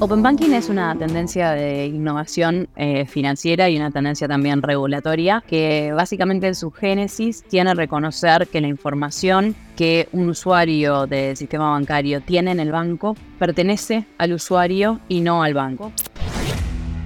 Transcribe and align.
Open 0.00 0.22
Banking 0.22 0.52
es 0.52 0.68
una 0.68 0.94
tendencia 0.96 1.50
de 1.50 1.86
innovación 1.86 2.68
eh, 2.76 3.04
financiera 3.06 3.68
y 3.68 3.76
una 3.76 3.90
tendencia 3.90 4.28
también 4.28 4.62
regulatoria 4.62 5.42
que 5.44 5.92
básicamente 5.92 6.46
en 6.46 6.54
su 6.54 6.70
génesis 6.70 7.42
tiene 7.42 7.74
reconocer 7.74 8.46
que 8.46 8.60
la 8.60 8.68
información 8.68 9.56
que 9.76 10.08
un 10.12 10.28
usuario 10.28 11.08
del 11.08 11.36
sistema 11.36 11.70
bancario 11.70 12.20
tiene 12.20 12.52
en 12.52 12.60
el 12.60 12.70
banco 12.70 13.16
pertenece 13.40 14.06
al 14.18 14.34
usuario 14.34 15.00
y 15.08 15.20
no 15.20 15.42
al 15.42 15.54
banco. 15.54 15.92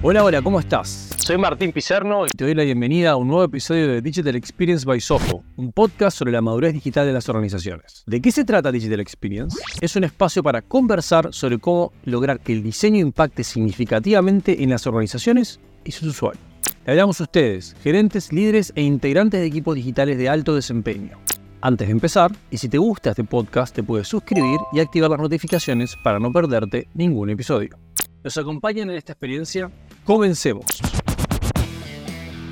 Hola, 0.05 0.21
hola, 0.25 0.41
¿cómo 0.41 0.59
estás? 0.59 1.11
Soy 1.15 1.37
Martín 1.37 1.71
Pizerno 1.71 2.27
y 2.27 2.31
te 2.31 2.43
doy 2.43 2.53
la 2.53 2.63
bienvenida 2.63 3.11
a 3.11 3.15
un 3.15 3.29
nuevo 3.29 3.45
episodio 3.45 3.87
de 3.87 4.01
Digital 4.01 4.35
Experience 4.35 4.85
by 4.85 4.99
Soho, 4.99 5.45
un 5.55 5.71
podcast 5.71 6.17
sobre 6.17 6.33
la 6.33 6.41
madurez 6.41 6.73
digital 6.73 7.05
de 7.05 7.13
las 7.13 7.29
organizaciones. 7.29 8.03
¿De 8.05 8.21
qué 8.21 8.29
se 8.33 8.43
trata 8.43 8.73
Digital 8.73 8.99
Experience? 8.99 9.57
Es 9.79 9.95
un 9.95 10.03
espacio 10.03 10.43
para 10.43 10.61
conversar 10.61 11.33
sobre 11.33 11.57
cómo 11.57 11.93
lograr 12.03 12.41
que 12.41 12.51
el 12.51 12.63
diseño 12.63 12.99
impacte 12.99 13.45
significativamente 13.45 14.61
en 14.61 14.71
las 14.71 14.85
organizaciones 14.87 15.61
y 15.85 15.91
sus 15.93 16.09
usuarios. 16.09 16.43
Le 16.85 16.91
hablamos 16.91 17.21
a 17.21 17.23
ustedes, 17.23 17.73
gerentes, 17.81 18.33
líderes 18.33 18.73
e 18.75 18.81
integrantes 18.81 19.39
de 19.39 19.47
equipos 19.47 19.73
digitales 19.73 20.17
de 20.17 20.27
alto 20.27 20.53
desempeño. 20.53 21.17
Antes 21.61 21.87
de 21.87 21.93
empezar, 21.93 22.29
y 22.51 22.57
si 22.57 22.67
te 22.67 22.77
gusta 22.77 23.11
este 23.11 23.23
podcast, 23.23 23.73
te 23.73 23.83
puedes 23.83 24.09
suscribir 24.09 24.59
y 24.73 24.81
activar 24.81 25.11
las 25.11 25.21
notificaciones 25.21 25.95
para 26.03 26.19
no 26.19 26.29
perderte 26.33 26.89
ningún 26.93 27.29
episodio. 27.29 27.77
¿Nos 28.23 28.37
acompañan 28.37 28.89
en 28.89 28.95
esta 28.95 29.11
experiencia? 29.11 29.69
Comencemos. 30.05 30.65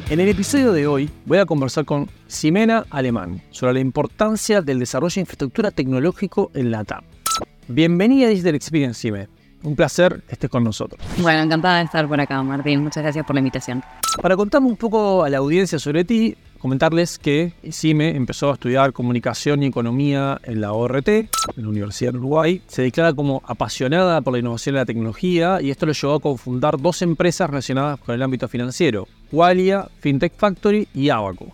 En 0.10 0.22
el 0.22 0.30
episodio 0.30 0.72
de 0.72 0.88
hoy 0.88 1.10
voy 1.26 1.38
a 1.38 1.46
conversar 1.46 1.84
con 1.84 2.10
Ximena 2.28 2.86
Alemán 2.90 3.42
sobre 3.52 3.74
la 3.74 3.80
importancia 3.82 4.62
del 4.62 4.80
desarrollo 4.80 5.16
de 5.16 5.22
infraestructura 5.22 5.70
tecnológico 5.70 6.50
en 6.54 6.72
la 6.72 6.86
TAM. 6.86 7.04
Bienvenida 7.68 8.28
a 8.28 8.30
Digital 8.30 8.56
Experience, 8.56 9.02
Xime. 9.02 9.28
Un 9.64 9.76
placer 9.76 10.24
que 10.28 10.34
estés 10.34 10.50
con 10.50 10.64
nosotros. 10.64 11.02
Bueno, 11.18 11.44
encantada 11.44 11.80
de 11.80 11.84
estar 11.84 12.08
por 12.08 12.22
acá, 12.22 12.42
Martín. 12.42 12.84
Muchas 12.84 13.04
gracias 13.04 13.26
por 13.26 13.36
la 13.36 13.42
invitación. 13.42 13.84
Para 14.22 14.38
contarme 14.38 14.68
un 14.68 14.78
poco 14.78 15.24
a 15.24 15.30
la 15.30 15.40
audiencia 15.40 15.78
sobre 15.78 16.06
ti, 16.06 16.38
comentarles 16.62 17.18
que 17.18 17.54
Sime 17.72 18.16
empezó 18.16 18.52
a 18.52 18.54
estudiar 18.54 18.94
comunicación 18.94 19.64
y 19.64 19.66
economía 19.66 20.40
en 20.44 20.62
la 20.62 20.74
ORT, 20.74 21.08
en 21.08 21.28
la 21.56 21.68
Universidad 21.68 22.12
de 22.12 22.20
Uruguay. 22.20 22.62
Se 22.68 22.84
declara 22.84 23.14
como 23.14 23.42
apasionada 23.46 24.22
por 24.22 24.34
la 24.34 24.40
innovación 24.40 24.76
y 24.76 24.78
la 24.78 24.86
tecnología 24.86 25.60
y 25.62 25.72
esto 25.72 25.88
lo 25.88 25.94
llevó 25.94 26.14
a 26.14 26.20
confundar 26.20 26.80
dos 26.80 27.02
empresas 27.02 27.50
relacionadas 27.50 28.00
con 28.00 28.14
el 28.14 28.22
ámbito 28.22 28.48
financiero, 28.48 29.08
Qualia, 29.32 29.88
FinTech 30.00 30.34
Factory 30.38 30.88
y 30.94 31.10
Abaco. 31.10 31.48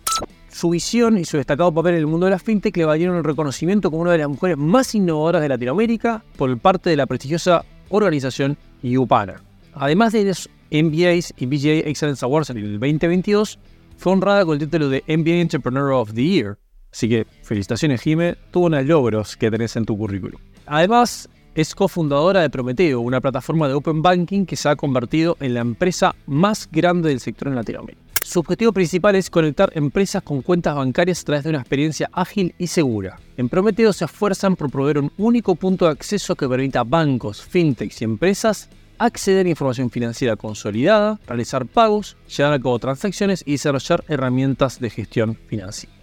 Su 0.50 0.70
visión 0.70 1.16
y 1.16 1.24
su 1.24 1.36
destacado 1.36 1.72
papel 1.72 1.94
en 1.94 2.00
el 2.00 2.06
mundo 2.06 2.26
de 2.26 2.32
la 2.32 2.38
fintech 2.38 2.76
le 2.76 2.84
valieron 2.84 3.16
el 3.16 3.24
reconocimiento 3.24 3.90
como 3.90 4.02
una 4.02 4.12
de 4.12 4.18
las 4.18 4.28
mujeres 4.28 4.56
más 4.56 4.94
innovadoras 4.94 5.40
de 5.40 5.48
Latinoamérica 5.48 6.22
por 6.36 6.58
parte 6.58 6.90
de 6.90 6.96
la 6.96 7.06
prestigiosa 7.06 7.64
organización 7.88 8.56
UPANA. 8.82 9.42
Además 9.74 10.12
de 10.12 10.24
los 10.24 10.50
MBAs 10.70 11.32
y 11.36 11.46
BGA 11.46 11.88
Excellence 11.88 12.24
Awards 12.24 12.50
en 12.50 12.58
el 12.58 12.72
2022, 12.72 13.58
fue 13.98 14.12
honrada 14.12 14.44
con 14.44 14.54
el 14.54 14.60
título 14.60 14.88
de 14.88 15.02
MBA 15.08 15.40
Entrepreneur 15.40 15.92
of 15.92 16.14
the 16.14 16.24
Year. 16.24 16.58
Así 16.90 17.08
que 17.08 17.26
felicitaciones, 17.42 18.00
Jime, 18.00 18.36
tuvo 18.50 18.66
unos 18.66 18.86
logros 18.86 19.36
que 19.36 19.50
tenés 19.50 19.76
en 19.76 19.84
tu 19.84 19.98
currículum. 19.98 20.40
Además, 20.66 21.28
es 21.54 21.74
cofundadora 21.74 22.40
de 22.40 22.48
Prometeo, 22.48 23.00
una 23.00 23.20
plataforma 23.20 23.66
de 23.66 23.74
Open 23.74 24.00
Banking 24.00 24.46
que 24.46 24.56
se 24.56 24.68
ha 24.68 24.76
convertido 24.76 25.36
en 25.40 25.54
la 25.54 25.60
empresa 25.60 26.14
más 26.26 26.68
grande 26.70 27.08
del 27.08 27.20
sector 27.20 27.48
en 27.48 27.56
Latinoamérica. 27.56 28.00
Su 28.22 28.40
objetivo 28.40 28.72
principal 28.72 29.16
es 29.16 29.30
conectar 29.30 29.70
empresas 29.74 30.22
con 30.22 30.42
cuentas 30.42 30.76
bancarias 30.76 31.22
a 31.22 31.24
través 31.24 31.44
de 31.44 31.50
una 31.50 31.60
experiencia 31.60 32.08
ágil 32.12 32.54
y 32.58 32.68
segura. 32.68 33.18
En 33.36 33.48
Prometeo 33.48 33.92
se 33.92 34.04
esfuerzan 34.04 34.54
por 34.54 34.70
proveer 34.70 34.98
un 34.98 35.10
único 35.18 35.56
punto 35.56 35.86
de 35.86 35.92
acceso 35.92 36.36
que 36.36 36.48
permita 36.48 36.80
a 36.80 36.84
bancos, 36.84 37.42
fintechs 37.42 38.00
y 38.02 38.04
empresas 38.04 38.68
acceder 38.98 39.46
a 39.46 39.50
información 39.50 39.90
financiera 39.90 40.36
consolidada, 40.36 41.18
realizar 41.26 41.66
pagos, 41.66 42.16
llevar 42.36 42.52
a 42.52 42.58
cabo 42.58 42.78
transacciones 42.78 43.42
y 43.46 43.52
desarrollar 43.52 44.04
herramientas 44.08 44.80
de 44.80 44.90
gestión 44.90 45.36
financiera. 45.48 45.94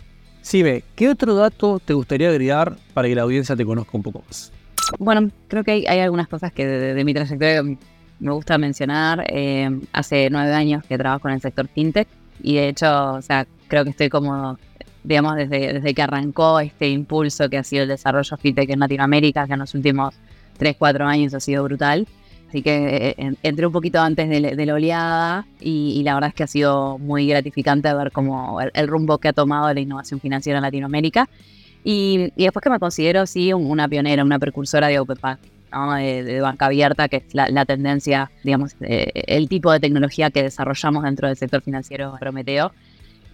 Sime, 0.42 0.84
¿qué 0.96 1.10
otro 1.10 1.36
dato 1.36 1.80
te 1.80 1.94
gustaría 1.94 2.30
agregar 2.30 2.78
para 2.94 3.08
que 3.08 3.16
la 3.16 3.24
audiencia 3.24 3.56
te 3.56 3.66
conozca 3.66 3.92
un 3.94 4.04
poco 4.04 4.24
más? 4.28 4.52
Bueno, 5.00 5.32
creo 5.48 5.64
que 5.64 5.72
hay, 5.72 6.00
algunas 6.00 6.28
cosas 6.28 6.52
que 6.52 6.66
de, 6.66 7.04
mi 7.04 7.14
trayectoria 7.14 7.64
me 7.64 8.32
gusta 8.32 8.58
mencionar. 8.58 9.26
Eh, 9.28 9.70
hace 9.92 10.30
nueve 10.30 10.54
años 10.54 10.84
que 10.86 10.98
trabajo 10.98 11.28
en 11.28 11.36
el 11.36 11.42
sector 11.42 11.68
fintech 11.68 12.08
y 12.42 12.56
de 12.56 12.70
hecho, 12.70 13.14
o 13.14 13.22
sea, 13.22 13.48
creo 13.68 13.84
que 13.84 13.90
estoy 13.90 14.10
como, 14.10 14.60
digamos, 15.04 15.36
desde, 15.36 15.74
desde 15.74 15.94
que 15.94 16.02
arrancó 16.02 16.60
este 16.60 16.90
impulso 16.90 17.50
que 17.50 17.58
ha 17.58 17.64
sido 17.64 17.84
el 17.84 17.90
desarrollo 17.90 18.38
fintech 18.38 18.70
en 18.70 18.80
Latinoamérica, 18.80 19.48
que 19.48 19.54
en 19.54 19.60
los 19.60 19.74
últimos 19.74 20.14
tres, 20.58 20.76
cuatro 20.78 21.06
años 21.06 21.34
ha 21.34 21.40
sido 21.40 21.64
brutal. 21.64 22.08
Así 22.56 22.62
que 22.62 23.16
eh, 23.18 23.36
entré 23.44 23.68
un 23.68 23.74
poquito 23.74 24.00
antes 24.00 24.30
de, 24.30 24.66
la 24.66 24.74
oleada 24.74 25.46
y, 25.60 26.02
la 26.04 26.14
verdad 26.14 26.30
es 26.30 26.36
que 26.36 26.44
ha 26.44 26.48
sido 26.48 26.98
muy 27.00 27.28
gratificante 27.28 27.94
ver 27.94 28.14
cómo 28.14 28.62
el, 28.62 28.88
rumbo 28.88 29.18
que 29.18 29.28
ha 29.28 29.34
tomado 29.34 29.74
la 29.74 29.80
innovación 29.82 30.22
financiera 30.22 30.60
en 30.60 30.64
Latinoamérica. 30.64 31.28
Y, 31.84 32.32
después 32.38 32.64
que 32.64 32.70
me 32.70 32.80
considero, 32.80 33.26
sí, 33.26 33.52
una 33.52 33.90
pionera, 33.90 34.24
una 34.24 34.40
precursora 34.40 34.88
de 34.88 35.00
Open 35.00 35.18
de, 35.18 36.40
banca 36.40 36.68
abierta, 36.68 37.10
que 37.10 37.18
es 37.18 37.24
la, 37.34 37.66
tendencia, 37.66 38.32
digamos, 38.42 38.78
eh, 38.80 39.12
el 39.28 39.50
tipo 39.50 39.70
de 39.70 39.82
tecnología 39.82 40.30
que 40.30 40.44
desarrollamos 40.44 41.04
dentro 41.04 41.28
del 41.28 41.36
sector 41.36 41.62
financiero 41.62 42.16
Prometeo 42.22 42.72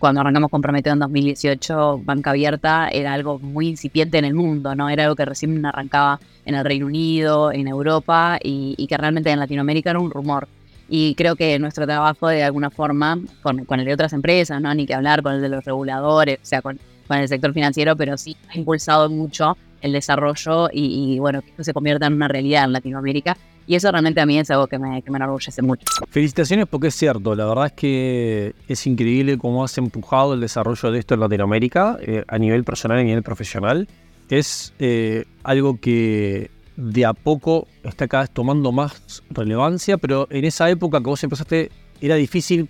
cuando 0.02 0.22
arrancamos 0.22 0.50
con 0.50 0.64
Prometeo 0.64 0.94
en 0.94 1.00
2018, 1.00 2.02
banca 2.04 2.32
abierta 2.32 2.90
era 2.90 3.14
algo 3.14 3.38
muy 3.38 3.68
incipiente 3.68 4.18
en 4.18 4.26
el 4.26 4.34
mundo, 4.34 4.74
¿no? 4.74 4.90
Era 4.90 5.04
algo 5.04 5.16
que 5.16 5.26
recién 5.26 5.64
arrancaba 5.64 6.20
en 6.44 6.56
el 6.56 6.66
Reino 6.66 6.88
Unido, 6.88 7.52
en 7.52 7.68
Europa 7.68 8.40
y, 8.44 8.88
que 8.88 8.98
realmente 8.98 9.30
en 9.30 9.38
Latinoamérica 9.38 9.92
era 9.92 10.00
un 10.00 10.10
rumor. 10.10 10.48
Y 10.90 11.14
creo 11.14 11.36
que 11.36 11.60
nuestro 11.60 11.86
trabajo, 11.86 12.28
de 12.30 12.44
alguna 12.44 12.72
forma, 12.72 13.20
con, 13.44 13.80
el 13.80 13.86
de 13.86 13.94
otras 13.94 14.12
empresas, 14.14 14.60
¿no? 14.60 14.74
Ni 14.74 14.88
que 14.88 14.96
hablar 14.96 15.22
con 15.22 15.36
el 15.36 15.42
de 15.42 15.50
los 15.50 15.64
reguladores, 15.64 16.40
o 16.42 16.46
sea, 16.46 16.64
con, 16.64 16.80
el 17.10 17.28
sector 17.28 17.54
financiero, 17.54 17.96
pero 17.96 18.18
sí 18.18 18.36
ha 18.50 18.58
impulsado 18.58 19.08
mucho 19.08 19.56
el 19.82 19.92
desarrollo 19.92 20.70
y, 20.74 21.14
y 21.14 21.20
bueno, 21.20 21.42
que 21.42 21.52
esto 21.52 21.64
se 21.64 21.74
convierta 21.74 22.08
en 22.08 22.14
una 22.14 22.28
realidad 22.28 22.64
en 22.64 22.74
Latinoamérica 22.74 23.38
y 23.68 23.76
eso 23.76 23.92
realmente 23.92 24.20
a 24.22 24.26
mí 24.26 24.38
es 24.38 24.50
algo 24.50 24.68
que 24.68 24.78
me, 24.78 25.02
que 25.02 25.12
me 25.12 25.18
enorgullece 25.18 25.62
mucho. 25.62 25.86
Felicitaciones 26.10 26.68
porque 26.68 26.88
es 26.88 26.96
cierto, 26.96 27.36
la 27.36 27.46
verdad 27.46 27.68
es 27.68 27.74
que 27.74 28.56
es 28.68 28.88
increíble 28.88 29.38
cómo 29.38 29.64
has 29.64 29.78
empujado 29.78 30.34
el 30.34 30.42
desarrollo 30.42 30.92
de 30.92 31.00
esto 31.00 31.14
en 31.14 31.20
Latinoamérica 31.20 31.98
eh, 32.02 32.24
a 32.28 32.38
nivel 32.38 32.64
personal 32.64 32.98
y 32.98 33.02
a 33.02 33.06
nivel 33.06 33.24
profesional. 33.24 33.88
Es 34.30 34.74
eh, 34.80 35.26
algo 35.44 35.80
que 35.80 36.50
de 36.76 37.06
a 37.06 37.14
poco 37.14 37.68
está 37.84 38.08
cada 38.08 38.24
vez 38.24 38.32
tomando 38.32 38.72
más 38.72 39.24
relevancia, 39.30 39.98
pero 39.98 40.28
en 40.32 40.46
esa 40.46 40.70
época 40.70 41.00
que 41.00 41.06
vos 41.06 41.24
empezaste 41.24 41.72
era 42.00 42.16
difícil. 42.16 42.70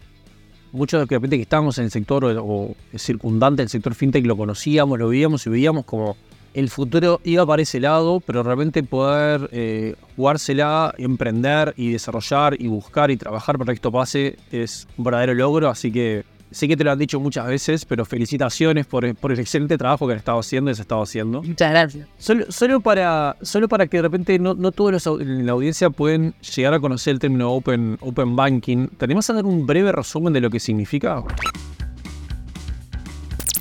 Muchos 0.74 0.98
de 0.98 1.02
los 1.02 1.10
que 1.10 1.16
de 1.16 1.20
repente 1.20 1.36
que 1.38 1.44
estábamos 1.44 1.78
en 1.78 1.86
el 1.86 1.92
sector 1.92 2.26
o 2.26 2.76
circundante 2.96 3.62
del 3.62 3.70
sector 3.70 3.94
fintech 3.94 4.26
lo 4.26 4.38
conocíamos, 4.38 4.98
lo 4.98 5.10
veíamos 5.10 5.46
y 5.46 5.50
veíamos 5.50 5.86
como 5.86 6.16
el 6.54 6.70
futuro 6.70 7.22
iba 7.24 7.46
para 7.46 7.62
ese 7.62 7.80
lado, 7.80 8.20
pero 8.20 8.44
realmente 8.44 8.84
poder 8.84 9.50
eh, 9.52 9.96
jugársela, 10.16 10.94
emprender 10.98 11.74
y 11.78 11.92
desarrollar 11.92 12.56
y 12.60 12.68
buscar 12.68 13.12
y 13.12 13.18
trabajar 13.18 13.58
para 13.58 13.68
que 13.68 13.76
esto 13.76 13.92
pase 13.92 14.38
es 14.52 14.88
un 14.98 15.06
verdadero 15.06 15.34
logro. 15.34 15.70
Así 15.70 15.92
que 15.92 16.26
sé 16.52 16.68
que 16.68 16.76
te 16.76 16.84
lo 16.84 16.92
han 16.92 17.00
dicho 17.00 17.20
muchas 17.20 17.48
veces, 17.48 17.86
pero 17.86 18.06
felicitaciones 18.06 18.86
por, 18.86 19.06
el 19.06 19.40
excelente 19.40 19.78
trabajo 19.78 20.06
que 20.06 20.14
han 20.14 20.20
estado 20.20 20.40
haciendo 20.40 20.72
y 20.72 20.76
se 20.76 20.82
ha 20.82 20.84
estado 20.84 21.02
haciendo. 21.02 21.42
Muchas 21.42 21.72
gracias. 21.72 22.08
Solo, 22.18 22.82
para, 22.82 23.38
solo 23.42 23.68
para 23.68 23.88
que 23.88 23.98
de 23.98 24.04
repente 24.04 24.38
no, 24.38 24.56
todos 24.72 24.92
los 24.92 25.22
en 25.22 25.46
la 25.46 25.54
audiencia 25.54 25.90
pueden 25.90 26.34
llegar 26.56 26.74
a 26.74 26.80
conocer 26.80 27.14
el 27.14 27.20
término 27.20 27.52
Open, 27.52 27.98
open 28.02 28.36
Banking, 28.36 28.88
¿tenemos 28.98 29.30
a 29.30 29.34
dar 29.34 29.46
un 29.46 29.66
breve 29.66 29.92
resumen 29.92 30.34
de 30.34 30.42
lo 30.42 30.50
que 30.50 30.60
significa? 30.60 31.24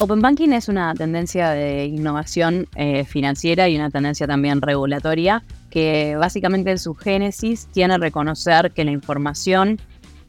Open 0.03 0.23
Banking 0.23 0.53
es 0.53 0.71
una 0.71 0.95
tendencia 0.95 1.51
de 1.51 1.85
innovación 1.85 2.67
eh, 2.75 3.05
financiera 3.05 3.69
y 3.69 3.77
una 3.77 3.91
tendencia 3.91 4.27
también 4.27 4.63
regulatoria 4.63 5.43
que 5.69 6.17
básicamente 6.17 6.71
en 6.71 6.79
su 6.79 6.95
génesis 6.95 7.69
tiene 7.71 7.99
reconocer 7.99 8.73
que 8.73 8.87
la 8.87 8.93
información 8.93 9.79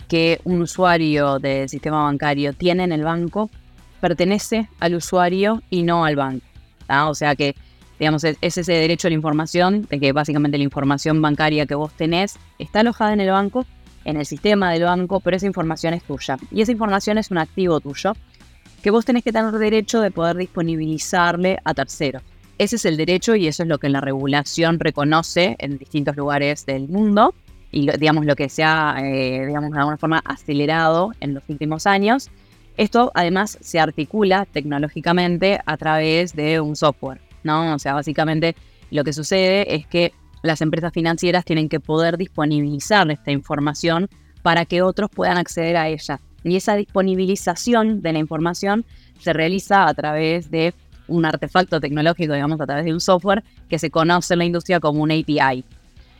que 0.10 0.42
un 0.44 0.62
usuario 0.62 1.40
del 1.40 1.69
sistema 1.69 2.04
bancario 2.04 2.51
tiene 2.51 2.84
en 2.84 2.92
el 2.92 3.06
banco 3.06 3.50
pertenece 4.01 4.68
al 4.81 4.95
usuario 4.95 5.63
y 5.69 5.84
no 5.84 6.04
al 6.04 6.18
banco. 6.18 6.45
O 7.07 7.16
sea 7.16 7.38
que, 7.38 7.56
digamos, 7.98 8.25
es 8.25 8.38
ese 8.42 8.74
derecho 8.74 9.07
a 9.07 9.12
la 9.12 9.16
información, 9.16 9.88
de 9.90 10.01
que 10.01 10.12
básicamente 10.12 10.57
la 10.57 10.66
información 10.66 11.22
bancaria 11.22 11.66
que 11.66 11.75
vos 11.75 11.94
tenés 11.94 12.38
está 12.60 12.81
alojada 12.81 13.13
en 13.13 13.22
el 13.22 13.31
banco, 13.31 13.66
en 14.04 14.18
el 14.18 14.25
sistema 14.25 14.69
del 14.69 14.84
banco, 14.84 15.22
pero 15.22 15.38
esa 15.38 15.45
información 15.45 15.94
es 15.94 16.04
tuya. 16.04 16.38
Y 16.51 16.60
esa 16.60 16.74
información 16.74 17.18
es 17.18 17.31
un 17.31 17.38
activo 17.38 17.80
tuyo 17.80 18.12
que 18.81 18.92
vos 18.92 19.06
tenés 19.06 19.24
que 19.24 19.31
tener 19.31 19.51
derecho 19.54 20.01
de 20.01 20.12
poder 20.12 20.38
disponibilizarle 20.38 21.60
a 21.63 21.74
terceros. 21.74 22.24
Ese 22.57 22.75
es 22.75 22.86
el 22.86 22.98
derecho 22.98 23.36
y 23.36 23.48
eso 23.48 23.63
es 23.63 23.69
lo 23.69 23.80
que 23.80 23.89
la 23.89 24.01
regulación 24.01 24.80
reconoce 24.80 25.56
en 25.60 25.78
distintos 25.78 26.16
lugares 26.16 26.66
del 26.66 26.88
mundo 26.88 27.33
y 27.72 27.89
digamos 27.98 28.25
lo 28.25 28.36
que 28.36 28.50
se 28.50 28.63
ha, 28.63 28.98
eh, 29.00 29.45
digamos, 29.48 29.72
de 29.72 29.80
alguna 29.80 29.98
forma 29.98 30.22
acelerado 30.25 31.12
en 31.19 31.33
los 31.33 31.44
últimos 31.48 31.88
años. 31.88 32.30
Esto 32.78 33.12
además 33.16 33.57
se 33.62 33.80
articula 33.80 34.45
tecnológicamente 34.45 35.60
a 35.66 35.78
través 35.78 36.36
de 36.36 36.60
un 36.60 36.75
software, 36.75 37.22
¿no? 37.44 37.74
O 37.74 37.80
sea, 37.80 37.94
básicamente 37.94 38.56
lo 38.92 39.04
que 39.04 39.13
sucede 39.13 39.74
es 39.74 39.88
que 39.88 40.13
las 40.44 40.62
empresas 40.62 40.92
financieras 40.92 41.45
tienen 41.45 41.69
que 41.69 41.80
poder 41.80 42.18
disponibilizar 42.18 43.10
esta 43.12 43.31
información 43.31 44.10
para 44.42 44.66
que 44.66 44.81
otros 44.81 45.10
puedan 45.10 45.38
acceder 45.38 45.78
a 45.78 45.88
ella. 45.88 46.19
Y 46.44 46.56
esa 46.56 46.76
disponibilización 46.76 48.02
de 48.02 48.14
la 48.14 48.20
información 48.20 48.86
se 49.20 49.34
realiza 49.34 49.88
a 49.88 49.94
través 49.94 50.50
de 50.50 50.74
un 51.08 51.26
artefacto 51.26 51.80
tecnológico, 51.80 52.34
digamos, 52.34 52.60
a 52.62 52.66
través 52.66 52.86
de 52.86 52.94
un 52.94 53.02
software 53.02 53.44
que 53.70 53.80
se 53.80 53.92
conoce 53.92 54.34
en 54.34 54.40
la 54.40 54.46
industria 54.46 54.80
como 54.80 55.04
un 55.04 55.12
API 55.12 55.64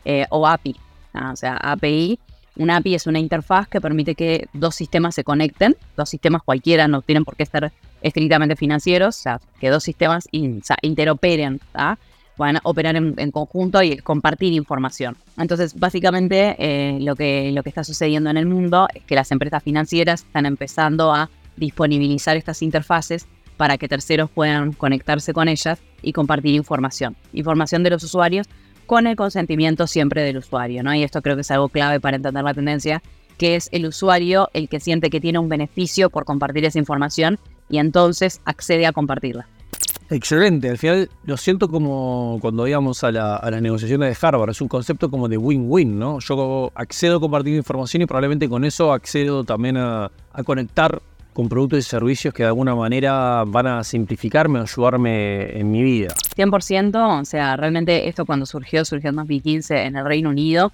eh, 0.06 0.26
o 0.30 0.48
API. 0.48 0.76
Ah, 1.14 1.32
o 1.32 1.36
sea, 1.36 1.58
API. 1.58 2.20
Un 2.58 2.70
API 2.70 2.96
es 2.96 3.08
una 3.08 3.18
interfaz 3.18 3.68
que 3.70 3.80
permite 3.80 4.14
que 4.14 4.48
dos 4.54 4.76
sistemas 4.76 5.16
se 5.16 5.24
conecten, 5.24 5.78
dos 5.96 6.10
sistemas 6.10 6.44
cualquiera, 6.44 6.88
no 6.88 7.02
tienen 7.02 7.24
por 7.24 7.38
qué 7.38 7.46
ser 7.46 7.72
estrictamente 8.02 8.58
financieros, 8.58 9.18
o 9.18 9.22
sea, 9.22 9.42
que 9.60 9.70
dos 9.70 9.84
sistemas 9.84 10.28
interoperen, 10.32 11.62
van 11.74 11.98
a 12.44 12.62
operar 12.64 12.96
en, 12.96 13.32
conjunto 13.32 13.82
y 13.82 13.98
compartir 13.98 14.54
información. 14.54 15.16
Entonces, 15.38 15.78
básicamente, 15.80 16.56
eh, 16.60 17.00
lo, 17.00 17.16
que, 17.16 17.52
lo 17.52 17.64
que 17.64 17.70
está 17.70 17.84
sucediendo 17.84 18.30
en 18.30 18.38
el 18.38 18.46
mundo 18.46 18.88
es 18.94 19.04
que 19.04 19.16
las 19.16 19.32
empresas 19.32 19.64
financieras 19.64 20.22
están 20.22 20.46
empezando 20.46 21.14
a 21.14 21.30
disponibilizar 21.58 22.38
estas 22.38 22.62
interfaces 22.62 23.28
para 23.58 23.78
que 23.78 23.88
terceros 23.88 24.30
puedan 24.30 24.74
conectarse 24.74 25.34
con 25.34 25.48
ellas 25.48 25.80
y 26.02 26.14
compartir 26.14 26.56
información. 26.56 27.16
Información 27.34 27.84
de 27.84 27.92
los 27.92 28.04
usuarios 28.04 28.48
con 28.88 29.08
el 29.08 29.16
consentimiento 29.16 29.88
siempre 29.88 30.24
del 30.24 30.38
usuario, 30.38 30.84
¿no? 30.84 30.94
Y 30.94 31.04
esto 31.04 31.22
creo 31.22 31.36
que 31.36 31.42
es 31.42 31.52
algo 31.52 31.70
clave 31.70 32.00
para 32.00 32.18
entender 32.18 32.44
la 32.44 32.54
tendencia, 32.54 33.02
que 33.38 33.56
es 33.56 33.70
el 33.72 33.86
usuario 33.86 34.50
el 34.54 34.68
que 34.68 34.80
siente 34.80 35.10
que 35.10 35.22
tiene 35.22 35.40
un 35.40 35.48
beneficio 35.48 36.10
por 36.10 36.26
compartir 36.26 36.66
esa 36.66 36.80
información 36.80 37.40
y 37.70 37.78
entonces 37.78 38.42
accede 38.46 38.86
a 38.86 38.92
compartirla. 38.92 39.48
Excelente, 40.10 40.70
al 40.70 40.78
final 40.78 41.10
lo 41.24 41.38
siento 41.38 41.70
como 41.70 42.38
cuando 42.42 42.68
íbamos 42.68 43.04
a, 43.04 43.12
las 43.12 43.62
negociaciones 43.62 44.20
de 44.20 44.28
Harvard, 44.28 44.50
es 44.50 44.60
un 44.60 44.68
concepto 44.68 45.10
como 45.10 45.30
de 45.30 45.38
win-win, 45.38 45.98
¿no? 45.98 46.20
Yo 46.20 46.72
accedo 46.76 47.18
a 47.18 47.20
compartir 47.22 47.56
información 47.56 48.02
y 48.02 48.06
probablemente 48.06 48.50
con 48.50 48.66
eso 48.66 48.92
accedo 48.92 49.46
también 49.46 49.78
a, 49.78 50.12
a 50.34 50.44
conectar 50.44 51.02
con 51.34 51.48
productos 51.48 51.80
y 51.80 51.84
servicios 51.84 52.34
que 52.34 52.44
de 52.44 52.48
alguna 52.48 52.76
manera 52.76 53.44
van 53.48 53.68
a 53.68 53.84
simplificarme 53.84 54.60
o 54.60 54.64
ayudarme 54.64 55.58
en 55.58 55.72
mi 55.72 55.82
vida. 55.82 56.14
100%, 56.36 57.22
o 57.22 57.26
sea, 57.26 57.56
realmente 57.56 58.08
esto 58.10 58.26
cuando 58.26 58.46
surgió, 58.46 58.84
surgió 58.84 59.12
en 59.12 59.16
2015 59.16 59.84
en 59.84 59.96
el 59.96 60.06
Reino 60.06 60.30
Unido 60.30 60.72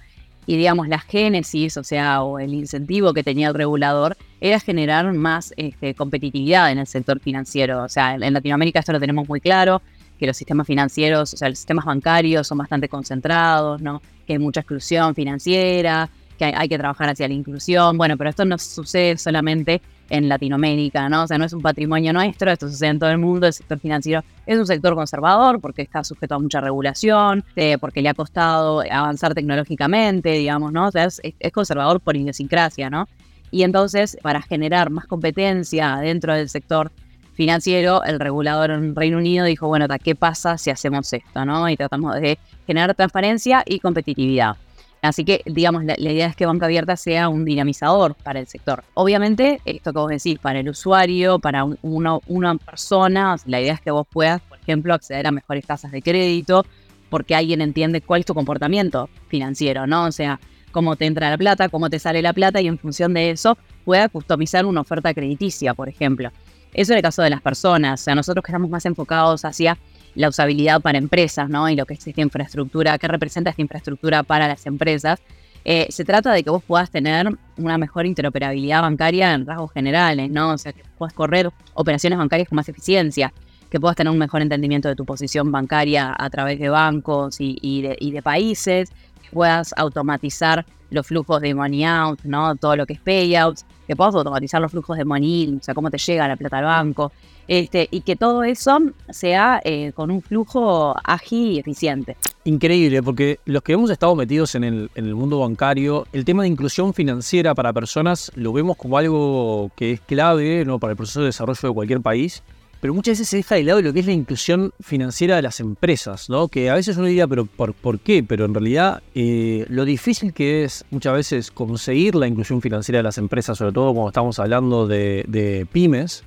y 0.48 0.56
digamos 0.56 0.88
la 0.88 0.98
génesis, 0.98 1.76
o 1.76 1.84
sea, 1.84 2.22
o 2.22 2.38
el 2.38 2.54
incentivo 2.54 3.12
que 3.12 3.22
tenía 3.22 3.48
el 3.48 3.54
regulador 3.54 4.16
era 4.40 4.58
generar 4.58 5.12
más 5.12 5.52
este, 5.58 5.94
competitividad 5.94 6.72
en 6.72 6.78
el 6.78 6.86
sector 6.86 7.20
financiero. 7.20 7.84
O 7.84 7.88
sea, 7.90 8.14
en 8.14 8.32
Latinoamérica 8.32 8.80
esto 8.80 8.92
lo 8.92 8.98
tenemos 8.98 9.28
muy 9.28 9.42
claro, 9.42 9.82
que 10.18 10.26
los 10.26 10.38
sistemas 10.38 10.66
financieros, 10.66 11.34
o 11.34 11.36
sea, 11.36 11.50
los 11.50 11.58
sistemas 11.58 11.84
bancarios 11.84 12.46
son 12.46 12.56
bastante 12.56 12.88
concentrados, 12.88 13.82
¿no? 13.82 14.00
Que 14.26 14.32
hay 14.32 14.38
mucha 14.38 14.60
exclusión 14.60 15.14
financiera, 15.14 16.08
que 16.38 16.46
hay, 16.46 16.66
que 16.66 16.78
trabajar 16.78 17.10
hacia 17.10 17.28
la 17.28 17.34
inclusión. 17.34 17.98
Bueno, 17.98 18.16
pero 18.16 18.30
esto 18.30 18.46
no 18.46 18.56
sucede 18.56 19.18
solamente 19.18 19.82
en 20.10 20.28
Latinoamérica, 20.28 21.08
¿no? 21.08 21.24
O 21.24 21.26
sea, 21.26 21.38
no 21.38 21.44
es 21.44 21.52
un 21.52 21.62
patrimonio 21.62 22.12
nuestro, 22.12 22.50
esto 22.50 22.68
sucede 22.68 22.90
en 22.90 22.98
todo 22.98 23.10
el 23.10 23.18
mundo, 23.18 23.46
el 23.46 23.52
sector 23.52 23.78
financiero 23.78 24.22
es 24.46 24.58
un 24.58 24.66
sector 24.66 24.94
conservador 24.94 25.60
porque 25.60 25.82
está 25.82 26.02
sujeto 26.04 26.34
a 26.34 26.38
mucha 26.38 26.60
regulación, 26.60 27.44
eh, 27.56 27.76
porque 27.78 28.00
le 28.00 28.08
ha 28.08 28.14
costado 28.14 28.82
avanzar 28.90 29.34
tecnológicamente, 29.34 30.32
digamos, 30.32 30.72
¿no? 30.72 30.88
O 30.88 30.90
sea, 30.90 31.04
es, 31.04 31.20
conservador 31.52 32.00
por 32.00 32.16
idiosincrasia, 32.16 32.90
¿no? 32.90 33.08
Y 33.50 33.62
entonces, 33.62 34.16
para 34.22 34.42
generar 34.42 34.90
más 34.90 35.06
competencia 35.06 35.96
dentro 35.96 36.34
del 36.34 36.48
sector 36.48 36.90
financiero, 37.34 38.02
el 38.04 38.20
regulador 38.20 38.70
en 38.70 38.94
Reino 38.94 39.18
Unido 39.18 39.44
dijo, 39.44 39.68
bueno, 39.68 39.86
¿qué 40.02 40.14
pasa 40.14 40.58
si 40.58 40.70
hacemos 40.70 41.12
esto, 41.12 41.44
no? 41.44 41.68
Y 41.68 41.76
tratamos 41.76 42.14
de 42.16 42.38
generar 42.66 42.94
transparencia 42.94 43.62
y 43.66 43.80
competitividad. 43.80 44.56
Así 45.00 45.24
que, 45.24 45.42
digamos, 45.46 45.84
la, 45.84 45.94
idea 45.98 46.26
es 46.26 46.34
que 46.34 46.46
Banca 46.46 46.66
Abierta 46.66 46.96
sea 46.96 47.28
un 47.28 47.44
dinamizador 47.44 48.14
para 48.16 48.40
el 48.40 48.46
sector. 48.46 48.82
Obviamente, 48.94 49.60
esto 49.64 49.92
que 49.92 49.98
vos 49.98 50.10
decís, 50.10 50.38
para 50.38 50.58
el 50.58 50.68
usuario, 50.68 51.38
para 51.38 51.64
una 51.82 52.54
persona, 52.56 53.36
la 53.46 53.60
idea 53.60 53.74
es 53.74 53.80
que 53.80 53.90
vos 53.90 54.06
puedas, 54.10 54.40
por 54.42 54.58
ejemplo, 54.58 54.94
acceder 54.94 55.26
a 55.26 55.30
mejores 55.30 55.64
tasas 55.64 55.92
de 55.92 56.02
crédito, 56.02 56.66
porque 57.10 57.34
alguien 57.34 57.60
entiende 57.60 58.00
cuál 58.00 58.20
es 58.20 58.26
tu 58.26 58.34
comportamiento 58.34 59.08
financiero, 59.28 59.86
¿no? 59.86 60.06
O 60.06 60.12
sea, 60.12 60.40
cómo 60.72 60.96
te 60.96 61.06
entra 61.06 61.30
la 61.30 61.38
plata, 61.38 61.68
cómo 61.68 61.88
te 61.90 61.98
sale 61.98 62.20
la 62.20 62.32
plata 62.32 62.60
y 62.60 62.66
en 62.66 62.78
función 62.78 63.14
de 63.14 63.30
eso 63.30 63.56
pueda 63.84 64.08
customizar 64.08 64.66
una 64.66 64.80
oferta 64.80 65.14
crediticia, 65.14 65.74
por 65.74 65.88
ejemplo. 65.88 66.30
Eso 66.74 66.92
es 66.92 66.96
el 66.96 67.02
caso 67.02 67.22
de 67.22 67.30
las 67.30 67.40
personas. 67.40 68.00
O 68.00 68.04
sea, 68.04 68.14
nosotros 68.14 68.44
que 68.44 68.50
estamos 68.50 68.68
más 68.68 68.84
enfocados 68.84 69.44
hacia 69.44 69.78
la 70.14 70.28
usabilidad 70.28 70.80
para 70.80 70.98
empresas, 70.98 71.48
¿no? 71.48 71.68
Y 71.68 71.76
lo 71.76 71.86
que 71.86 71.94
es 71.94 72.06
esta 72.06 72.20
infraestructura, 72.20 72.98
qué 72.98 73.08
representa 73.08 73.50
esta 73.50 73.62
infraestructura 73.62 74.22
para 74.22 74.48
las 74.48 74.66
empresas. 74.66 75.20
Eh, 75.64 75.86
se 75.90 76.04
trata 76.04 76.32
de 76.32 76.42
que 76.42 76.50
vos 76.50 76.62
puedas 76.62 76.90
tener 76.90 77.28
una 77.56 77.78
mejor 77.78 78.06
interoperabilidad 78.06 78.82
bancaria 78.82 79.34
en 79.34 79.46
rasgos 79.46 79.72
generales, 79.72 80.30
¿no? 80.30 80.50
O 80.50 80.58
sea, 80.58 80.72
que 80.72 80.82
puedas 80.96 81.12
correr 81.12 81.50
operaciones 81.74 82.18
bancarias 82.18 82.48
con 82.48 82.56
más 82.56 82.68
eficiencia, 82.68 83.32
que 83.70 83.78
puedas 83.78 83.96
tener 83.96 84.10
un 84.10 84.18
mejor 84.18 84.40
entendimiento 84.40 84.88
de 84.88 84.96
tu 84.96 85.04
posición 85.04 85.52
bancaria 85.52 86.14
a 86.16 86.30
través 86.30 86.58
de 86.58 86.68
bancos 86.68 87.36
y, 87.38 87.82
de, 87.82 87.96
y 88.00 88.12
de 88.12 88.22
países, 88.22 88.90
que 89.22 89.30
puedas 89.30 89.74
automatizar 89.76 90.64
los 90.90 91.06
flujos 91.06 91.42
de 91.42 91.54
money 91.54 91.84
out, 91.84 92.20
¿no? 92.24 92.56
Todo 92.56 92.76
lo 92.76 92.86
que 92.86 92.94
es 92.94 93.00
payouts, 93.00 93.66
que 93.88 93.96
puedas 93.96 94.14
automatizar 94.14 94.60
los 94.60 94.70
flujos 94.70 94.98
de 94.98 95.04
money, 95.04 95.56
o 95.58 95.64
sea, 95.64 95.74
cómo 95.74 95.90
te 95.90 95.96
llega 95.98 96.28
la 96.28 96.36
plata 96.36 96.58
al 96.58 96.64
banco, 96.64 97.10
este, 97.48 97.88
y 97.90 98.02
que 98.02 98.14
todo 98.14 98.44
eso 98.44 98.78
sea 99.08 99.60
eh, 99.64 99.92
con 99.94 100.10
un 100.10 100.20
flujo 100.20 100.94
ágil 101.02 101.52
y 101.52 101.58
eficiente. 101.58 102.18
Increíble, 102.44 103.02
porque 103.02 103.40
los 103.46 103.62
que 103.62 103.72
hemos 103.72 103.90
estado 103.90 104.14
metidos 104.14 104.54
en 104.54 104.64
el, 104.64 104.90
en 104.94 105.06
el 105.06 105.14
mundo 105.14 105.40
bancario, 105.40 106.06
el 106.12 106.26
tema 106.26 106.42
de 106.42 106.48
inclusión 106.48 106.92
financiera 106.92 107.54
para 107.54 107.72
personas 107.72 108.30
lo 108.34 108.52
vemos 108.52 108.76
como 108.76 108.98
algo 108.98 109.70
que 109.74 109.92
es 109.92 110.00
clave 110.00 110.64
¿no? 110.66 110.78
para 110.78 110.90
el 110.92 110.96
proceso 110.96 111.20
de 111.20 111.26
desarrollo 111.26 111.68
de 111.68 111.74
cualquier 111.74 112.00
país 112.02 112.42
pero 112.80 112.94
muchas 112.94 113.12
veces 113.12 113.28
se 113.28 113.38
deja 113.38 113.56
de 113.56 113.64
lado 113.64 113.82
lo 113.82 113.92
que 113.92 114.00
es 114.00 114.06
la 114.06 114.12
inclusión 114.12 114.72
financiera 114.80 115.36
de 115.36 115.42
las 115.42 115.60
empresas, 115.60 116.30
¿no? 116.30 116.48
Que 116.48 116.70
a 116.70 116.74
veces 116.74 116.96
uno 116.96 117.06
diría, 117.06 117.26
pero 117.26 117.44
¿por, 117.44 117.98
qué? 117.98 118.22
Pero 118.22 118.44
en 118.44 118.54
realidad 118.54 119.02
eh, 119.14 119.66
lo 119.68 119.84
difícil 119.84 120.32
que 120.32 120.64
es 120.64 120.84
muchas 120.90 121.14
veces 121.14 121.50
conseguir 121.50 122.14
la 122.14 122.28
inclusión 122.28 122.60
financiera 122.60 122.98
de 122.98 123.02
las 123.02 123.18
empresas, 123.18 123.58
sobre 123.58 123.72
todo 123.72 123.92
cuando 123.92 124.08
estamos 124.08 124.38
hablando 124.38 124.86
de, 124.86 125.66
pymes, 125.72 126.22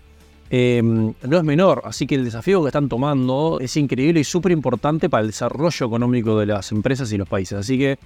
em, 0.50 1.14
no 1.24 1.38
es 1.38 1.44
menor. 1.44 1.84
Así 1.86 2.06
que 2.06 2.16
el 2.16 2.26
desafío 2.26 2.62
que 2.62 2.68
están 2.68 2.90
tomando 2.90 3.60
es 3.62 3.78
increíble 3.78 4.20
y 4.20 4.24
súper 4.26 4.52
importante 4.52 5.10
para 5.10 5.22
el 5.22 5.28
desarrollo 5.28 5.86
económico 5.86 6.38
de 6.38 6.48
las 6.48 6.72
empresas 6.74 7.12
y 7.14 7.18
los 7.18 7.30
países. 7.30 7.60
Así 7.60 7.78
que 7.78 7.98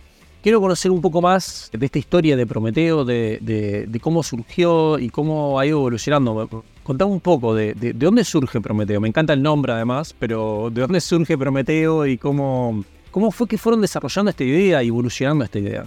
quiero 0.46 0.62
conocer 0.62 0.92
un 0.92 1.02
poco 1.02 1.24
más 1.24 1.72
de 1.74 1.88
esta 1.88 1.98
historia 1.98 2.38
de 2.38 2.46
Prometeo, 2.46 3.04
de, 3.04 4.00
cómo 4.00 4.22
surgió 4.22 5.00
y 5.00 5.10
cómo 5.10 5.60
ha 5.60 5.66
ido 5.66 5.80
evolucionando. 5.80 6.64
Contame 6.84 7.12
un 7.14 7.20
poco 7.20 7.56
de, 7.56 7.74
dónde 7.96 8.24
surge 8.24 8.62
Prometeo. 8.62 9.02
Me 9.02 9.08
encanta 9.08 9.34
el 9.34 9.42
nombre 9.42 9.74
además, 9.74 10.16
pero 10.20 10.70
¿de 10.72 10.82
dónde 10.82 11.02
surge 11.02 11.36
Prometeo 11.36 12.06
y 12.06 12.20
cómo, 12.20 12.86
cómo 13.10 13.32
fue 13.32 13.48
que 13.48 13.58
fueron 13.58 13.82
desarrollando 13.82 14.30
esta 14.30 14.44
idea 14.44 14.84
y 14.84 14.90
evolucionando 14.90 15.44
esta 15.44 15.58
idea? 15.58 15.86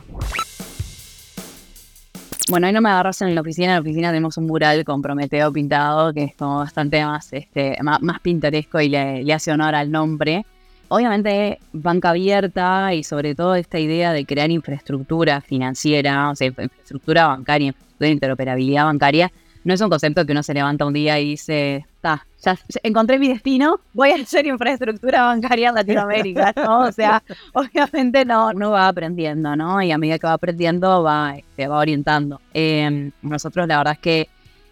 Bueno, 2.51 2.67
ahí 2.67 2.73
no 2.73 2.81
me 2.81 2.89
agarras 2.89 3.23
en 3.23 3.37
la 3.37 3.43
oficina. 3.43 3.69
En 3.69 3.75
la 3.75 3.81
oficina 3.81 4.09
tenemos 4.09 4.39
un 4.39 4.47
mural 4.47 4.85
con 4.85 5.01
Prometeo 5.01 5.53
pintado, 5.53 6.13
que 6.13 6.25
es 6.25 6.35
como 6.35 6.59
bastante 6.59 7.05
más, 7.05 7.33
este, 7.33 7.77
más, 7.81 8.21
pintoresco 8.23 8.81
y 8.81 8.89
le, 8.89 9.33
hace 9.33 9.53
honor 9.53 9.77
al 9.77 9.93
nombre. 9.93 10.45
Obviamente, 10.89 11.59
banca 11.73 12.11
abierta 12.11 12.95
y 12.95 13.05
sobre 13.05 13.35
todo 13.35 13.55
esta 13.55 13.79
idea 13.79 14.13
de 14.13 14.25
crear 14.25 14.51
infraestructura 14.51 15.41
financiera, 15.41 16.31
o 16.31 16.35
sea, 16.35 16.47
infraestructura 16.47 17.27
bancaria, 17.29 17.69
infraestructura 17.69 18.07
de 18.07 18.13
interoperabilidad 18.13 18.85
bancaria, 18.85 19.31
no 19.65 19.75
es 19.75 19.81
un 19.81 19.91
concepto 19.91 20.25
que 20.25 20.33
uno 20.33 20.43
se 20.43 20.55
levanta 20.55 20.87
un 20.87 20.95
día 20.95 21.19
y 21.21 21.31
dice, 21.31 21.85
está, 21.97 22.27
ya 22.43 22.57
encontré 22.83 23.19
mi 23.19 23.29
destino, 23.29 23.81
voy 23.93 24.13
a 24.13 24.15
hacer 24.15 24.47
infraestructura 24.47 25.25
bancaria 25.25 25.69
en 25.69 25.75
Latinoamérica, 25.75 26.55
¿no? 26.57 26.85
O 26.85 26.93
sea, 26.93 27.23
obviamente 27.53 28.25
no, 28.25 28.49
uno 28.55 28.71
va 28.71 28.89
aprendiendo, 28.89 29.57
¿no? 29.57 29.83
Y 29.83 29.91
a 29.91 29.99
medida 29.99 30.19
que 30.19 30.27
va 30.27 30.35
aprendiendo 30.35 31.03
va, 31.03 31.35
se 31.35 31.41
este, 31.41 31.69
va 31.69 31.79
orientando. 31.81 32.41
Em, 32.55 33.11
nosotros 33.21 33.67
la 33.69 33.79
verdad 33.79 33.95
es 33.95 33.99
que 33.99 34.29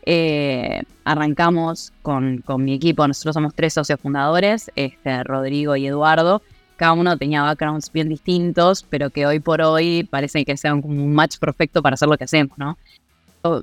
eh, 0.07 0.83
arrancamos 1.05 1.93
con, 2.03 2.43
mi 2.59 2.75
equipo, 2.75 3.07
nosotros 3.07 3.35
somos 3.35 3.55
tres 3.55 3.75
socios 3.75 4.01
fundadores, 4.01 4.71
este, 4.77 5.25
Rodrigo 5.25 5.77
y 5.77 5.87
Eduardo, 5.87 6.43
cada 6.77 6.93
uno 6.93 7.17
tenía 7.17 7.43
backgrounds 7.43 7.91
bien 7.91 8.09
distintos, 8.09 8.85
pero 8.89 9.11
que 9.11 9.27
hoy 9.27 9.41
por 9.41 9.63
hoy 9.63 10.05
parece 10.05 10.45
que 10.45 10.57
sean 10.57 10.83
como 10.83 11.03
un 11.03 11.15
match 11.15 11.39
perfecto 11.39 11.83
para 11.83 11.95
hacer 11.95 12.09
lo 12.09 12.17
que 12.17 12.25
hacemos, 12.25 12.57
¿no? 12.59 12.77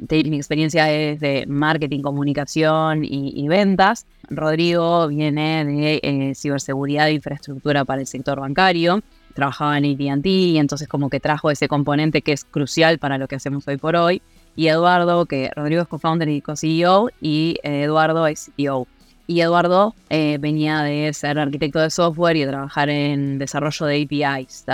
mi 0.10 0.38
experiencia 0.38 0.92
es 0.92 1.20
de 1.20 1.46
marketing, 1.48 2.02
comunicación 2.02 3.04
y, 3.04 3.48
ventas. 3.48 4.06
Rodrigo 4.30 5.08
viene 5.08 5.66
de 5.66 6.00
eh, 6.02 6.36
ciberseguridad 6.36 7.10
e 7.10 7.14
infraestructura 7.14 7.86
para 7.86 8.02
el 8.02 8.08
sector 8.08 8.40
bancario. 8.40 9.02
Trabajaba 9.34 9.78
en 9.78 9.86
AT&T 9.86 10.30
y 10.30 10.58
entonces 10.58 10.88
como 10.88 11.10
que 11.10 11.20
trajo 11.20 11.52
ese 11.52 11.68
componente 11.68 12.22
que 12.22 12.34
es 12.34 12.46
crucial 12.46 13.00
para 13.00 13.18
lo 13.18 13.28
que 13.28 13.36
hacemos 13.36 13.68
hoy 13.68 13.78
por 13.78 13.96
hoy. 13.96 14.22
Y 14.56 14.68
Eduardo, 14.68 15.26
que 15.26 15.52
Rodrigo 15.56 15.82
es 15.82 15.88
co-founder 15.88 16.30
y 16.30 16.42
co-CEO 16.42 17.10
y 17.22 17.58
eh, 17.64 17.84
Eduardo 17.84 18.28
es 18.28 18.52
CEO. 18.56 18.88
y 19.26 19.42
Eduardo 19.42 19.96
eh, 20.10 20.38
venía 20.40 20.82
de 20.82 21.12
ser 21.14 21.40
arquitecto 21.40 21.80
de 21.80 21.90
software 21.90 22.38
y 22.38 22.42
de 22.42 22.48
trabajar 22.48 22.90
en 22.90 23.40
desarrollo 23.40 23.86
de 23.86 24.04
APIs. 24.04 24.66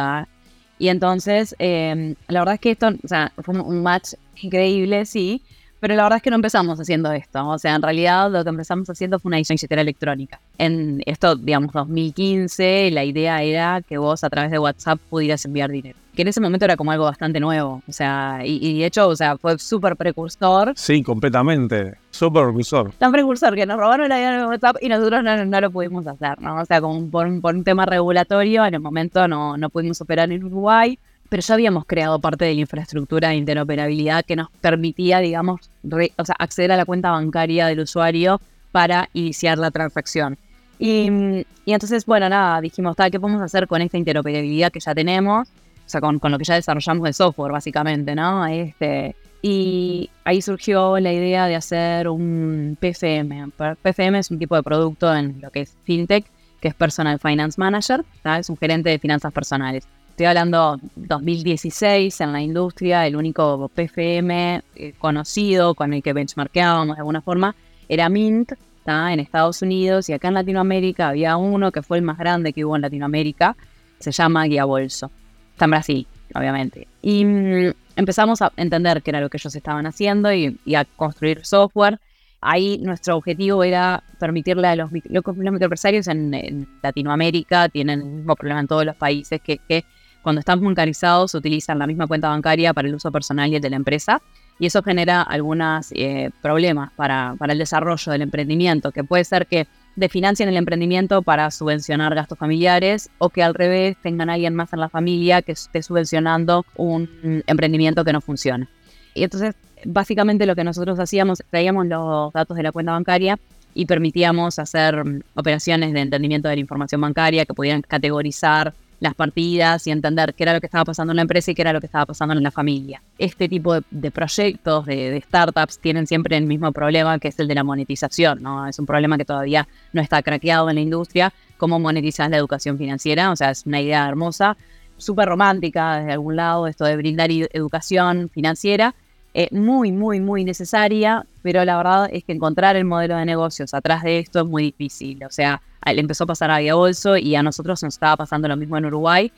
Y 0.79 0.87
entonces, 0.87 1.55
em, 1.59 2.15
la 2.27 2.39
verdad 2.39 2.55
es 2.55 2.61
que 2.61 2.71
esto 2.71 2.87
o 2.87 3.07
sea, 3.07 3.31
fue 3.43 3.59
un 3.59 3.83
match 3.83 4.13
increíble, 4.41 5.05
sí, 5.05 5.41
pero 5.79 5.95
la 5.95 6.03
verdad 6.03 6.17
es 6.17 6.23
que 6.23 6.29
no 6.29 6.35
empezamos 6.35 6.79
haciendo 6.79 7.11
esto. 7.11 7.47
O 7.47 7.57
sea, 7.57 7.75
en 7.75 7.81
realidad 7.81 8.29
lo 8.31 8.43
que 8.43 8.49
empezamos 8.49 8.89
haciendo 8.89 9.19
fue 9.19 9.29
una 9.29 9.37
billetera 9.37 9.81
electrónica. 9.81 10.39
En 10.57 11.01
esto, 11.05 11.35
digamos, 11.35 11.71
2015, 11.73 12.91
la 12.91 13.05
idea 13.05 13.41
era 13.43 13.81
que 13.81 13.97
vos 13.97 14.23
a 14.23 14.29
través 14.29 14.51
de 14.51 14.59
WhatsApp 14.59 14.99
pudieras 15.09 15.45
enviar 15.45 15.71
dinero. 15.71 15.97
Que 16.19 16.23
en 16.23 16.27
ese 16.27 16.41
momento 16.41 16.65
era 16.65 16.75
como 16.75 16.91
algo 16.91 17.05
bastante 17.05 17.39
nuevo. 17.39 17.81
O 17.87 17.93
sea, 17.93 18.41
y, 18.43 18.79
de 18.79 18.85
hecho, 18.85 19.07
o 19.07 19.15
sea, 19.15 19.37
fue 19.37 19.57
súper 19.57 19.95
precursor. 19.95 20.73
Sí, 20.75 21.01
completamente. 21.01 21.93
Súper 22.11 22.43
precursor. 22.43 22.91
Tan 22.97 23.13
precursor 23.13 23.55
que 23.55 23.65
nos 23.65 23.77
robaron 23.77 24.09
la 24.09 24.17
idea 24.17 24.37
de 24.39 24.45
WhatsApp 24.45 24.75
y 24.81 24.89
nosotros 24.89 25.23
no, 25.23 25.61
lo 25.61 25.71
pudimos 25.71 26.05
hacer, 26.07 26.41
¿no? 26.41 26.59
O 26.59 26.65
sea, 26.65 26.81
como 26.81 27.09
por, 27.09 27.25
un 27.25 27.63
tema 27.63 27.85
regulatorio, 27.85 28.65
en 28.65 28.73
el 28.73 28.81
momento 28.81 29.29
no, 29.29 29.55
no 29.55 29.69
pudimos 29.69 30.01
operar 30.01 30.29
en 30.29 30.43
Uruguay 30.43 30.99
pero 31.29 31.41
ya 31.41 31.53
habíamos 31.53 31.85
creado 31.85 32.19
parte 32.19 32.43
de 32.43 32.53
la 32.53 32.59
infraestructura 32.59 33.29
de 33.29 33.35
interoperabilidad 33.35 34.25
que 34.25 34.35
nos 34.35 34.49
permitía, 34.59 35.19
digamos, 35.19 35.69
o 36.17 36.25
sea, 36.25 36.35
acceder 36.37 36.73
a 36.73 36.75
la 36.75 36.83
cuenta 36.83 37.11
bancaria 37.11 37.67
del 37.67 37.79
usuario 37.79 38.41
para 38.73 39.07
iniciar 39.13 39.57
la 39.57 39.71
transacción. 39.71 40.37
Y, 40.79 41.45
entonces, 41.65 42.05
bueno, 42.05 42.27
nada, 42.27 42.59
dijimos, 42.59 42.97
¿qué 43.09 43.19
podemos 43.21 43.41
hacer 43.41 43.67
con 43.69 43.81
esta 43.81 43.97
interoperabilidad 43.97 44.69
que 44.69 44.81
ya 44.81 44.93
tenemos? 44.93 45.47
O 45.89 45.91
sea, 45.91 46.01
con, 46.01 46.19
lo 46.21 46.37
que 46.37 46.43
ya 46.43 46.53
desarrollamos 46.53 47.03
de 47.03 47.13
software, 47.13 47.51
básicamente, 47.51 48.13
¿no? 48.13 48.45
Este, 48.45 49.15
y 49.41 50.07
ahí 50.23 50.39
surgió 50.39 50.99
la 50.99 51.11
idea 51.11 51.47
de 51.47 51.55
hacer 51.55 52.07
un 52.07 52.77
PFM. 52.79 53.49
PFM 53.81 54.19
es 54.19 54.29
un 54.29 54.37
tipo 54.37 54.55
de 54.55 54.61
producto 54.61 55.11
en 55.11 55.41
lo 55.41 55.49
que 55.49 55.61
es 55.61 55.75
FinTech, 55.85 56.25
que 56.61 56.67
es 56.67 56.75
Personal 56.75 57.17
Finance 57.17 57.59
Manager, 57.59 58.05
es 58.37 58.51
un 58.51 58.57
gerente 58.57 58.91
de 58.91 58.99
finanzas 58.99 59.33
personales. 59.33 59.87
Estoy 60.11 60.27
hablando 60.27 60.79
2016 60.95 62.21
en 62.21 62.33
la 62.33 62.41
industria, 62.43 63.07
el 63.07 63.15
único 63.15 63.71
PFM 63.73 64.61
eh, 64.75 64.93
conocido 64.99 65.73
con 65.73 65.91
el 65.91 66.03
que 66.03 66.13
benchmarkeábamos 66.13 66.97
de 66.97 66.99
alguna 66.99 67.21
forma 67.21 67.55
era 67.87 68.09
Mint, 68.09 68.51
en 68.85 69.19
Estados 69.19 69.61
Unidos 69.61 70.09
y 70.09 70.13
acá 70.13 70.29
en 70.29 70.33
Latinoamérica 70.35 71.09
había 71.09 71.37
uno 71.37 71.71
que 71.71 71.83
fue 71.83 71.97
el 71.97 72.03
más 72.03 72.17
grande 72.17 72.53
que 72.53 72.65
hubo 72.65 72.75
en 72.75 72.81
Latinoamérica, 72.81 73.55
se 73.99 74.11
llama 74.11 74.45
Guía 74.45 74.65
Bolso. 74.65 75.11
Está 75.59 75.65
en 75.65 75.71
Brasil, 75.71 76.07
obviamente. 76.35 76.87
Y 77.01 77.25
mm, 77.25 77.73
empezamos 77.97 78.41
a 78.41 78.49
entender 78.55 79.03
qué 79.03 79.11
era 79.11 79.19
lo 79.19 79.29
que 79.29 79.35
ellos 79.35 79.53
estaban 79.53 79.85
haciendo 79.85 80.31
y, 80.31 80.57
a 80.73 80.85
construir 80.85 81.45
software. 81.45 81.99
Ahí 82.39 82.77
nuestro 82.77 83.17
objetivo 83.17 83.61
era 83.65 84.01
permitirle 84.21 84.69
a 84.69 84.77
los, 84.77 84.89
los 85.09 85.35
microempresarios 85.35 86.07
en, 86.07 86.65
Latinoamérica, 86.81 87.67
tienen 87.67 87.99
el 87.99 88.05
mismo 88.05 88.37
problema 88.37 88.61
en 88.61 88.67
todos 88.67 88.85
los 88.85 88.95
países, 88.95 89.41
que, 89.41 89.57
que 89.67 89.83
cuando 90.21 90.39
están 90.39 90.63
bancarizados 90.63 91.35
utilizan 91.35 91.77
la 91.77 91.87
misma 91.87 92.07
cuenta 92.07 92.29
bancaria 92.29 92.73
para 92.73 92.87
el 92.87 92.95
uso 92.95 93.11
personal 93.11 93.51
y 93.51 93.57
el 93.57 93.61
de 93.61 93.69
la 93.69 93.75
empresa 93.75 94.21
y 94.59 94.65
eso 94.65 94.83
genera 94.83 95.21
algunos 95.21 95.91
eh, 95.93 96.31
problemas 96.41 96.91
para, 96.93 97.35
el 97.47 97.57
desarrollo 97.57 98.11
del 98.11 98.21
emprendimiento, 98.21 98.91
que 98.91 99.05
puede 99.05 99.23
ser 99.23 99.47
que 99.47 99.67
definancien 99.99 100.49
el 100.49 100.57
emprendimiento 100.57 101.21
para 101.21 101.51
subvencionar 101.51 102.15
gastos 102.15 102.37
familiares 102.37 103.09
o 103.17 103.29
que 103.29 103.43
al 103.43 103.53
revés 103.53 103.97
tengan 104.01 104.29
alguien 104.29 104.55
más 104.55 104.71
en 104.73 104.79
la 104.79 104.89
familia 104.89 105.41
que 105.41 105.51
esté 105.51 105.83
subvencionando 105.83 106.65
un 106.77 107.43
emprendimiento 107.45 108.03
que 108.05 108.13
no 108.13 108.21
funciona. 108.21 108.69
Y 109.13 109.23
entonces, 109.23 109.55
básicamente 109.85 110.45
lo 110.45 110.55
que 110.55 110.63
nosotros 110.63 110.99
hacíamos, 110.99 111.43
traíamos 111.49 111.85
los 111.87 112.31
datos 112.33 112.55
de 112.55 112.63
la 112.63 112.71
cuenta 112.71 112.93
bancaria 112.93 113.37
y 113.73 113.85
permitíamos 113.85 114.57
hacer 114.57 115.03
operaciones 115.35 115.93
de 115.93 116.01
entendimiento 116.01 116.47
de 116.47 116.55
la 116.55 116.61
información 116.61 117.01
bancaria 117.01 117.45
que 117.45 117.53
pudieran 117.53 117.81
categorizar 117.81 118.73
las 118.99 119.15
partidas 119.15 119.87
y 119.87 119.91
entender 119.91 120.33
qué 120.33 120.43
era 120.43 120.53
lo 120.53 120.59
que 120.59 120.67
estaba 120.67 120.85
pasando 120.85 121.11
en 121.11 121.17
la 121.17 121.21
empresa 121.21 121.51
y 121.51 121.55
qué 121.55 121.61
era 121.61 121.73
lo 121.73 121.79
que 121.79 121.85
estaba 121.85 122.05
pasando 122.05 122.33
en 122.33 122.43
la 122.43 122.51
familia. 122.51 123.01
Este 123.17 123.47
tipo 123.47 123.79
de, 123.89 124.11
proyectos, 124.11 124.85
de, 124.85 125.21
startups, 125.25 125.79
tienen 125.79 126.07
siempre 126.07 126.37
el 126.37 126.45
mismo 126.45 126.71
problema 126.71 127.19
que 127.19 127.29
es 127.29 127.39
el 127.39 127.47
de 127.47 127.55
la 127.55 127.63
monetización, 127.63 128.41
¿no? 128.41 128.67
Es 128.67 128.79
un 128.79 128.85
problema 128.85 129.17
que 129.17 129.25
todavía 129.25 129.67
no 129.93 130.01
está 130.01 130.21
craqueado 130.21 130.69
en 130.69 130.75
la 130.75 130.81
industria, 130.81 131.33
cómo 131.57 131.79
monetizar 131.79 132.29
la 132.29 132.37
educación 132.37 132.77
financiera, 132.77 133.31
o 133.31 133.35
sea, 133.35 133.51
es 133.51 133.65
una 133.65 133.81
idea 133.81 134.07
hermosa, 134.07 134.57
súper 134.97 135.27
romántica 135.27 135.99
desde 135.99 136.13
algún 136.13 136.35
lado, 136.35 136.67
esto 136.67 136.85
de 136.85 136.97
brindar 136.97 137.29
educación 137.31 138.29
financiera, 138.29 138.95
eh, 139.33 139.47
muy, 139.51 139.91
muy, 139.91 140.19
muy 140.19 140.43
necesaria, 140.43 141.25
pero 141.43 141.63
la 141.63 141.77
verdad 141.77 142.09
es 142.11 142.23
que 142.23 142.31
encontrar 142.33 142.75
el 142.75 142.85
modelo 142.85 143.15
de 143.15 143.25
negocios 143.25 143.73
atrás 143.73 144.03
de 144.03 144.19
esto 144.19 144.39
es 144.39 144.45
muy 144.45 144.63
difícil. 144.63 145.23
O 145.23 145.29
sea, 145.29 145.61
le 145.85 146.01
empezó 146.01 146.23
a 146.23 146.27
pasar 146.27 146.51
a 146.51 146.73
Bolso 146.73 147.17
y 147.17 147.35
a 147.35 147.43
nosotros 147.43 147.81
nos 147.83 147.93
estaba 147.93 148.17
pasando 148.17 148.47
lo 148.47 148.57
mismo 148.57 148.77
en 148.77 148.85
Uruguay, 148.85 149.31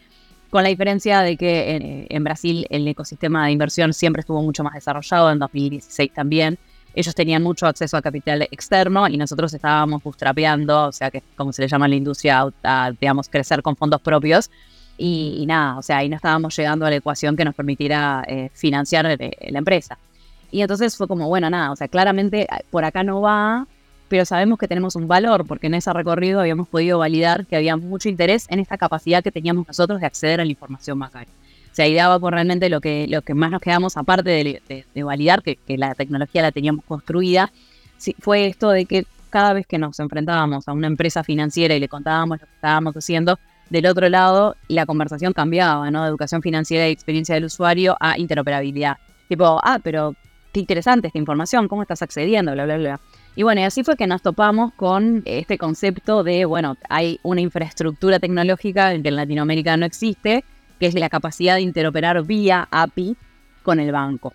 con 0.50 0.64
la 0.64 0.70
diferencia 0.70 1.22
de 1.22 1.38
que 1.38 2.08
en, 2.10 2.24
Brasil 2.24 2.66
el 2.70 2.88
ecosistema 2.88 3.46
de 3.46 3.52
inversión 3.52 3.94
siempre 3.94 4.22
estuvo 4.22 4.42
mucho 4.42 4.64
más 4.64 4.74
desarrollado, 4.74 5.32
en 5.32 5.40
2016 5.40 6.14
también. 6.14 6.58
Ellos 6.94 7.16
tenían 7.16 7.42
mucho 7.42 7.68
acceso 7.68 7.96
a 7.96 8.02
capital 8.02 8.42
externo 8.52 9.08
y 9.08 9.16
nosotros 9.16 9.54
estábamos 9.54 10.04
bootstrapeando, 10.04 10.88
o 10.88 10.92
sea, 10.92 11.10
que 11.10 11.24
como 11.38 11.54
se 11.54 11.62
le 11.62 11.70
llama 11.70 11.86
en 11.86 11.92
la 11.92 11.96
industria, 11.96 12.48
a, 12.64 12.92
digamos, 13.00 13.30
crecer 13.30 13.62
con 13.62 13.78
fondos 13.78 14.02
propios. 14.02 14.50
Y, 15.04 15.46
nada, 15.48 15.80
o 15.80 15.82
sea, 15.82 15.98
ahí 15.98 16.10
no 16.10 16.16
estábamos 16.16 16.56
llegando 16.56 16.86
a 16.86 16.92
la 16.92 16.98
ecuación 16.98 17.36
que 17.36 17.44
nos 17.44 17.56
permitiera 17.56 18.24
eh, 18.28 18.52
financiar 18.54 19.08
eh, 19.08 19.32
la 19.50 19.58
empresa. 19.58 19.98
Y 20.52 20.62
entonces 20.62 20.96
fue 20.96 21.08
como, 21.08 21.28
bueno, 21.28 21.50
nada, 21.50 21.72
o 21.72 21.76
sea, 21.76 21.88
claramente 21.88 22.44
eh, 22.44 22.48
por 22.70 22.86
acá 22.86 23.04
no 23.04 23.20
va, 23.20 23.66
pero 24.10 24.26
sabemos 24.26 24.60
que 24.60 24.68
tenemos 24.68 24.96
un 24.96 25.08
valor, 25.08 25.48
porque 25.48 25.66
en 25.66 25.74
ese 25.74 25.92
recorrido 25.92 26.40
habíamos 26.40 26.68
podido 26.68 27.00
validar 27.00 27.48
que 27.48 27.56
había 27.56 27.78
mucho 27.78 28.10
interés 28.10 28.46
en 28.50 28.60
esta 28.60 28.78
capacidad 28.78 29.24
que 29.24 29.32
teníamos 29.32 29.68
nosotros 29.68 30.00
de 30.02 30.06
acceder 30.06 30.40
a 30.40 30.46
la 30.46 30.52
información 30.52 31.00
bancaria. 31.00 31.34
O 31.72 31.76
sea, 31.76 31.86
ahí 31.86 31.96
daba 31.96 32.20
por 32.20 32.34
realmente 32.34 32.70
lo 32.70 32.80
que, 32.80 33.08
lo 33.10 33.24
que 33.24 33.34
más 33.34 33.50
nos 33.50 33.62
quedamos, 33.62 33.98
aparte 33.98 34.30
de, 34.30 35.04
validar 35.04 35.42
que, 35.42 35.58
la 35.78 35.96
tecnología 35.96 36.44
la 36.44 36.52
teníamos 36.52 36.86
construida, 36.86 37.52
fue 38.20 38.46
esto 38.46 38.70
de 38.70 38.86
que 38.86 39.06
cada 39.32 39.54
vez 39.54 39.66
que 39.66 39.80
nos 39.80 40.00
enfrentábamos 40.00 40.68
a 40.68 40.74
una 40.74 40.86
empresa 40.86 41.24
financiera 41.24 41.74
y 41.74 41.80
le 41.80 41.88
contábamos 41.88 42.40
lo 42.40 42.46
que 42.46 42.54
estábamos 42.54 42.96
haciendo, 42.96 43.40
del 43.72 43.86
otro 43.86 44.10
lado 44.10 44.58
la 44.68 44.86
conversación 44.86 45.32
cambiaba, 45.32 45.90
¿no? 45.90 46.04
De 46.04 46.10
educación 46.10 46.42
financiera 46.42 46.90
y 46.90 46.92
experiencia 46.92 47.36
del 47.36 47.46
usuario 47.46 47.96
a 48.02 48.20
interoperabilidad. 48.20 48.98
Tipo, 49.30 49.62
ah, 49.64 49.80
pero 49.82 50.14
qué 50.52 50.60
interesante 50.60 51.08
esta 51.08 51.18
información, 51.18 51.70
¿cómo 51.70 51.82
estás 51.82 52.02
accediendo? 52.02 52.52
Bla, 52.52 52.66
bla, 52.66 52.78
bla. 52.78 53.00
Y 53.34 53.44
bueno, 53.44 53.62
y 53.62 53.64
así 53.64 53.86
fue 53.86 53.96
que 53.96 54.08
nos 54.08 54.22
topamos 54.22 54.74
con 54.74 55.24
este 55.26 55.58
concepto 55.58 56.22
de, 56.26 56.44
bueno, 56.44 56.76
hay 56.90 57.18
una 57.24 57.40
infraestructura 57.40 58.20
tecnológica 58.20 58.92
que 58.92 59.08
en 59.08 59.16
Latinoamérica 59.16 59.78
no 59.78 59.86
existe, 59.86 60.44
que 60.78 60.88
es 60.88 60.96
la 60.96 61.08
capacidad 61.08 61.56
de 61.56 61.62
interoperar 61.62 62.24
vía 62.26 62.68
API 62.72 63.16
con 63.64 63.80
el 63.80 63.94
banco, 63.94 64.34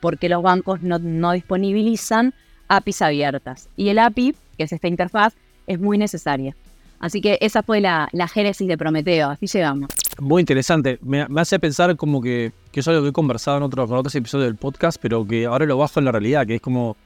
porque 0.00 0.28
los 0.28 0.42
bancos 0.42 0.82
no, 0.82 1.32
disponibilizan 1.32 2.34
APIs 2.68 3.00
abiertas. 3.00 3.70
Y 3.76 3.88
el 3.88 3.98
API, 3.98 4.34
que 4.58 4.64
es 4.64 4.72
esta 4.72 4.88
interfaz, 4.88 5.34
es 5.66 5.80
muy 5.80 5.96
necesaria. 5.96 6.54
Así 7.00 7.20
que 7.20 7.38
esa 7.40 7.62
fue 7.62 7.80
la, 7.80 8.08
génesis 8.32 8.66
de 8.66 8.78
Prometeo, 8.78 9.30
así 9.30 9.46
llegamos. 9.46 9.90
Muy 10.18 10.40
interesante. 10.40 10.98
Me, 11.02 11.26
hace 11.36 11.58
pensar 11.58 11.96
como 11.96 12.22
que, 12.22 12.52
que, 12.72 12.80
es 12.80 12.88
algo 12.88 13.02
que 13.02 13.08
he 13.08 13.12
conversado 13.12 13.58
en 13.58 13.62
otros, 13.64 13.90
en 13.90 13.96
otros 13.96 14.14
episodios 14.14 14.48
del 14.48 14.56
podcast, 14.56 14.98
pero 15.00 15.26
que 15.26 15.46
ahora 15.46 15.66
lo 15.66 15.76
bajo 15.76 15.98
en 16.00 16.06
la 16.06 16.12
realidad, 16.12 16.46
que 16.46 16.56
es 16.56 16.60
como 16.60 16.96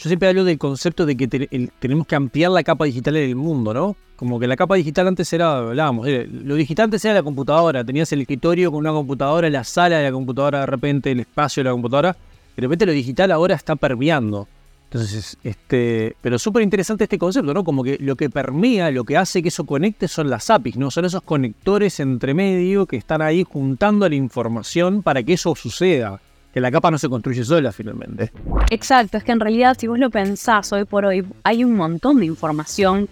yo 0.00 0.08
siempre 0.08 0.28
hablo 0.28 0.44
del 0.44 0.56
concepto 0.56 1.04
de 1.04 1.14
que 1.14 1.28
tenemos 1.28 2.06
que 2.06 2.14
ampliar 2.14 2.50
la 2.52 2.62
capa 2.62 2.86
digital 2.86 3.16
en 3.16 3.28
el 3.28 3.36
mundo, 3.36 3.74
¿no? 3.74 3.96
Como 4.16 4.40
que 4.40 4.46
la 4.46 4.56
capa 4.56 4.74
digital 4.76 5.08
antes 5.08 5.30
era, 5.30 5.58
hablábamos, 5.58 6.08
eh, 6.08 6.26
lo 6.26 6.54
digital 6.54 6.84
antes 6.84 7.04
era 7.04 7.12
la 7.12 7.22
computadora, 7.22 7.84
tenías 7.84 8.10
el 8.12 8.22
escritorio 8.22 8.70
con 8.70 8.80
una 8.80 8.92
computadora, 8.92 9.50
la 9.50 9.62
sala 9.62 9.98
de 9.98 10.04
la 10.04 10.12
computadora, 10.12 10.60
de 10.60 10.66
repente 10.66 11.10
el 11.10 11.20
espacio 11.20 11.62
de 11.62 11.68
la 11.68 11.72
computadora, 11.72 12.16
de 12.56 12.62
repente 12.62 12.86
lo 12.86 12.92
digital 12.92 13.30
ahora 13.30 13.54
está 13.54 13.76
permeando. 13.76 14.48
Entonces, 14.92 15.38
este, 15.44 16.16
pero 16.20 16.36
súper 16.36 16.64
interesante 16.64 17.04
este 17.04 17.16
concepto, 17.16 17.54
¿no? 17.54 17.62
Como 17.62 17.84
que 17.84 17.96
lo 18.00 18.16
que 18.16 18.28
permea, 18.28 18.90
lo 18.90 19.04
que 19.04 19.16
hace 19.16 19.40
que 19.40 19.48
eso 19.48 19.64
conecte 19.64 20.08
son 20.08 20.28
las 20.28 20.50
APIs, 20.50 20.76
¿no? 20.76 20.90
Son 20.90 21.04
esos 21.04 21.22
conectores 21.22 22.00
entre 22.00 22.34
medio 22.34 22.86
que 22.86 22.96
están 22.96 23.22
ahí 23.22 23.46
juntando 23.48 24.08
la 24.08 24.16
información 24.16 25.04
para 25.04 25.22
que 25.22 25.34
eso 25.34 25.54
suceda 25.54 26.20
que 26.52 26.60
la 26.60 26.72
capa 26.72 26.90
no 26.90 26.98
se 26.98 27.08
construye 27.08 27.44
sola 27.44 27.70
finalmente. 27.70 28.32
Exacto, 28.70 29.16
es 29.16 29.22
que 29.22 29.30
en 29.30 29.38
realidad 29.38 29.76
si 29.78 29.86
vos 29.86 29.98
lo 29.98 30.10
pensás 30.10 30.72
hoy 30.72 30.84
por 30.84 31.04
hoy, 31.04 31.24
hay 31.44 31.62
un 31.62 31.76
montón 31.76 32.18
de 32.18 32.26
información, 32.26 33.08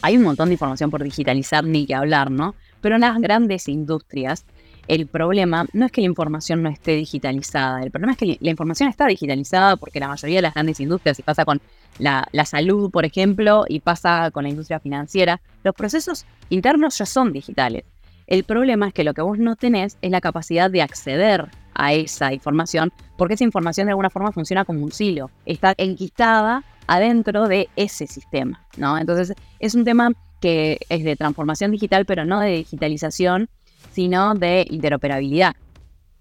hay 0.00 0.16
un 0.16 0.22
montón 0.22 0.48
de 0.48 0.54
información 0.54 0.90
por 0.90 1.04
digitalizar 1.04 1.62
ni 1.62 1.84
que 1.84 1.94
hablar, 1.94 2.30
¿no? 2.30 2.54
Pero 2.80 2.94
en 2.94 3.02
las 3.02 3.20
grandes 3.20 3.68
industrias, 3.68 4.46
el 4.88 5.06
problema 5.06 5.66
no 5.72 5.86
es 5.86 5.92
que 5.92 6.00
la 6.00 6.06
información 6.06 6.62
no 6.62 6.70
esté 6.70 6.96
digitalizada, 6.96 7.82
el 7.82 7.90
problema 7.90 8.12
es 8.12 8.18
que 8.18 8.38
la 8.40 8.50
información 8.50 8.88
está 8.88 9.06
digitalizada 9.06 9.76
porque 9.76 10.00
la 10.00 10.08
mayoría 10.08 10.36
de 10.36 10.42
las 10.42 10.54
grandes 10.54 10.80
industrias, 10.80 11.18
y 11.18 11.22
pasa 11.22 11.44
con 11.44 11.60
la, 11.98 12.26
la 12.32 12.44
salud, 12.44 12.90
por 12.90 13.04
ejemplo, 13.04 13.64
y 13.68 13.80
pasa 13.80 14.30
con 14.30 14.44
la 14.44 14.50
industria 14.50 14.80
financiera, 14.80 15.40
los 15.62 15.74
procesos 15.74 16.24
internos 16.48 16.98
ya 16.98 17.06
son 17.06 17.32
digitales. 17.32 17.84
El 18.26 18.44
problema 18.44 18.88
es 18.88 18.94
que 18.94 19.04
lo 19.04 19.14
que 19.14 19.22
vos 19.22 19.38
no 19.38 19.56
tenés 19.56 19.96
es 20.02 20.10
la 20.10 20.20
capacidad 20.20 20.70
de 20.70 20.82
acceder 20.82 21.48
a 21.74 21.92
esa 21.92 22.32
información, 22.32 22.92
porque 23.16 23.34
esa 23.34 23.44
información 23.44 23.86
de 23.86 23.92
alguna 23.92 24.10
forma 24.10 24.32
funciona 24.32 24.64
como 24.64 24.82
un 24.82 24.92
silo, 24.92 25.30
está 25.46 25.74
enquistada 25.76 26.64
adentro 26.86 27.46
de 27.46 27.68
ese 27.76 28.06
sistema, 28.06 28.66
¿no? 28.76 28.98
Entonces 28.98 29.34
es 29.60 29.74
un 29.74 29.84
tema 29.84 30.12
que 30.40 30.78
es 30.88 31.04
de 31.04 31.16
transformación 31.16 31.70
digital, 31.70 32.04
pero 32.04 32.24
no 32.24 32.40
de 32.40 32.52
digitalización, 32.52 33.48
sino 33.98 34.36
de 34.36 34.64
interoperabilidad. 34.70 35.56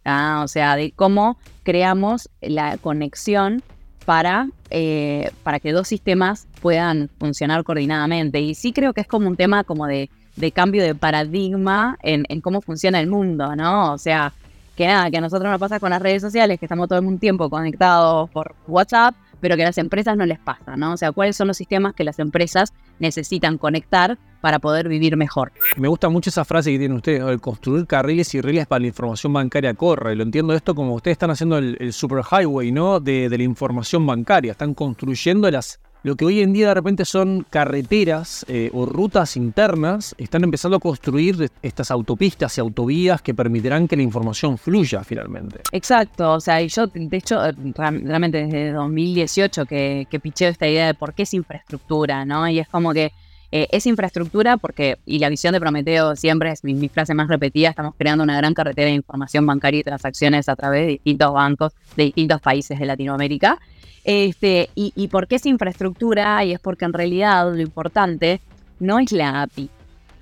¿ah? 0.03 0.41
O 0.43 0.48
sea, 0.48 0.75
de 0.75 0.93
cómo 0.93 1.38
creamos 1.62 2.27
la 2.41 2.79
conexión 2.79 3.62
para, 4.03 4.50
eh, 4.72 5.29
para 5.43 5.60
que 5.60 5.72
dos 5.74 5.88
sistemas 5.88 6.48
puedan 6.60 7.07
funcionar 7.19 7.63
coordinadamente. 7.63 8.41
Y 8.41 8.55
sí 8.55 8.74
creo 8.74 8.93
que 8.93 9.01
es 9.01 9.07
como 9.07 9.27
un 9.27 9.36
tema 9.36 9.63
como 9.63 9.86
de, 9.86 10.10
cambio 10.55 10.81
de 10.81 10.96
paradigma 10.96 12.00
en, 12.01 12.25
en, 12.29 12.41
cómo 12.41 12.62
funciona 12.62 13.00
el 13.00 13.05
mundo, 13.05 13.55
¿no? 13.55 13.93
O 13.93 14.00
sea, 14.00 14.34
que 14.75 14.88
nada, 14.88 15.12
que 15.12 15.17
a 15.17 15.22
nosotros 15.22 15.51
nos 15.51 15.60
pasa 15.60 15.79
con 15.79 15.91
las 15.91 16.01
redes 16.01 16.24
sociales, 16.24 16.57
que 16.57 16.65
estamos 16.65 16.89
todo 16.89 16.98
el 16.98 17.19
tiempo 17.19 17.48
conectados 17.48 18.27
por 18.31 18.55
WhatsApp, 18.65 19.13
pero 19.39 19.56
que 19.56 19.63
a 19.63 19.65
las 19.65 19.77
empresas 19.77 20.17
no 20.17 20.25
les 20.25 20.39
pasa, 20.39 20.75
¿no? 20.75 20.94
O 20.94 20.98
sea, 20.98 21.12
¿cuáles 21.12 21.36
son 21.36 21.48
los 21.48 21.58
sistemas 21.58 21.94
que 21.94 22.03
las 22.03 22.20
empresas 22.20 22.74
necesitan 23.00 23.58
conectar 23.58 24.17
para 24.41 24.60
poder 24.60 24.88
vivir 24.88 25.17
mejor? 25.17 25.51
Me 25.77 25.88
gusta 25.88 26.10
mucho 26.10 26.29
esa 26.29 26.46
frase 26.46 26.72
que 26.72 26.79
tienen 26.79 26.98
ustedes, 26.98 27.22
el 27.22 27.41
construir 27.41 27.86
carriles 27.88 28.34
y 28.36 28.41
rieles 28.41 28.67
para 28.67 28.79
la 28.79 28.88
información 28.88 29.34
bancaria 29.34 29.74
corra. 29.74 30.13
Y 30.13 30.15
lo 30.15 30.24
entiendo 30.24 30.53
esto 30.53 30.75
como 30.75 30.94
ustedes 30.94 31.15
están 31.15 31.32
haciendo 31.32 31.58
el, 31.58 31.77
el 31.79 31.94
superhighway, 31.94 32.72
¿no? 32.72 33.00
De, 33.00 33.29
de 33.29 33.38
la 33.38 33.44
información 33.44 34.06
bancaria. 34.06 34.51
Están 34.51 34.74
construyendo 34.74 35.50
las 35.50 35.79
lo 36.08 36.16
que 36.16 36.24
hoy 36.24 36.40
en 36.40 36.54
día 36.54 36.70
de 36.70 36.74
repente 36.74 37.04
son 37.04 37.46
carreteras 37.50 38.46
eh, 38.48 38.72
o 38.74 38.86
rutas 38.86 39.36
internas, 39.36 40.16
están 40.18 40.46
empezando 40.46 40.78
a 40.78 40.80
construir 40.80 41.52
estas 41.62 41.92
autopistas 41.92 42.58
y 42.58 42.62
autovías 42.62 43.22
que 43.22 43.34
permitirán 43.34 43.90
que 43.90 43.98
la 43.98 44.04
información 44.04 44.58
fluya 44.58 45.04
finalmente. 45.04 45.60
Exacto, 45.74 46.32
o 46.32 46.40
sea, 46.40 46.62
y 46.62 46.70
yo 46.70 46.88
de 46.88 47.18
hecho 47.18 47.42
realmente 47.74 48.46
desde 48.46 48.72
2018 48.72 49.66
que, 49.66 50.08
que 50.10 50.20
picheo 50.22 50.48
esta 50.48 50.66
idea 50.66 50.88
de 50.88 50.94
por 50.94 51.14
qué 51.14 51.24
es 51.24 51.34
infraestructura, 51.34 52.24
¿no? 52.24 52.48
Y 52.48 52.60
es 52.60 52.70
como 52.70 52.94
que 52.94 53.12
eh, 53.52 53.68
es 53.72 53.86
infraestructura 53.86 54.58
porque, 54.58 54.98
y 55.06 55.20
la 55.20 55.30
visión 55.30 55.54
de 55.54 55.60
Prometeo 55.60 56.16
siempre 56.16 56.52
es 56.52 56.64
mi, 56.64 56.90
frase 56.90 57.14
más 57.14 57.30
repetida, 57.30 57.70
estamos 57.70 57.96
creando 57.98 58.24
una 58.24 58.38
gran 58.38 58.54
carretera 58.54 58.88
de 58.88 58.96
información 58.96 59.46
bancaria 59.46 59.80
y 59.80 59.84
transacciones 59.84 60.50
a 60.50 60.56
través 60.56 60.82
de 60.82 60.88
distintos 60.94 61.34
bancos 61.34 61.74
de 61.96 62.06
distintos 62.06 62.42
países 62.42 62.78
de 62.78 62.86
Latinoamérica. 62.86 63.58
Este, 64.08 64.70
y, 64.74 64.94
y 64.96 65.10
por 65.10 65.28
qué 65.28 65.36
es 65.36 65.46
infraestructura, 65.46 66.42
y 66.46 66.54
es 66.54 66.62
porque 66.62 66.86
en 66.86 66.94
realidad 66.94 67.54
lo 67.54 67.62
importante 67.62 68.40
no 68.80 69.00
es 69.00 69.12
la 69.12 69.42
API. 69.42 69.70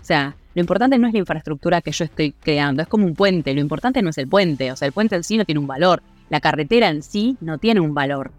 O 0.01 0.04
sea, 0.04 0.36
lo 0.56 0.62
importante 0.62 0.98
no 0.98 1.06
es 1.08 1.13
la 1.13 1.20
infraestructura 1.20 1.82
que 1.82 1.92
yo 1.92 2.04
estoy 2.04 2.32
creando, 2.32 2.82
es 2.82 2.88
como 2.88 3.06
un 3.06 3.13
puente. 3.13 3.54
Lo 3.54 3.62
importante 3.62 4.01
no 4.01 4.10
es 4.10 4.18
el 4.18 4.27
puente, 4.27 4.72
o 4.72 4.75
sea, 4.75 4.88
el 4.88 4.92
puente 4.92 5.15
en 5.15 5.24
sí 5.24 5.38
no 5.38 5.46
tiene 5.46 5.60
un 5.60 5.68
valor. 5.68 6.01
La 6.30 6.39
carretera 6.39 6.89
en 6.89 7.04
sí 7.04 7.38
no 7.42 7.60
tiene 7.60 7.80
un 7.80 7.94
valor. 7.94 8.32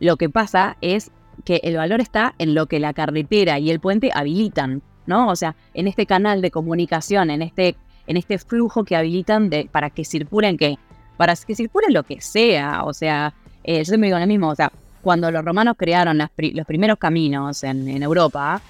Lo 0.00 0.16
que 0.16 0.28
pasa 0.28 0.76
es 0.80 1.12
que 1.44 1.60
el 1.62 1.76
valor 1.76 2.00
está 2.00 2.34
en 2.38 2.56
lo 2.56 2.66
que 2.66 2.80
la 2.80 2.92
carretera 2.92 3.60
y 3.60 3.70
el 3.70 3.78
puente 3.78 4.10
habilitan, 4.12 4.82
¿no? 5.06 5.28
O 5.28 5.36
sea, 5.36 5.54
en 5.74 5.86
este 5.86 6.06
canal 6.06 6.42
de 6.42 6.50
comunicación, 6.50 7.30
en 7.30 7.42
este, 7.42 7.76
en 8.08 8.16
este 8.16 8.38
flujo 8.38 8.84
que 8.84 8.96
habilitan 8.96 9.48
para 9.70 9.90
que 9.90 10.04
circulen 10.04 10.56
qué, 10.56 10.76
para 11.16 11.36
que 11.36 11.54
circulen 11.54 11.94
lo 11.94 12.02
que 12.02 12.20
sea, 12.20 12.82
o 12.82 12.92
sea, 12.92 13.32
eh, 13.62 13.84
yo 13.84 13.96
me 13.98 14.08
digo 14.08 14.18
lo 14.18 14.26
mismo, 14.26 14.48
o 14.48 14.54
sea, 14.56 14.72
cuando 15.02 15.30
los 15.30 15.44
romanos 15.44 15.74
crearon 15.76 16.18
los 16.18 16.66
primeros 16.66 16.98
caminos 16.98 17.62
en, 17.64 18.02
Europa, 18.02 18.60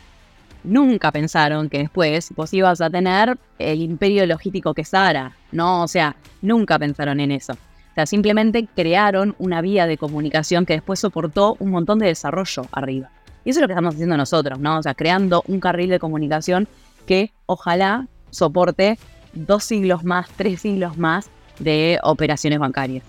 nunca 0.64 1.10
pensaron 1.12 1.68
que 1.68 1.78
después 1.78 2.30
vos 2.34 2.52
ibas 2.52 2.80
a 2.80 2.90
tener 2.90 3.38
el 3.58 3.80
imperio 3.80 4.26
logístico 4.26 4.74
que 4.74 4.84
Sara, 4.84 5.36
¿no? 5.52 5.82
O 5.82 5.88
sea, 5.88 6.16
nunca 6.42 6.78
pensaron 6.78 7.20
en 7.20 7.32
eso. 7.32 7.52
O 7.52 7.94
sea, 7.94 8.06
simplemente 8.06 8.68
crearon 8.74 9.34
una 9.38 9.60
vía 9.60 9.86
de 9.86 9.98
comunicación 9.98 10.66
que 10.66 10.74
después 10.74 11.00
soportó 11.00 11.56
un 11.58 11.70
montón 11.70 11.98
de 11.98 12.06
desarrollo 12.06 12.66
arriba. 12.72 13.10
Y 13.44 13.50
eso 13.50 13.58
es 13.58 13.62
lo 13.62 13.68
que 13.68 13.72
estamos 13.72 13.94
haciendo 13.94 14.16
nosotros, 14.16 14.58
¿no? 14.58 14.78
O 14.78 14.82
sea, 14.82 14.94
creando 14.94 15.42
un 15.48 15.58
carril 15.58 15.90
de 15.90 15.98
comunicación 15.98 16.68
que 17.06 17.32
ojalá 17.46 18.06
soporte 18.30 18.98
dos 19.32 19.64
siglos 19.64 20.04
más, 20.04 20.28
tres 20.36 20.60
siglos 20.60 20.96
más 20.98 21.30
de 21.58 21.98
operaciones 22.02 22.58
bancarias 22.58 23.04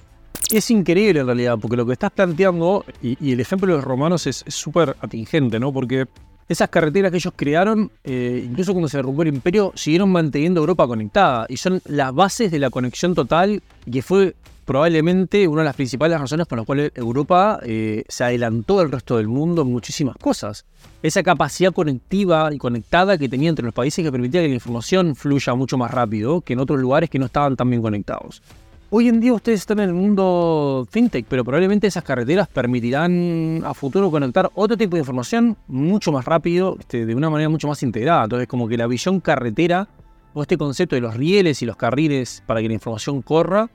es 0.51 0.71
increíble 0.71 1.19
en 1.19 1.25
realidad, 1.25 1.57
porque 1.59 1.77
lo 1.77 1.85
que 1.85 1.93
estás 1.93 2.11
planteando, 2.11 2.85
y, 3.01 3.31
el 3.31 3.39
ejemplo 3.39 3.67
de 3.67 3.73
los 3.73 3.83
romanos 3.83 4.27
es 4.27 4.43
súper 4.47 4.95
atingente, 5.01 5.59
¿no? 5.59 5.71
Porque 5.71 6.07
esas 6.47 6.69
carreteras 6.69 7.11
que 7.11 7.17
ellos 7.17 7.33
crearon, 7.35 7.91
eh, 8.03 8.43
incluso 8.49 8.73
cuando 8.73 8.89
se 8.89 8.97
derrumbó 8.97 9.21
el 9.21 9.27
imperio, 9.27 9.71
siguieron 9.75 10.11
manteniendo 10.11 10.59
Europa 10.59 10.87
conectada. 10.87 11.45
Y 11.47 11.57
son 11.57 11.81
las 11.85 12.13
bases 12.13 12.49
de 12.51 12.57
la 12.57 12.71
conexión 12.71 13.13
total, 13.13 13.61
que 13.89 14.01
fue 14.01 14.35
probablemente 14.65 15.47
una 15.47 15.61
de 15.61 15.65
las 15.65 15.75
principales 15.75 16.19
razones 16.19 16.45
por 16.45 16.57
las 16.59 16.65
cuales 16.65 16.91
Europa 16.93 17.59
eh, 17.63 18.03
se 18.07 18.23
adelantó 18.23 18.79
al 18.79 18.91
resto 18.91 19.17
del 19.17 19.27
mundo 19.27 19.63
en 19.63 19.71
muchísimas 19.71 20.15
cosas. 20.17 20.65
Esa 21.01 21.23
capacidad 21.23 21.71
conectiva 21.73 22.53
y 22.53 22.57
conectada 22.57 23.17
que 23.17 23.29
tenía 23.29 23.49
entre 23.49 23.65
los 23.65 23.73
países 23.73 24.03
que 24.03 24.11
permitía 24.11 24.41
que 24.41 24.47
la 24.47 24.53
información 24.53 25.15
fluya 25.15 25.55
mucho 25.55 25.77
más 25.77 25.89
rápido 25.91 26.41
que 26.41 26.53
en 26.53 26.59
otros 26.59 26.79
lugares 26.79 27.09
que 27.09 27.17
no 27.17 27.25
estaban 27.25 27.55
tan 27.55 27.69
bien 27.69 27.81
conectados. 27.81 28.43
Hoy 28.91 29.07
en 29.07 29.19
día 29.19 29.33
ustedes 29.33 29.59
están 29.59 29.79
en 29.81 29.89
el 29.89 29.93
mundo 29.93 30.87
fintech, 30.89 31.23
pero 31.29 31.45
probablemente 31.45 31.85
esas 31.85 32.03
carreteras 32.03 32.47
permitirán 32.47 33.61
a 33.63 33.75
futuro 33.75 34.09
conectar 34.09 34.49
otro 34.55 34.75
tipo 34.75 34.95
de 34.95 35.01
información 35.01 35.55
mucho 35.67 36.11
más 36.11 36.25
rápido, 36.25 36.75
este, 36.79 37.05
de 37.05 37.13
una 37.13 37.29
manera 37.29 37.49
mucho 37.49 37.67
más 37.67 37.83
integrada. 37.83 38.23
Entonces, 38.23 38.47
como 38.47 38.67
que 38.67 38.77
la 38.77 38.87
visión 38.87 39.19
carretera 39.19 39.87
o 40.33 40.41
este 40.41 40.57
concepto 40.57 40.95
de 40.95 41.01
los 41.01 41.15
rieles 41.15 41.61
y 41.61 41.67
los 41.67 41.75
carriles 41.75 42.41
para 42.47 42.61
que 42.61 42.67
la 42.67 42.73
información 42.73 43.21
corra, 43.21 43.69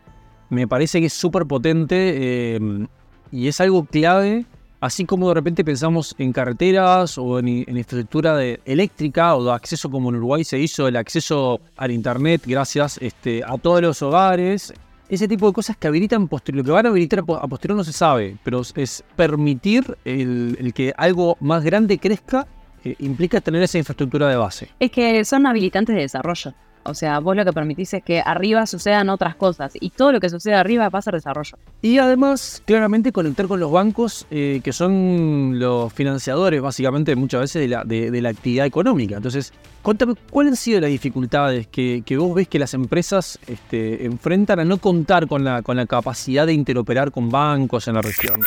me 0.50 0.66
parece 0.66 0.98
que 0.98 1.06
es 1.06 1.12
súper 1.12 1.46
potente 1.46 1.94
eh, 1.96 2.86
y 3.30 3.46
es 3.46 3.60
algo 3.60 3.84
clave. 3.84 4.46
Así 4.80 5.04
como 5.04 5.28
de 5.28 5.34
repente 5.34 5.64
pensamos 5.64 6.16
en 6.18 6.32
carreteras 6.32 7.18
o 7.18 7.38
en, 7.38 7.46
infraestructura 7.46 8.36
de, 8.36 8.58
eléctrica 8.64 9.36
o 9.36 9.44
de 9.44 9.52
acceso 9.52 9.88
como 9.88 10.10
en 10.10 10.16
Uruguay 10.16 10.42
se 10.42 10.58
hizo 10.58 10.88
el 10.88 10.96
acceso 10.96 11.60
al 11.76 11.92
Internet 11.92 12.42
gracias 12.44 12.98
este, 13.00 13.42
a 13.46 13.56
todos 13.56 13.80
los 13.80 14.02
hogares 14.02 14.74
ese 15.08 15.28
tipo 15.28 15.46
de 15.46 15.52
cosas 15.52 15.76
que 15.76 15.86
habilitan 15.86 16.28
posterior. 16.28 16.64
Lo 16.64 16.64
que 16.64 16.72
van 16.72 16.86
a 16.86 16.88
habilitar 16.88 17.20
a 17.20 17.48
posterior 17.48 17.76
no 17.76 17.84
se 17.84 17.92
sabe, 17.92 18.36
pero 18.42 18.62
es 18.74 19.04
permitir 19.16 19.96
el, 20.04 20.72
que 20.74 20.92
algo 20.96 21.36
más 21.40 21.62
grande 21.62 21.98
crezca 21.98 22.46
eh, 22.84 22.94
implica 22.98 23.40
tener 23.40 23.62
esa 23.62 23.78
infraestructura 23.78 24.28
de 24.28 24.36
base. 24.36 24.68
Es 24.80 24.90
que 24.90 25.24
son 25.24 25.46
habilitantes 25.46 25.94
de 25.94 26.02
desarrollo. 26.02 26.54
O 26.86 26.92
sea, 26.92 27.18
vos 27.18 27.34
lo 27.34 27.44
que 27.44 27.52
permitís 27.52 27.94
es 27.94 28.02
que 28.04 28.20
arriba 28.20 28.66
sucedan 28.66 29.08
otras 29.08 29.36
cosas 29.36 29.72
y 29.80 29.90
todo 29.90 30.12
lo 30.12 30.20
que 30.20 30.28
sucede 30.28 30.54
arriba 30.54 30.90
va 30.90 30.98
a 30.98 31.02
ser 31.02 31.14
desarrollo. 31.14 31.56
Y 31.80 31.98
además, 31.98 32.62
claramente 32.66 33.10
conectar 33.10 33.46
con 33.46 33.58
los 33.58 33.72
bancos 33.72 34.26
eh, 34.30 34.60
que 34.62 34.72
son 34.72 35.58
los 35.58 35.92
financiadores 35.92 36.60
básicamente 36.60 37.16
muchas 37.16 37.40
veces 37.40 37.62
de 37.62 37.68
la, 37.68 37.84
de, 37.84 38.20
la 38.20 38.28
actividad 38.28 38.66
económica. 38.66 39.16
Entonces, 39.16 39.52
cuéntame, 39.82 40.14
¿cuáles 40.30 40.52
han 40.52 40.56
sido 40.56 40.80
las 40.80 40.90
dificultades 40.90 41.66
que, 41.66 42.02
vos 42.18 42.34
ves 42.34 42.48
que 42.48 42.58
las 42.58 42.74
empresas 42.74 43.38
este, 43.46 44.04
enfrentan 44.04 44.60
a 44.60 44.64
no 44.64 44.76
contar 44.76 45.26
con 45.26 45.42
la, 45.42 45.62
con 45.62 45.76
la 45.76 45.86
capacidad 45.86 46.46
de 46.46 46.52
interoperar 46.52 47.10
con 47.10 47.30
bancos 47.30 47.88
en 47.88 47.94
la 47.94 48.02
región? 48.02 48.42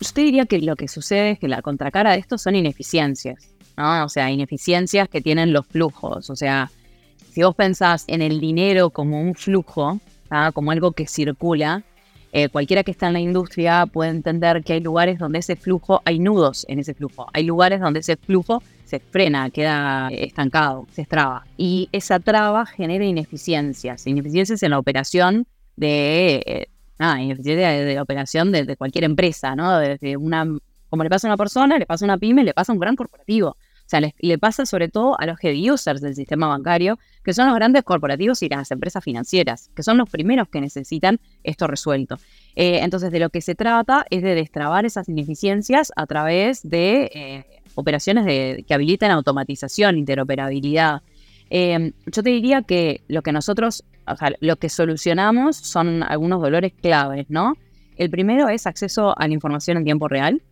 Usted 0.00 0.22
diría 0.22 0.46
que 0.46 0.60
lo 0.60 0.76
que 0.76 0.88
sucede 0.88 1.32
es 1.32 1.38
que 1.38 1.48
la 1.48 1.60
contracara 1.62 2.12
de 2.12 2.18
esto 2.18 2.38
son 2.38 2.54
ineficiencias. 2.54 3.57
O 3.78 4.08
sea, 4.08 4.30
ineficiencias 4.30 5.08
que 5.08 5.20
tienen 5.20 5.52
los 5.52 5.66
flujos. 5.66 6.30
O 6.30 6.36
sea, 6.36 6.70
si 7.30 7.42
vos 7.42 7.54
pensás 7.54 8.04
en 8.08 8.22
el 8.22 8.40
dinero 8.40 8.90
como 8.90 9.20
un 9.20 9.34
flujo, 9.34 10.00
como 10.52 10.70
algo 10.72 10.92
que 10.92 11.06
circula, 11.06 11.84
eh, 12.32 12.48
cualquiera 12.50 12.82
que 12.82 12.90
está 12.90 13.06
en 13.06 13.14
la 13.14 13.20
industria 13.20 13.86
puede 13.86 14.10
entender 14.10 14.62
que 14.62 14.74
hay 14.74 14.80
lugares 14.80 15.18
donde 15.18 15.38
ese 15.38 15.56
flujo, 15.56 16.02
hay 16.04 16.18
nudos 16.18 16.66
en 16.68 16.78
ese 16.78 16.92
flujo, 16.92 17.26
hay 17.32 17.44
lugares 17.44 17.80
donde 17.80 18.00
ese 18.00 18.16
flujo 18.16 18.62
se 18.84 19.00
frena, 19.00 19.48
queda 19.50 20.08
estancado, 20.10 20.86
se 20.92 21.04
traba. 21.04 21.46
Y 21.56 21.88
esa 21.92 22.20
traba 22.20 22.66
genera 22.66 23.04
ineficiencias, 23.04 24.06
ineficiencias 24.06 24.62
en 24.62 24.70
la 24.70 24.78
operación 24.78 25.46
de, 25.76 26.42
eh, 26.46 26.66
nada, 26.98 27.20
ineficiencia 27.20 27.70
de, 27.70 28.00
operación 28.00 28.52
de, 28.52 28.76
cualquier 28.76 29.04
empresa, 29.04 29.54
¿no? 29.54 29.78
Desde 29.78 30.16
una, 30.16 30.46
como 30.90 31.04
le 31.04 31.10
pasa 31.10 31.28
a 31.28 31.30
una 31.30 31.36
persona, 31.36 31.78
le 31.78 31.86
pasa 31.86 32.04
a 32.04 32.06
una 32.06 32.18
pyme, 32.18 32.44
le 32.44 32.52
pasa 32.52 32.72
a 32.72 32.74
un 32.74 32.80
gran 32.80 32.96
corporativo. 32.96 33.56
O 33.88 33.90
sea, 33.90 34.00
le, 34.00 34.36
pasa 34.36 34.66
sobre 34.66 34.90
todo 34.90 35.18
a 35.18 35.24
los 35.24 35.38
heavy 35.38 35.70
users 35.70 36.02
del 36.02 36.14
sistema 36.14 36.46
bancario, 36.46 36.98
que 37.24 37.32
son 37.32 37.46
los 37.46 37.54
grandes 37.54 37.84
corporativos 37.84 38.42
y 38.42 38.48
las 38.50 38.70
empresas 38.70 39.02
financieras, 39.02 39.70
que 39.74 39.82
son 39.82 39.96
los 39.96 40.10
primeros 40.10 40.46
que 40.48 40.60
necesitan 40.60 41.18
esto 41.42 41.66
resuelto. 41.66 42.18
Eh, 42.54 42.80
entonces, 42.82 43.10
de 43.10 43.18
lo 43.18 43.30
que 43.30 43.40
se 43.40 43.54
trata 43.54 44.04
es 44.10 44.22
de 44.22 44.34
destrabar 44.34 44.84
esas 44.84 45.08
ineficiencias 45.08 45.90
a 45.96 46.04
través 46.04 46.68
de 46.68 47.10
eh, 47.14 47.46
operaciones 47.76 48.26
de, 48.26 48.62
que 48.68 48.74
habilitan 48.74 49.10
automatización, 49.10 49.96
interoperabilidad. 49.96 51.00
Em, 51.48 51.92
yo 52.04 52.22
te 52.22 52.28
diría 52.28 52.60
que 52.60 53.00
lo 53.08 53.22
que 53.22 53.32
nosotros, 53.32 53.84
o 54.06 54.16
sea, 54.16 54.32
lo 54.40 54.56
que 54.56 54.68
solucionamos 54.68 55.56
son 55.56 56.02
algunos 56.02 56.42
dolores 56.42 56.74
claves, 56.74 57.24
¿no? 57.30 57.54
El 57.96 58.10
primero 58.10 58.50
es 58.50 58.66
acceso 58.66 59.18
a 59.18 59.26
la 59.26 59.32
información 59.32 59.78
en 59.78 59.84
tiempo 59.84 60.08
real 60.08 60.42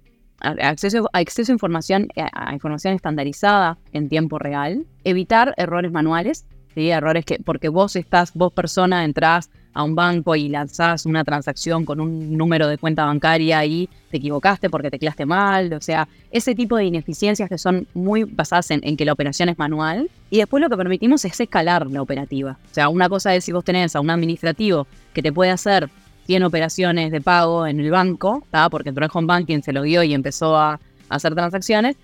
acceso, 0.41 1.09
acceso 1.13 1.53
a 1.53 1.55
información, 1.55 2.09
a 2.17 2.53
información 2.53 2.95
estandarizada 2.95 3.79
en 3.93 4.09
tiempo 4.09 4.39
real, 4.39 4.85
evitar 5.05 5.55
errores 5.57 5.93
manuales, 5.93 6.47
¿sí? 6.75 6.91
Errores 6.91 7.25
que, 7.25 7.39
porque 7.45 7.69
vos 7.69 7.97
estás, 7.97 8.33
vos 8.35 8.53
persona, 8.53 9.05
entrás 9.05 9.51
a 9.73 9.83
un 9.83 9.95
banco 9.95 10.35
y 10.35 10.49
lanzás 10.49 11.05
una 11.05 11.23
transacción 11.23 11.85
con 11.85 12.01
un 12.01 12.37
número 12.37 12.67
de 12.67 12.79
cuenta 12.79 13.05
bancaria 13.05 13.63
y 13.67 13.91
te 14.11 14.17
equivocaste 14.17 14.71
porque 14.71 14.89
te 14.89 14.93
tecleaste 14.93 15.27
mal, 15.27 15.73
o 15.75 15.83
sea, 15.83 16.09
ese 16.31 16.55
tipo 16.55 16.79
de 16.79 16.85
ineficiencias 16.87 17.49
que 17.49 17.59
son 17.59 17.87
muy 17.93 18.25
basadas 18.25 18.71
en, 18.71 18.81
en, 18.85 18.97
que 18.97 19.05
la 19.05 19.13
operación 19.13 19.51
es 19.51 19.59
manual 19.59 20.11
y 20.31 20.39
después 20.39 20.63
lo 20.63 20.71
que 20.71 20.79
permitimos 20.79 21.27
es 21.27 21.39
escalar 21.39 21.87
la 21.89 22.01
operativa. 22.01 22.59
O 22.71 22.75
sea, 22.75 22.89
una 22.89 23.11
cosa 23.11 23.35
es 23.35 23.45
si 23.45 23.53
vos 23.53 23.65
tenés 23.65 23.95
a 23.95 24.01
un 24.01 24.09
administrativo 24.09 24.87
que 25.13 25.23
te 25.23 25.31
puede 25.31 25.51
hacer 25.51 25.91
100 26.27 26.43
operaciones 26.43 27.13
de 27.13 27.21
pago 27.21 27.67
en 27.67 27.81
el 27.81 27.91
banco, 27.91 28.47
porque 28.71 28.91
entró 28.91 29.05
en 29.05 29.11
home 29.13 29.27
banking, 29.27 29.63
se 29.63 29.73
lo 29.73 29.83
dio 29.83 30.03
y 30.03 30.13
empezó 30.13 30.57
a, 30.57 30.81
hacer 31.09 31.35
transacciones, 31.35 31.97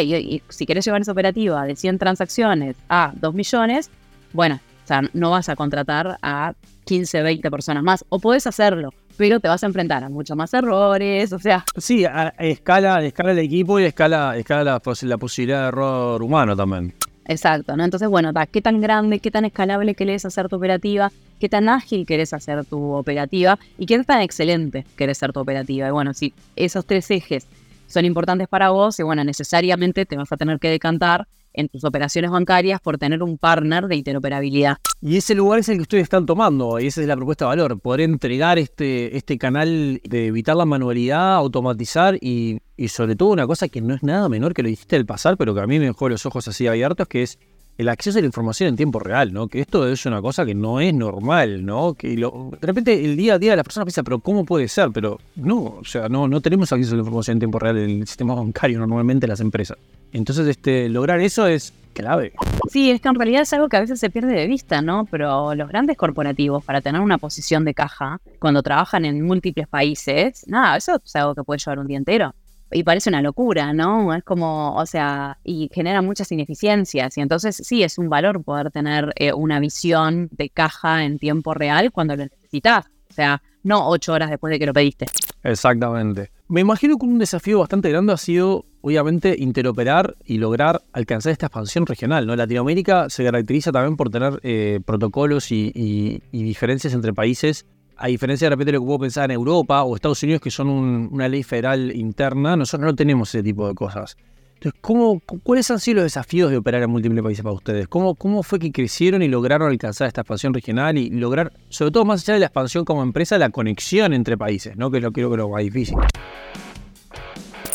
y, 0.00 0.42
si 0.48 0.66
querés 0.66 0.84
llevar 0.84 1.02
esa 1.02 1.12
operativa 1.12 1.64
de 1.64 1.76
100 1.76 1.98
transacciones 1.98 2.76
a 2.88 3.12
2 3.16 3.34
millones, 3.34 3.90
bueno, 4.32 4.58
o 4.84 4.86
sea, 4.86 5.02
no 5.12 5.30
vas 5.30 5.48
a 5.48 5.56
contratar 5.56 6.18
a 6.22 6.54
15, 6.84 7.22
20 7.22 7.50
personas 7.50 7.82
más, 7.82 8.04
o 8.08 8.18
podés 8.18 8.46
hacerlo, 8.46 8.92
pero 9.18 9.40
te 9.40 9.48
vas 9.48 9.62
a 9.62 9.66
enfrentar 9.66 10.02
a 10.04 10.08
muchos 10.08 10.36
más 10.36 10.54
errores, 10.54 11.32
o 11.32 11.38
sea... 11.38 11.64
Sí, 11.76 12.06
a, 12.06 12.34
escala, 12.38 13.04
escala 13.04 13.32
el 13.32 13.38
equipo 13.38 13.78
y 13.78 13.84
escala, 13.84 14.36
escala 14.36 14.64
la, 14.64 14.82
la 15.02 15.18
posibilidad 15.18 15.62
de 15.62 15.68
error 15.68 16.22
humano 16.22 16.56
también. 16.56 16.94
Exacto, 17.28 17.76
¿no? 17.76 17.84
Entonces, 17.84 18.08
bueno, 18.08 18.32
¿qué 18.50 18.62
tan 18.62 18.80
grande, 18.80 19.20
qué 19.20 19.30
tan 19.30 19.44
escalable 19.44 19.94
querés 19.94 20.24
hacer 20.24 20.48
tu 20.48 20.56
operativa? 20.56 21.12
¿Qué 21.38 21.50
tan 21.50 21.68
ágil 21.68 22.06
querés 22.06 22.32
hacer 22.32 22.64
tu 22.64 22.92
operativa? 22.92 23.58
¿Y 23.76 23.84
qué 23.84 24.02
tan 24.02 24.22
excelente 24.22 24.86
querés 24.96 25.18
ser 25.18 25.34
tu 25.34 25.40
operativa? 25.40 25.86
Y 25.86 25.90
bueno, 25.90 26.14
si 26.14 26.32
esos 26.56 26.86
tres 26.86 27.10
ejes 27.10 27.46
son 27.86 28.06
importantes 28.06 28.48
para 28.48 28.70
vos, 28.70 28.98
y 28.98 29.02
bueno, 29.02 29.22
necesariamente 29.24 30.06
te 30.06 30.16
vas 30.16 30.32
a 30.32 30.38
tener 30.38 30.58
que 30.58 30.70
decantar 30.70 31.28
en 31.58 31.68
tus 31.68 31.84
operaciones 31.84 32.30
bancarias 32.30 32.80
por 32.80 32.98
tener 32.98 33.22
un 33.22 33.36
partner 33.36 33.88
de 33.88 33.96
interoperabilidad. 33.96 34.76
Y 35.00 35.16
ese 35.16 35.34
lugar 35.34 35.58
es 35.58 35.68
el 35.68 35.76
que 35.76 35.82
ustedes 35.82 36.04
están 36.04 36.24
tomando, 36.24 36.78
y 36.78 36.86
esa 36.86 37.00
es 37.00 37.06
la 37.08 37.16
propuesta 37.16 37.44
de 37.44 37.48
valor, 37.48 37.80
poder 37.80 38.02
entregar 38.02 38.58
este, 38.58 39.16
este 39.16 39.38
canal 39.38 40.00
de 40.04 40.26
evitar 40.26 40.56
la 40.56 40.64
manualidad, 40.64 41.34
automatizar 41.34 42.16
y, 42.20 42.60
y 42.76 42.88
sobre 42.88 43.16
todo 43.16 43.30
una 43.30 43.46
cosa 43.46 43.68
que 43.68 43.80
no 43.80 43.94
es 43.94 44.02
nada 44.04 44.28
menor 44.28 44.54
que 44.54 44.62
lo 44.62 44.68
dijiste 44.68 44.96
del 44.96 45.04
pasar, 45.04 45.36
pero 45.36 45.52
que 45.52 45.60
a 45.60 45.66
mí 45.66 45.78
me 45.80 45.86
dejó 45.86 46.08
los 46.08 46.24
ojos 46.26 46.46
así 46.46 46.68
abiertos, 46.68 47.08
que 47.08 47.24
es 47.24 47.38
el 47.78 47.88
acceso 47.88 48.18
a 48.18 48.20
la 48.20 48.26
información 48.26 48.70
en 48.70 48.76
tiempo 48.76 48.98
real, 48.98 49.32
¿no? 49.32 49.46
Que 49.46 49.60
esto 49.60 49.88
es 49.88 50.04
una 50.04 50.20
cosa 50.20 50.44
que 50.44 50.54
no 50.54 50.80
es 50.80 50.92
normal, 50.92 51.64
¿no? 51.64 51.94
Que 51.94 52.16
de 52.16 52.66
repente 52.66 53.04
el 53.04 53.16
día 53.16 53.34
a 53.34 53.38
día 53.38 53.54
la 53.54 53.62
persona 53.62 53.84
piensa, 53.86 54.02
pero 54.02 54.18
¿cómo 54.18 54.44
puede 54.44 54.66
ser? 54.66 54.90
Pero 54.92 55.20
no, 55.36 55.76
o 55.80 55.84
sea, 55.84 56.08
no, 56.08 56.26
no 56.26 56.40
tenemos 56.40 56.72
acceso 56.72 56.94
a 56.94 56.96
la 56.96 57.02
información 57.02 57.36
en 57.36 57.38
tiempo 57.38 57.60
real 57.60 57.78
en 57.78 58.00
el 58.00 58.06
sistema 58.08 58.34
bancario 58.34 58.80
normalmente 58.80 59.26
en 59.26 59.30
las 59.30 59.40
empresas. 59.40 59.78
Entonces, 60.12 60.48
este, 60.48 60.88
lograr 60.88 61.20
eso 61.20 61.46
es 61.46 61.72
clave. 61.92 62.32
Sí, 62.68 62.90
es 62.90 63.00
que 63.00 63.08
en 63.08 63.14
realidad 63.14 63.42
es 63.42 63.52
algo 63.52 63.68
que 63.68 63.76
a 63.76 63.80
veces 63.80 64.00
se 64.00 64.10
pierde 64.10 64.32
de 64.32 64.48
vista, 64.48 64.82
¿no? 64.82 65.06
Pero 65.08 65.54
los 65.54 65.68
grandes 65.68 65.96
corporativos, 65.96 66.64
para 66.64 66.80
tener 66.80 67.00
una 67.00 67.18
posición 67.18 67.64
de 67.64 67.74
caja, 67.74 68.20
cuando 68.40 68.62
trabajan 68.62 69.04
en 69.04 69.24
múltiples 69.24 69.68
países, 69.68 70.44
nada, 70.48 70.76
eso 70.76 71.00
es 71.04 71.16
algo 71.16 71.36
que 71.36 71.44
puede 71.44 71.58
llevar 71.58 71.78
un 71.78 71.86
día 71.86 71.98
entero 71.98 72.34
y 72.70 72.82
parece 72.82 73.10
una 73.10 73.22
locura, 73.22 73.72
¿no? 73.72 74.14
Es 74.14 74.22
como, 74.24 74.74
o 74.74 74.86
sea, 74.86 75.38
y 75.44 75.70
genera 75.72 76.02
muchas 76.02 76.30
ineficiencias. 76.32 77.16
Y 77.16 77.20
entonces 77.20 77.56
sí, 77.56 77.82
es 77.82 77.98
un 77.98 78.08
valor 78.08 78.42
poder 78.42 78.70
tener 78.70 79.12
eh, 79.16 79.32
una 79.32 79.60
visión 79.60 80.28
de 80.32 80.50
caja 80.50 81.04
en 81.04 81.18
tiempo 81.18 81.54
real 81.54 81.90
cuando 81.92 82.16
lo 82.16 82.24
necesitas. 82.24 82.86
O 83.10 83.14
sea, 83.14 83.42
no 83.62 83.88
ocho 83.88 84.12
horas 84.12 84.30
después 84.30 84.50
de 84.50 84.58
que 84.58 84.66
lo 84.66 84.72
pediste. 84.72 85.06
Exactamente. 85.42 86.30
Me 86.48 86.60
imagino 86.60 86.96
que 86.98 87.06
un 87.06 87.18
desafío 87.18 87.60
bastante 87.60 87.90
grande 87.90 88.12
ha 88.12 88.16
sido, 88.16 88.64
obviamente, 88.80 89.34
interoperar 89.38 90.16
y 90.24 90.38
lograr 90.38 90.82
alcanzar 90.92 91.32
esta 91.32 91.46
expansión 91.46 91.86
regional. 91.86 92.26
¿no? 92.26 92.36
Latinoamérica 92.36 93.10
se 93.10 93.24
caracteriza 93.24 93.72
también 93.72 93.96
por 93.96 94.10
tener 94.10 94.40
eh, 94.42 94.80
protocolos 94.84 95.50
y 95.50 96.22
diferencias 96.32 96.92
entre 96.94 97.12
países 97.12 97.66
a 97.98 98.06
diferencia 98.06 98.46
de 98.46 98.50
repente 98.50 98.72
de 98.72 98.78
lo 98.78 98.82
que 98.82 98.86
puedo 98.86 99.00
pensar 99.00 99.30
en 99.30 99.34
Europa 99.34 99.82
o 99.82 99.96
Estados 99.96 100.22
Unidos, 100.22 100.40
que 100.40 100.50
son 100.50 100.68
una 100.68 101.28
ley 101.28 101.42
federal 101.42 101.94
interna, 101.94 102.56
nosotros 102.56 102.86
no 102.86 102.94
tenemos 102.94 103.28
ese 103.30 103.42
tipo 103.42 103.66
de 103.66 103.74
cosas. 103.74 104.16
Entonces, 104.54 104.80
¿cómo, 104.80 105.20
¿cuáles 105.42 105.70
han 105.70 105.78
sido 105.78 105.96
los 105.96 106.04
desafíos 106.04 106.50
de 106.50 106.56
operar 106.56 106.82
en 106.82 106.90
múltiples 106.90 107.22
países 107.22 107.42
para 107.44 107.54
ustedes? 107.54 107.86
¿Cómo, 107.86 108.14
¿Cómo 108.14 108.42
fue 108.42 108.58
que 108.58 108.72
crecieron 108.72 109.22
y 109.22 109.28
lograron 109.28 109.70
alcanzar 109.70 110.08
esta 110.08 110.22
expansión 110.22 110.54
regional 110.54 110.98
y 110.98 111.10
lograr, 111.10 111.52
sobre 111.68 111.92
todo 111.92 112.04
más 112.04 112.22
allá 112.22 112.34
de 112.34 112.40
la 112.40 112.46
expansión 112.46 112.84
como 112.84 113.02
empresa, 113.02 113.38
la 113.38 113.50
conexión 113.50 114.12
entre 114.12 114.36
países, 114.36 114.76
¿no? 114.76 114.90
que 114.90 114.98
es 114.98 115.02
lo 115.02 115.10
que 115.10 115.20
creo 115.20 115.28
que 115.30 115.34
es 115.34 115.38
lo 115.38 115.48
más 115.48 115.62
difícil? 115.62 115.96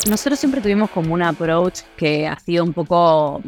Nosotros 0.08 0.38
siempre 0.38 0.60
tuvimos 0.60 0.90
como 0.90 1.14
un 1.14 1.22
approach 1.22 1.80
que 1.96 2.26
ha 2.26 2.38
sido 2.38 2.64
un 2.64 2.74
poco, 2.74 3.40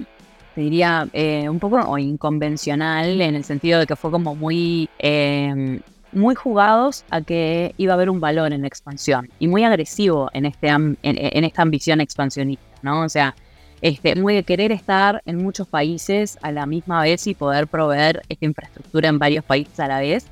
te 0.54 0.62
diría, 0.62 1.06
eh, 1.12 1.46
un 1.50 1.58
poco 1.58 1.98
inconvencional 1.98 3.20
en 3.20 3.34
el 3.34 3.44
sentido 3.44 3.80
de 3.80 3.86
que 3.86 3.96
fue 3.96 4.10
como 4.10 4.34
muy... 4.34 4.88
Eh, 4.98 5.80
muy 6.16 6.34
jugados 6.34 7.04
a 7.10 7.20
que 7.20 7.74
iba 7.76 7.92
a 7.92 7.94
haber 7.94 8.08
un 8.10 8.20
valor 8.20 8.52
en 8.52 8.62
la 8.62 8.66
expansión 8.66 9.28
y 9.38 9.48
muy 9.48 9.64
agresivo 9.64 10.30
en, 10.32 10.46
este, 10.46 10.68
en, 10.68 10.96
esta 11.44 11.62
ambición 11.62 12.00
expansionista, 12.00 12.64
¿no? 12.82 13.02
O 13.02 13.08
sea, 13.08 13.36
este, 13.82 14.16
muy 14.16 14.34
de 14.34 14.42
querer 14.42 14.72
estar 14.72 15.22
en 15.26 15.36
muchos 15.36 15.68
países 15.68 16.38
a 16.40 16.50
la 16.52 16.64
misma 16.64 17.02
vez 17.02 17.26
y 17.26 17.34
poder 17.34 17.66
proveer 17.66 18.22
esta 18.30 18.46
infraestructura 18.46 19.10
en 19.10 19.18
varios 19.18 19.44
países 19.44 19.78
a 19.78 19.88
la 19.88 20.00
vez. 20.00 20.26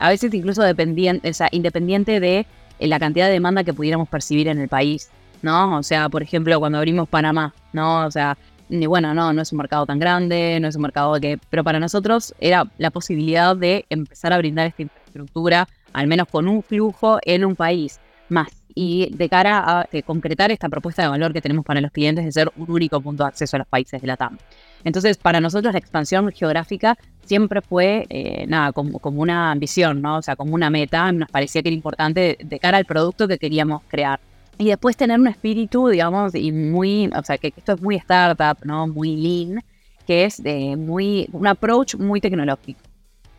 A 0.00 0.08
veces 0.08 0.32
incluso 0.32 0.62
dependiente, 0.62 1.28
o 1.28 1.34
sea, 1.34 1.48
independiente 1.52 2.18
de 2.18 2.46
eh, 2.78 2.86
la 2.86 2.98
cantidad 2.98 3.26
de 3.26 3.32
demanda 3.32 3.62
que 3.62 3.74
pudiéramos 3.74 4.08
percibir 4.08 4.48
en 4.48 4.58
el 4.58 4.68
país, 4.68 5.10
¿no? 5.42 5.76
O 5.76 5.82
sea, 5.82 6.08
por 6.08 6.22
ejemplo, 6.22 6.58
cuando 6.58 6.78
abrimos 6.78 7.08
Panamá, 7.08 7.54
¿no? 7.74 8.06
O 8.06 8.10
sea, 8.10 8.38
bueno, 8.68 9.12
no, 9.12 9.32
no 9.32 9.42
es 9.42 9.52
un 9.52 9.58
mercado 9.58 9.84
tan 9.84 9.98
grande, 9.98 10.58
no 10.60 10.68
es 10.68 10.76
un 10.76 10.82
mercado 10.82 11.20
que... 11.20 11.38
Pero 11.50 11.62
para 11.62 11.78
nosotros 11.78 12.34
era 12.40 12.64
la 12.78 12.90
posibilidad 12.90 13.54
de 13.54 13.84
empezar 13.90 14.32
a 14.32 14.38
brindar 14.38 14.66
esta 14.66 14.82
infraestructura, 15.16 15.68
al 15.92 16.06
menos 16.06 16.28
con 16.28 16.48
un 16.48 16.62
flujo 16.62 17.18
en 17.22 17.44
un 17.44 17.56
país 17.56 18.00
más. 18.28 18.48
Y 18.74 19.08
de 19.14 19.28
cara 19.30 19.80
a 19.80 19.88
concretar 20.04 20.50
esta 20.50 20.68
propuesta 20.68 21.02
de 21.02 21.08
valor 21.08 21.32
que 21.32 21.40
tenemos 21.40 21.64
para 21.64 21.80
los 21.80 21.90
clientes 21.90 22.24
de 22.26 22.32
ser 22.32 22.52
un 22.56 22.70
único 22.70 23.00
punto 23.00 23.24
de 23.24 23.28
acceso 23.28 23.56
a 23.56 23.60
los 23.60 23.68
países 23.68 24.02
de 24.02 24.06
la 24.06 24.18
TAM. 24.18 24.36
Entonces, 24.84 25.16
para 25.16 25.40
nosotros 25.40 25.72
la 25.72 25.78
expansión 25.78 26.30
geográfica 26.30 26.98
siempre 27.24 27.62
fue, 27.62 28.06
eh, 28.10 28.44
nada, 28.46 28.72
como, 28.72 28.98
como, 28.98 29.22
una 29.22 29.50
ambición, 29.50 30.02
¿no? 30.02 30.18
O 30.18 30.22
sea, 30.22 30.36
como 30.36 30.54
una 30.54 30.68
meta, 30.68 31.10
nos 31.10 31.30
parecía 31.30 31.62
que 31.62 31.70
era 31.70 31.74
importante 31.74 32.36
de 32.38 32.58
cara 32.58 32.76
al 32.76 32.84
producto 32.84 33.26
que 33.26 33.38
queríamos 33.38 33.82
crear. 33.88 34.20
Y 34.58 34.66
después 34.66 34.96
tener 34.96 35.18
un 35.18 35.28
espíritu, 35.28 35.88
digamos, 35.88 36.34
y 36.34 36.52
muy, 36.52 37.08
o 37.08 37.22
sea, 37.22 37.38
que 37.38 37.52
esto 37.56 37.72
es 37.72 37.80
muy 37.80 37.96
startup, 37.96 38.58
¿no? 38.64 38.86
Muy 38.86 39.16
lean, 39.16 39.62
que 40.06 40.24
es 40.24 40.42
de 40.42 40.76
muy, 40.76 41.28
un 41.32 41.46
approach 41.46 41.94
muy 41.96 42.20
tecnológico. 42.20 42.80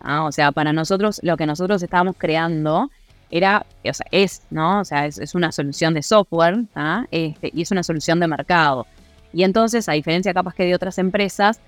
¿Ah? 0.07 0.23
O 0.25 0.31
sea, 0.31 0.51
para 0.51 0.73
nosotros, 0.73 1.19
lo 1.21 1.37
que 1.37 1.45
nosotros 1.45 1.83
estábamos 1.83 2.15
creando 2.17 2.89
era, 3.29 3.65
o 3.83 3.93
sea, 3.93 4.07
es, 4.11 4.41
¿no? 4.49 4.79
O 4.79 4.85
sea, 4.85 5.05
es, 5.05 5.35
una 5.35 5.51
solución 5.51 5.93
de 5.93 6.01
software, 6.01 6.63
¿ah? 6.75 7.05
este, 7.11 7.51
y 7.53 7.61
es 7.61 7.71
una 7.71 7.83
solución 7.83 8.19
de 8.19 8.27
mercado. 8.27 8.87
Y 9.33 9.43
entonces, 9.43 9.87
a 9.89 9.93
diferencia 9.93 10.33
capaz 10.33 10.55
que 10.55 10.63
de 10.63 10.73
otras 10.73 10.97
empresas, 10.97 11.59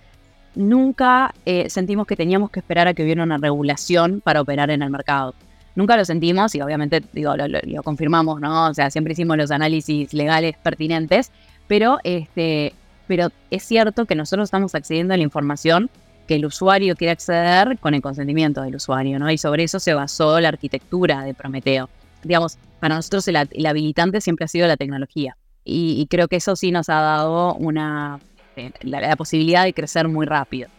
nunca 0.56 1.34
eh, 1.46 1.70
sentimos 1.70 2.08
que 2.08 2.16
teníamos 2.16 2.50
que 2.50 2.60
esperar 2.62 2.88
a 2.88 2.94
que 2.94 3.04
hubiera 3.04 3.24
una 3.24 3.38
regulación 3.38 4.22
para 4.22 4.42
operar 4.42 4.72
en 4.72 4.82
el 4.82 4.90
mercado. 4.90 5.36
Nunca 5.76 5.96
lo 5.96 6.06
sentimos 6.06 6.56
y 6.56 6.62
obviamente 6.62 7.04
digo, 7.14 7.36
lo, 7.36 7.84
confirmamos, 7.84 8.42
¿no? 8.42 8.70
O 8.70 8.74
sea, 8.74 8.90
siempre 8.90 9.14
hicimos 9.14 9.38
los 9.38 9.52
análisis 9.52 10.14
legales 10.14 10.56
pertinentes, 10.58 11.32
pero, 11.68 12.00
este, 12.04 12.74
pero 13.08 13.30
es 13.52 13.64
cierto 13.64 14.06
que 14.06 14.16
nosotros 14.16 14.48
estamos 14.48 14.74
accediendo 14.76 15.14
a 15.14 15.18
la 15.18 15.24
información 15.24 15.90
que 16.30 16.36
el 16.36 16.46
usuario 16.46 16.96
quiere 16.96 17.12
acceder 17.12 17.80
con 17.80 17.96
el 17.96 18.04
consentimiento 18.04 18.62
del 18.62 18.76
usuario, 18.76 19.18
¿no? 19.18 19.32
Y 19.32 19.40
sobre 19.40 19.64
eso 19.64 19.80
se 19.80 19.96
basó 19.96 20.40
la 20.40 20.50
arquitectura 20.50 21.24
de 21.24 21.34
Prometeo. 21.34 21.90
Digamos, 22.24 22.60
para 22.80 22.94
nosotros 22.94 23.28
el, 23.28 23.66
habilitante 23.66 24.22
siempre 24.22 24.46
ha 24.46 24.48
sido 24.48 24.68
la 24.68 24.78
tecnología. 24.78 25.36
Y, 25.66 26.06
creo 26.08 26.28
que 26.28 26.36
eso 26.36 26.56
sí 26.56 26.72
nos 26.72 26.88
ha 26.90 27.02
dado 27.02 27.56
una, 27.56 28.20
eh, 28.56 28.72
la 28.82 29.16
posibilidad 29.16 29.64
de 29.64 29.74
crecer 29.74 30.08
muy 30.08 30.28
rápido 30.28 30.70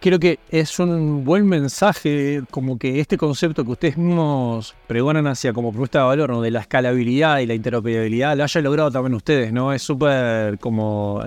creo 0.00 0.18
que 0.18 0.38
es 0.50 0.78
un 0.78 1.26
buen 1.26 1.46
mensaje, 1.46 2.42
como 2.50 2.78
que 2.78 3.00
este 3.00 3.18
concepto 3.18 3.66
que 3.66 3.72
ustedes 3.72 3.98
mismos 3.98 4.74
pregonan 4.86 5.26
hacia 5.26 5.52
como 5.52 5.72
propuesta 5.72 5.98
de 5.98 6.04
valor, 6.06 6.30
¿no? 6.30 6.40
de 6.40 6.50
la 6.50 6.60
escalabilidad 6.60 7.40
y 7.40 7.46
la 7.46 7.52
interoperabilidad, 7.52 8.34
lo 8.34 8.44
hayan 8.44 8.64
logrado 8.64 8.90
también 8.90 9.12
ustedes, 9.12 9.52
¿no? 9.52 9.74
Es 9.74 9.82
súper 9.82 10.58
como, 10.58 11.22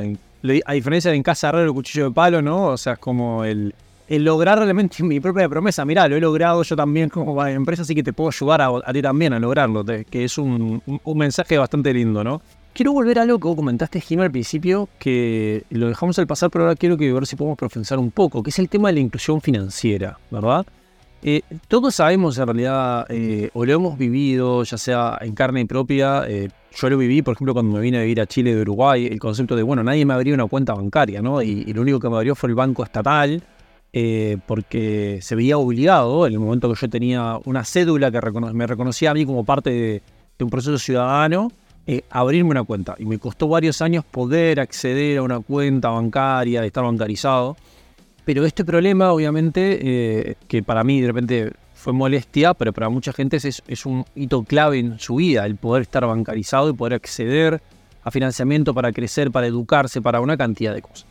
a 0.65 0.73
diferencia 0.73 1.12
de 1.12 1.17
en 1.17 1.23
casa 1.23 1.51
raro 1.51 1.65
el 1.65 1.73
cuchillo 1.73 2.06
de 2.06 2.12
palo, 2.12 2.41
¿no? 2.41 2.67
O 2.67 2.77
sea, 2.77 2.93
es 2.93 2.99
como 2.99 3.43
el, 3.43 3.73
lograr 4.10 4.60
realmente 4.60 5.03
mi 5.03 5.19
propia 5.19 5.47
promesa. 5.47 5.86
Mirá, 5.86 6.08
lo 6.08 6.15
he 6.15 6.19
logrado 6.19 6.63
yo 6.63 6.75
también 6.75 7.10
como 7.10 7.45
empresa, 7.45 7.84
así 7.84 7.95
que 7.95 8.03
te 8.03 8.13
puedo 8.13 8.29
ayudar 8.29 8.62
a, 8.62 8.93
ti 8.93 9.01
también 9.01 9.34
a 9.34 9.39
lograrlo, 9.39 9.86
que 9.86 10.23
es 10.23 10.38
un, 10.38 10.82
mensaje 11.15 11.58
bastante 11.58 11.93
lindo, 11.93 12.23
¿no? 12.23 12.41
Quiero 12.73 12.91
volver 12.91 13.19
a 13.19 13.21
algo 13.21 13.39
que 13.39 13.56
comentaste, 13.56 14.01
Jim, 14.01 14.19
al 14.21 14.32
principio, 14.32 14.89
que 14.97 15.63
lo 15.69 15.89
dejamos 15.89 16.17
al 16.17 16.25
pasar, 16.25 16.49
pero 16.49 16.63
ahora 16.63 16.75
quiero 16.75 16.97
que 16.97 17.13
ver 17.13 17.27
si 17.27 17.36
podemos 17.36 17.58
profundizar 17.58 17.99
un 17.99 18.10
poco, 18.10 18.41
que 18.41 18.49
es 18.49 18.58
el 18.58 18.67
tema 18.67 18.89
de 18.89 18.95
la 18.95 18.99
inclusión 18.99 19.41
financiera, 19.41 20.17
¿verdad? 20.32 20.65
Eh, 21.25 21.41
todos 21.69 21.95
sabemos 21.95 22.38
en 22.38 22.45
realidad, 22.45 23.05
eh, 23.07 23.49
o 23.53 23.63
lo 23.63 23.73
hemos 23.73 23.97
vivido, 23.97 24.63
ya 24.63 24.77
sea 24.77 25.17
en 25.21 25.33
carne 25.33 25.65
propia, 25.65 26.25
eh, 26.27 26.49
yo 26.75 26.89
lo 26.89 26.97
viví, 26.97 27.21
por 27.21 27.36
ejemplo, 27.36 27.53
cuando 27.53 27.71
me 27.71 27.79
vine 27.79 27.99
a 27.99 28.01
vivir 28.01 28.19
a 28.19 28.25
Chile 28.25 28.53
de 28.53 28.62
Uruguay, 28.62 29.07
el 29.07 29.19
concepto 29.19 29.55
de, 29.55 29.63
bueno, 29.63 29.83
nadie 29.83 30.05
me 30.05 30.13
abrió 30.13 30.33
una 30.33 30.47
cuenta 30.47 30.73
bancaria, 30.73 31.21
¿no? 31.21 31.41
Y, 31.41 31.71
lo 31.71 31.81
único 31.81 31.99
que 32.01 32.09
me 32.09 32.17
abrió 32.17 32.36
fue 32.36 32.49
el 32.49 32.55
banco 32.55 32.83
estatal, 32.83 33.41
eh, 33.93 34.38
porque 34.45 35.19
se 35.21 35.36
veía 35.36 35.57
obligado, 35.57 36.27
en 36.27 36.33
el 36.33 36.39
momento 36.39 36.73
que 36.73 36.81
yo 36.81 36.89
tenía 36.89 37.39
una 37.45 37.63
cédula 37.63 38.12
que 38.12 38.19
me 38.53 38.67
reconocía 38.67 39.12
a 39.12 39.13
mí 39.13 39.25
como 39.25 39.45
parte 39.45 39.69
de, 39.69 40.01
un 40.43 40.49
proceso 40.49 40.77
ciudadano, 40.77 41.53
abrirme 42.09 42.49
una 42.49 42.65
cuenta. 42.65 42.95
Y 42.99 43.05
me 43.05 43.17
costó 43.17 43.47
varios 43.47 43.81
años 43.81 44.03
poder 44.03 44.59
acceder 44.59 45.19
a 45.19 45.21
una 45.21 45.39
cuenta 45.39 45.89
bancaria, 45.89 46.65
estar 46.65 46.83
bancarizado. 46.83 47.55
Pero 48.25 48.45
este 48.45 48.63
problema, 48.63 49.12
obviamente, 49.12 49.79
eh, 49.81 50.36
que 50.47 50.63
para 50.63 50.83
mí 50.83 51.01
de 51.01 51.07
repente 51.07 51.53
fue 51.73 51.91
molestia, 51.91 52.53
pero 52.53 52.71
para 52.71 52.88
mucha 52.89 53.12
gente 53.12 53.38
es, 53.38 53.62
es, 53.67 53.86
un 53.86 54.05
hito 54.15 54.43
clave 54.43 54.79
en 54.79 54.99
su 54.99 55.15
vida, 55.15 55.45
el 55.45 55.57
poder 55.57 55.81
estar 55.81 56.05
bancarizado 56.05 56.69
y 56.69 56.73
poder 56.73 56.93
acceder 56.93 57.62
a 58.03 58.12
financiamiento 58.12 58.73
para 58.73 58.91
crecer, 58.91 59.31
para 59.31 59.47
educarse, 59.47 60.01
para 60.01 60.21
una 60.21 60.38
cantidad 60.38 60.73
de 60.73 60.81
cosas. 60.81 61.05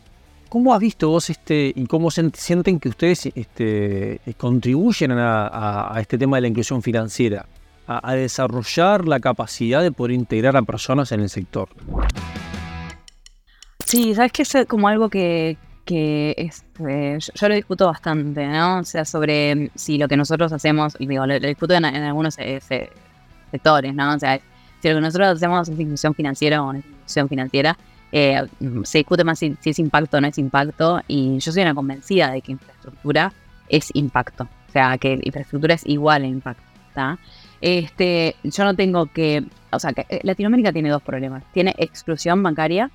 ¿Cómo 0.49 0.73
has 0.73 0.79
visto 0.79 1.09
vos 1.09 1.31
este 1.31 1.73
y 1.75 1.85
cómo 1.87 2.11
sienten 2.11 2.79
que 2.79 2.89
ustedes 2.89 3.25
este, 3.33 4.19
contribuyen 4.37 5.11
a, 5.11 5.95
este 5.99 6.17
tema 6.19 6.37
de 6.37 6.41
la 6.41 6.47
inclusión 6.47 6.83
financiera? 6.83 7.47
A, 7.87 8.13
desarrollar 8.13 9.07
la 9.07 9.19
capacidad 9.19 9.81
de 9.81 9.91
poder 9.91 10.11
integrar 10.11 10.55
a 10.55 10.61
personas 10.61 11.11
en 11.11 11.21
el 11.21 11.29
sector. 11.29 11.69
Sí, 13.83 14.13
sabes 14.13 14.31
que 14.31 14.43
es 14.43 14.55
como 14.67 14.87
algo 14.87 15.09
que, 15.09 15.57
es, 15.87 16.63
eh, 16.87 17.17
yo, 17.19 17.49
lo 17.49 17.55
discuto 17.55 17.87
bastante, 17.87 18.47
¿no? 18.47 18.79
O 18.79 18.83
sea, 18.83 19.05
sobre 19.05 19.71
si 19.75 19.97
lo 19.97 20.07
que 20.07 20.17
nosotros 20.17 20.51
hacemos, 20.53 20.95
digo, 20.99 21.25
lo, 21.25 21.39
discuto 21.39 21.73
en, 21.73 21.85
algunos 21.85 22.37
eh, 22.39 22.59
sectores, 23.51 23.93
¿no? 23.93 24.13
O 24.13 24.19
sea, 24.19 24.39
si 24.81 24.89
lo 24.89 24.95
que 24.95 25.01
nosotros 25.01 25.29
hacemos 25.29 25.67
es 25.69 25.79
inclusión 25.79 26.13
financiera 26.13 26.63
o 26.63 26.73
es 26.73 26.85
inclusión 26.85 27.29
financiera, 27.29 27.77
eh, 28.11 28.45
se 28.83 28.99
discute 28.99 29.23
más 29.23 29.39
si, 29.39 29.57
es 29.63 29.79
impacto 29.79 30.17
o 30.17 30.21
no 30.21 30.27
es 30.27 30.37
impacto, 30.37 31.01
y 31.07 31.39
yo 31.39 31.51
soy 31.51 31.63
una 31.63 31.73
convencida 31.73 32.31
de 32.31 32.41
que 32.41 32.51
infraestructura 32.51 33.33
es 33.67 33.89
impacto, 33.95 34.43
o 34.43 34.71
sea, 34.71 34.97
que 34.97 35.19
infraestructura 35.23 35.73
es 35.73 35.85
igual 35.85 36.23
a 36.23 36.27
impacto. 36.27 36.63
Este, 37.59 38.35
yo 38.43 38.63
no 38.65 38.75
tengo 38.75 39.07
que, 39.07 39.43
o 39.71 39.79
sea, 39.79 39.93
que 39.93 40.05
eh, 40.09 40.19
Latinoamérica 40.23 40.71
tiene 40.71 40.89
dos 40.89 41.01
problemas, 41.01 41.43
tiene 41.53 41.73
exclusión 41.77 42.43
bancaria 42.43 42.91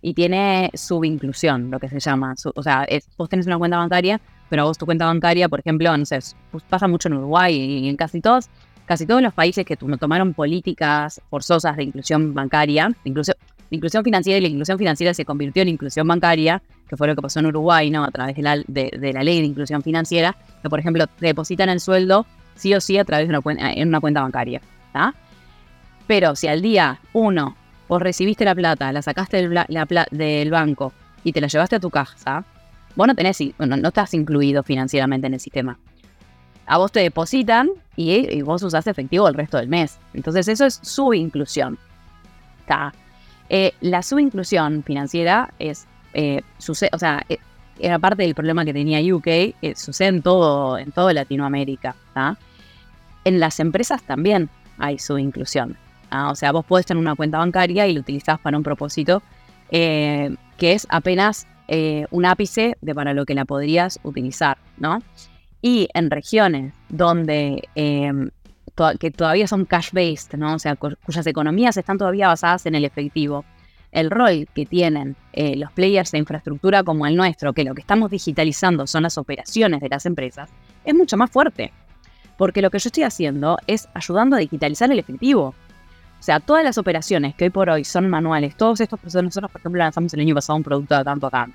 y 0.00 0.14
tiene 0.14 0.70
subinclusión, 0.74 1.70
lo 1.70 1.80
que 1.80 1.88
se 1.88 2.00
llama, 2.00 2.34
o 2.54 2.62
sea, 2.62 2.86
vos 3.16 3.28
tenés 3.28 3.46
una 3.46 3.58
cuenta 3.58 3.78
bancaria, 3.78 4.20
pero 4.48 4.64
vos 4.64 4.78
tu 4.78 4.86
cuenta 4.86 5.06
bancaria, 5.06 5.48
por 5.48 5.60
ejemplo, 5.60 5.96
no 5.96 6.04
sé, 6.04 6.20
pues 6.50 6.64
pasa 6.64 6.86
mucho 6.86 7.08
en 7.08 7.14
Uruguay 7.14 7.54
y 7.54 7.88
en 7.88 7.96
casi 7.96 8.20
todos, 8.20 8.48
casi 8.86 9.06
todos 9.06 9.22
los 9.22 9.34
países 9.34 9.64
que 9.64 9.76
tomaron 9.76 10.34
políticas 10.34 11.20
forzosas 11.30 11.76
de 11.76 11.84
inclusión 11.84 12.32
bancaria, 12.32 12.88
la 12.88 13.76
inclusión 13.76 14.04
financiera 14.04 14.38
y 14.38 14.40
la 14.40 14.48
inclusión 14.48 14.78
financiera 14.78 15.12
se 15.12 15.24
convirtió 15.24 15.62
en 15.62 15.68
inclusión 15.68 16.06
bancaria, 16.06 16.62
que 16.88 16.96
fue 16.96 17.06
lo 17.06 17.14
que 17.14 17.20
pasó 17.20 17.40
en 17.40 17.46
Uruguay, 17.46 17.90
¿no? 17.90 18.04
A 18.04 18.10
través 18.10 18.36
de 18.36 18.42
la, 18.42 18.56
de, 18.66 19.12
la 19.12 19.22
ley 19.22 19.40
de 19.40 19.46
inclusión 19.46 19.82
financiera, 19.82 20.36
que 20.62 20.70
por 20.70 20.78
ejemplo 20.78 21.04
depositan 21.20 21.68
el 21.68 21.80
sueldo 21.80 22.24
sí 22.54 22.74
o 22.74 22.80
sí 22.80 22.98
a 22.98 23.04
través 23.04 23.26
de 23.26 23.30
una 23.30 23.40
cuenta, 23.40 23.72
en 23.72 23.88
una 23.88 24.00
cuenta 24.00 24.22
bancaria, 24.22 24.62
¿está? 24.86 25.14
Pero 26.06 26.34
si 26.34 26.48
al 26.48 26.62
día 26.62 27.00
uno 27.12 27.56
vos 27.88 28.00
recibiste 28.00 28.44
la 28.44 28.54
plata, 28.54 28.92
la 28.92 29.02
sacaste 29.02 29.48
del, 29.48 29.58
del 30.10 30.50
banco 30.50 30.92
y 31.24 31.32
te 31.32 31.40
la 31.40 31.48
llevaste 31.48 31.76
a 31.76 31.80
tu 31.80 31.90
casa, 31.90 32.44
vos 32.94 33.06
no 33.06 33.14
tenés, 33.14 33.38
bueno, 33.56 33.76
no 33.76 33.88
estás 33.88 34.14
incluido 34.14 34.62
financieramente 34.62 35.26
en 35.26 35.34
el 35.34 35.40
sistema. 35.40 35.78
A 36.66 36.76
vos 36.76 36.92
te 36.92 37.00
depositan 37.00 37.70
y, 37.96 38.42
vos 38.42 38.62
usás 38.62 38.86
efectivo 38.86 39.26
el 39.26 39.34
resto 39.34 39.56
del 39.56 39.68
mes. 39.68 39.98
Entonces 40.12 40.48
eso 40.48 40.66
es 40.66 40.78
su 40.82 41.14
inclusión. 41.14 41.78
¿Está? 42.60 42.92
Eh, 43.48 43.72
la 43.80 44.02
subinclusión 44.02 44.82
financiera 44.82 45.50
es, 45.58 45.86
eh, 46.12 46.42
o 46.68 46.98
sea, 46.98 47.24
eh, 47.30 47.38
era 47.78 47.98
parte 47.98 48.22
del 48.22 48.34
problema 48.34 48.66
que 48.66 48.74
tenía 48.74 49.00
UK, 49.14 49.54
sucede 49.74 50.08
en 50.08 50.22
todo, 50.22 50.76
en 50.76 50.92
toda 50.92 51.14
Latinoamérica. 51.14 51.96
En 53.24 53.40
las 53.40 53.60
empresas 53.60 54.02
también 54.02 54.50
hay 54.76 54.98
subinclusión. 54.98 55.76
O 56.12 56.34
sea, 56.34 56.52
vos 56.52 56.64
podés 56.64 56.86
tener 56.86 57.00
una 57.00 57.14
cuenta 57.14 57.38
bancaria 57.38 57.86
y 57.86 57.94
la 57.94 58.00
utilizás 58.00 58.38
para 58.40 58.56
un 58.56 58.62
propósito 58.62 59.22
que 59.70 60.36
es 60.58 60.86
apenas 60.90 61.46
un 62.10 62.24
ápice 62.24 62.76
de 62.80 62.94
para 62.94 63.12
lo 63.12 63.26
que 63.26 63.34
la 63.34 63.44
podrías 63.44 64.00
utilizar, 64.02 64.56
¿no? 64.78 65.02
Y 65.60 65.88
en 65.92 66.10
regiones 66.10 66.72
donde 66.88 67.68
que 68.98 69.10
todavía 69.10 69.46
son 69.46 69.64
cash-based, 69.64 70.36
¿no? 70.38 70.54
O 70.54 70.58
sea, 70.58 70.76
cuyas 70.76 71.26
economías 71.26 71.76
están 71.76 71.98
todavía 71.98 72.28
basadas 72.28 72.66
en 72.66 72.74
el 72.74 72.84
efectivo. 72.84 73.44
El 73.90 74.10
rol 74.10 74.46
que 74.54 74.66
tienen 74.66 75.16
eh, 75.32 75.56
los 75.56 75.72
players 75.72 76.12
de 76.12 76.18
infraestructura 76.18 76.82
como 76.82 77.06
el 77.06 77.16
nuestro, 77.16 77.52
que 77.52 77.64
lo 77.64 77.74
que 77.74 77.80
estamos 77.80 78.10
digitalizando 78.10 78.86
son 78.86 79.02
las 79.02 79.18
operaciones 79.18 79.80
de 79.80 79.88
las 79.88 80.06
empresas, 80.06 80.50
es 80.84 80.94
mucho 80.94 81.16
más 81.16 81.30
fuerte. 81.30 81.72
Porque 82.36 82.62
lo 82.62 82.70
que 82.70 82.78
yo 82.78 82.88
estoy 82.88 83.02
haciendo 83.02 83.58
es 83.66 83.88
ayudando 83.94 84.36
a 84.36 84.38
digitalizar 84.38 84.92
el 84.92 84.98
efectivo. 84.98 85.54
O 86.18 86.22
sea, 86.22 86.40
todas 86.40 86.64
las 86.64 86.78
operaciones 86.78 87.34
que 87.34 87.44
hoy 87.44 87.50
por 87.50 87.70
hoy 87.70 87.84
son 87.84 88.08
manuales, 88.08 88.56
todos 88.56 88.80
estos 88.80 88.98
procesos, 88.98 89.22
nosotros 89.22 89.50
por 89.50 89.60
ejemplo 89.60 89.78
lanzamos 89.78 90.12
el 90.14 90.20
año 90.20 90.34
pasado 90.34 90.56
un 90.56 90.64
producto 90.64 90.96
de 90.98 91.04
tanto 91.04 91.26
acá, 91.26 91.48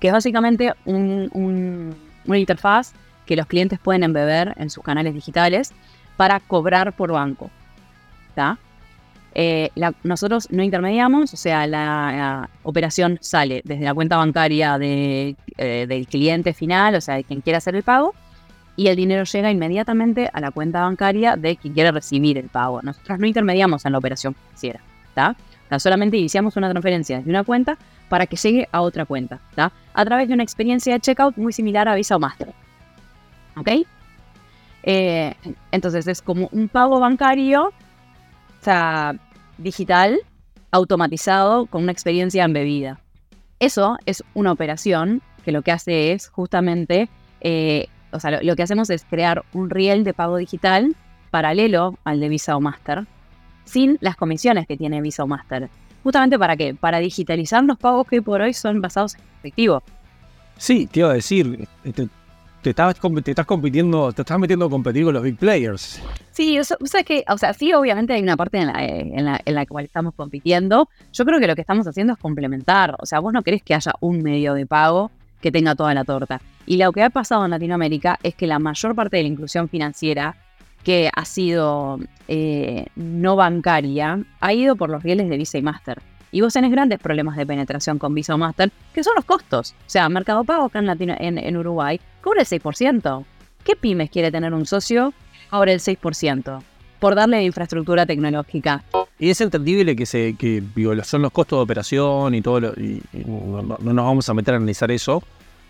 que 0.00 0.08
es 0.08 0.12
básicamente 0.12 0.74
una 0.84 2.38
interfaz 2.38 2.92
que 3.24 3.36
los 3.36 3.46
clientes 3.46 3.78
pueden 3.78 4.02
embeber 4.02 4.54
en 4.56 4.70
sus 4.70 4.82
canales 4.82 5.14
digitales 5.14 5.72
para 6.16 6.40
cobrar 6.40 6.92
por 6.94 7.12
banco. 7.12 7.50
Eh, 9.34 9.70
nosotros 10.02 10.48
no 10.50 10.62
intermediamos, 10.62 11.32
o 11.32 11.36
sea, 11.36 11.66
la, 11.66 12.48
operación 12.62 13.18
sale 13.20 13.62
desde 13.64 13.84
la 13.84 13.94
cuenta 13.94 14.16
bancaria 14.16 14.76
eh, 14.80 15.36
del 15.56 16.06
cliente 16.06 16.54
final, 16.54 16.94
o 16.96 17.00
sea, 17.00 17.16
de 17.16 17.24
quien 17.24 17.40
quiera 17.40 17.58
hacer 17.58 17.76
el 17.76 17.82
pago, 17.82 18.14
y 18.78 18.86
el 18.86 18.94
dinero 18.94 19.24
llega 19.24 19.50
inmediatamente 19.50 20.30
a 20.32 20.40
la 20.40 20.52
cuenta 20.52 20.82
bancaria 20.82 21.34
de 21.34 21.56
quien 21.56 21.74
quiere 21.74 21.90
recibir 21.90 22.38
el 22.38 22.48
pago. 22.48 22.80
Nosotros 22.80 23.18
no 23.18 23.26
intermediamos 23.26 23.84
en 23.84 23.90
la 23.90 23.98
operación 23.98 24.34
financiera, 24.34 24.80
solamente 25.80 26.16
iniciamos 26.16 26.56
una 26.56 26.70
transferencia 26.70 27.18
desde 27.18 27.28
una 27.28 27.42
cuenta 27.42 27.76
para 28.08 28.26
que 28.26 28.36
llegue 28.36 28.68
a 28.70 28.80
otra 28.80 29.04
cuenta, 29.04 29.40
A 29.92 30.04
través 30.04 30.28
de 30.28 30.34
una 30.34 30.44
experiencia 30.44 30.94
de 30.94 31.00
checkout 31.00 31.36
muy 31.36 31.52
similar 31.52 31.88
a 31.88 31.96
Visa 31.96 32.14
o 32.14 32.20
Master. 32.20 32.54
¿Ok? 33.56 33.68
Eh, 34.84 35.34
entonces 35.72 36.06
es 36.06 36.22
como 36.22 36.48
un 36.52 36.68
pago 36.68 37.00
bancario, 37.00 37.66
o 37.66 38.64
sea, 38.64 39.16
digital, 39.58 40.20
automatizado, 40.70 41.66
con 41.66 41.82
una 41.82 41.90
experiencia 41.90 42.44
embebida. 42.44 43.00
Eso 43.58 43.98
es 44.06 44.22
una 44.34 44.52
operación 44.52 45.20
que 45.44 45.50
lo 45.50 45.62
que 45.62 45.72
hace 45.72 46.12
es 46.12 46.28
justamente, 46.28 47.08
eh, 47.40 47.88
o 48.12 48.20
sea, 48.20 48.42
lo, 48.42 48.56
que 48.56 48.62
hacemos 48.62 48.90
es 48.90 49.04
crear 49.04 49.44
un 49.52 49.70
riel 49.70 50.04
de 50.04 50.14
pago 50.14 50.36
digital 50.36 50.94
paralelo 51.30 51.98
al 52.04 52.20
de 52.20 52.28
Visa 52.28 52.56
o 52.56 52.60
Master, 52.60 53.06
sin 53.64 53.98
las 54.00 54.16
comisiones 54.16 54.66
que 54.66 54.76
tiene 54.76 55.00
Visa 55.00 55.24
o 55.24 55.26
Master. 55.26 55.68
Justamente 56.02 56.38
para 56.38 56.56
qué? 56.56 56.74
Para 56.74 56.98
digitalizar 56.98 57.62
los 57.64 57.78
pagos 57.78 58.06
que 58.06 58.22
por 58.22 58.40
hoy 58.40 58.54
son 58.54 58.80
basados 58.80 59.14
en 59.14 59.20
efectivo. 59.38 59.82
Sí, 60.56 60.86
te 60.86 61.00
iba 61.00 61.10
a 61.10 61.14
decir, 61.14 61.68
este, 61.84 62.08
te 62.62 62.70
estás, 62.70 62.96
te 62.98 63.30
estás 63.30 63.46
compitiendo, 63.46 64.12
te 64.12 64.22
estás 64.22 64.38
metiendo 64.38 64.66
a 64.66 64.70
competir 64.70 65.04
con 65.04 65.14
los 65.14 65.22
big 65.22 65.36
players. 65.36 66.00
Sí, 66.32 66.58
o 66.58 66.64
sea, 66.64 67.02
que, 67.02 67.24
o 67.28 67.38
sea, 67.38 67.52
sí, 67.52 67.72
obviamente 67.72 68.12
hay 68.12 68.22
una 68.22 68.36
parte 68.36 68.58
en 68.58 68.66
la, 68.68 68.84
en, 68.84 69.24
la, 69.24 69.40
en 69.44 69.54
la 69.54 69.66
cual 69.66 69.84
estamos 69.84 70.14
compitiendo. 70.14 70.88
Yo 71.12 71.24
creo 71.24 71.40
que 71.40 71.46
lo 71.46 71.54
que 71.54 71.60
estamos 71.60 71.86
haciendo 71.86 72.14
es 72.14 72.18
complementar. 72.18 72.96
O 73.00 73.06
sea, 73.06 73.20
vos 73.20 73.32
no 73.32 73.42
querés 73.42 73.62
que 73.62 73.74
haya 73.74 73.92
un 74.00 74.22
medio 74.22 74.54
de 74.54 74.66
pago 74.66 75.10
que 75.40 75.52
tenga 75.52 75.74
toda 75.74 75.94
la 75.94 76.04
torta. 76.04 76.40
Y 76.66 76.76
lo 76.76 76.92
que 76.92 77.02
ha 77.02 77.10
pasado 77.10 77.44
en 77.44 77.50
Latinoamérica 77.50 78.18
es 78.22 78.34
que 78.34 78.46
la 78.46 78.58
mayor 78.58 78.94
parte 78.94 79.16
de 79.16 79.22
la 79.22 79.28
inclusión 79.28 79.68
financiera 79.68 80.36
que 80.84 81.10
ha 81.14 81.24
sido 81.24 81.98
eh, 82.28 82.86
no 82.96 83.36
bancaria 83.36 84.20
ha 84.40 84.52
ido 84.52 84.76
por 84.76 84.90
los 84.90 85.02
rieles 85.02 85.28
de 85.28 85.36
Visa 85.36 85.58
y 85.58 85.62
Master. 85.62 86.00
Y 86.30 86.42
vos 86.42 86.52
tenés 86.52 86.70
grandes 86.70 86.98
problemas 86.98 87.36
de 87.36 87.46
penetración 87.46 87.98
con 87.98 88.14
Visa 88.14 88.34
o 88.34 88.38
Master, 88.38 88.70
que 88.92 89.02
son 89.02 89.14
los 89.16 89.24
costos. 89.24 89.74
O 89.86 89.90
sea, 89.90 90.08
Mercado 90.08 90.44
Pago 90.44 90.66
acá 90.66 90.78
en, 90.78 91.10
en, 91.10 91.38
en 91.38 91.56
Uruguay 91.56 92.00
cobra 92.20 92.42
el 92.42 92.46
6%. 92.46 93.24
¿Qué 93.64 93.76
pymes 93.76 94.10
quiere 94.10 94.30
tener 94.30 94.52
un 94.52 94.66
socio? 94.66 95.12
Cobra 95.50 95.72
el 95.72 95.80
6%. 95.80 96.62
Por 96.98 97.14
darle 97.14 97.44
infraestructura 97.44 98.06
tecnológica. 98.06 98.82
Y 99.18 99.30
es 99.30 99.40
entendible 99.40 99.96
que, 99.96 100.06
se, 100.06 100.34
que 100.34 100.62
son 101.02 101.22
los 101.22 101.32
costos 101.32 101.58
de 101.58 101.62
operación 101.62 102.34
y 102.34 102.42
todo, 102.42 102.72
y, 102.74 103.02
no, 103.26 103.62
nos 103.62 104.04
vamos 104.04 104.28
a 104.28 104.34
meter 104.34 104.54
a 104.54 104.56
analizar 104.58 104.90
eso, 104.92 105.22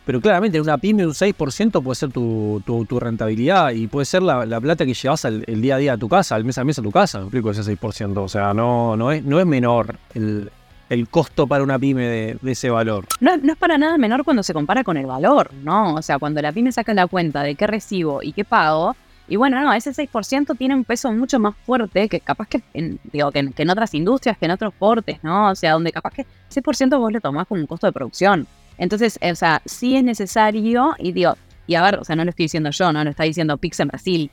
pero 0.04 0.20
claramente 0.20 0.60
una 0.60 0.76
pyme 0.76 1.06
un 1.06 1.12
6% 1.12 1.82
puede 1.82 1.94
ser 1.94 2.10
tu, 2.10 2.62
tu, 2.64 3.00
rentabilidad 3.00 3.72
y 3.72 3.86
puede 3.86 4.04
ser 4.04 4.22
la, 4.22 4.60
plata 4.60 4.84
que 4.84 4.94
llevas 4.94 5.24
el, 5.24 5.60
día 5.60 5.76
a 5.76 5.78
día 5.78 5.92
a 5.94 5.96
tu 5.98 6.08
casa, 6.08 6.34
al 6.34 6.44
mes 6.44 6.58
a 6.58 6.64
mes 6.64 6.78
a 6.78 6.82
tu 6.82 6.90
casa, 6.90 7.18
me 7.18 7.24
explico 7.24 7.50
ese 7.50 7.62
6%. 7.62 8.18
O 8.18 8.28
sea, 8.28 8.52
no, 8.52 8.96
no, 8.96 9.12
es, 9.12 9.24
no 9.24 9.40
es 9.40 9.46
menor 9.46 9.96
el, 10.14 10.50
el 10.88 11.08
costo 11.08 11.46
para 11.46 11.62
una 11.62 11.78
pyme 11.78 12.38
de, 12.40 12.50
ese 12.50 12.70
valor. 12.70 13.06
No, 13.20 13.36
no, 13.36 13.52
es 13.52 13.58
para 13.58 13.78
nada 13.78 13.98
menor 13.98 14.24
cuando 14.24 14.42
se 14.42 14.54
compara 14.54 14.84
con 14.84 14.96
el 14.96 15.06
valor, 15.06 15.50
¿no? 15.62 15.94
O 15.94 16.02
sea, 16.02 16.18
cuando 16.18 16.40
la 16.42 16.52
pyme 16.52 16.72
saca 16.72 16.94
la 16.94 17.06
cuenta 17.06 17.42
de 17.42 17.54
qué 17.54 17.66
recibo 17.66 18.22
y 18.22 18.32
qué 18.32 18.44
pago, 18.44 18.96
y 19.28 19.36
bueno, 19.36 19.60
no, 19.60 19.72
ese 19.72 19.92
6% 19.92 20.56
tiene 20.56 20.74
un 20.74 20.84
peso 20.84 21.12
mucho 21.12 21.38
más 21.38 21.54
fuerte 21.64 22.08
que 22.08 22.20
capaz 22.20 22.48
que 22.48 22.62
en, 22.74 22.98
digo, 23.12 23.30
que, 23.30 23.40
en 23.56 23.70
otras 23.70 23.94
industrias, 23.94 24.38
que 24.38 24.46
en 24.46 24.52
otros 24.52 24.72
portes, 24.74 25.18
¿no? 25.22 25.50
O 25.50 25.54
sea, 25.54 25.72
donde 25.72 25.92
capaz 25.92 26.12
que 26.12 26.26
ese 26.50 26.62
6% 26.62 26.98
vos 26.98 27.12
le 27.12 27.20
tomás 27.20 27.46
como 27.46 27.60
un 27.60 27.66
costo 27.66 27.86
de 27.86 27.92
producción. 27.92 28.46
Entonces, 28.78 29.18
o 29.20 29.34
sea, 29.34 29.60
sí 29.64 29.96
es 29.96 30.04
necesario, 30.04 30.94
y 30.98 31.12
digo, 31.12 31.36
y 31.66 31.74
a 31.74 31.82
ver, 31.82 31.96
o 31.96 32.04
sea, 32.04 32.16
no 32.16 32.24
lo 32.24 32.30
estoy 32.30 32.44
diciendo 32.44 32.70
yo, 32.70 32.92
no 32.92 33.04
lo 33.04 33.10
está 33.10 33.24
diciendo 33.24 33.58
Pix 33.58 33.80
en 33.80 33.88
Brasil, 33.88 34.30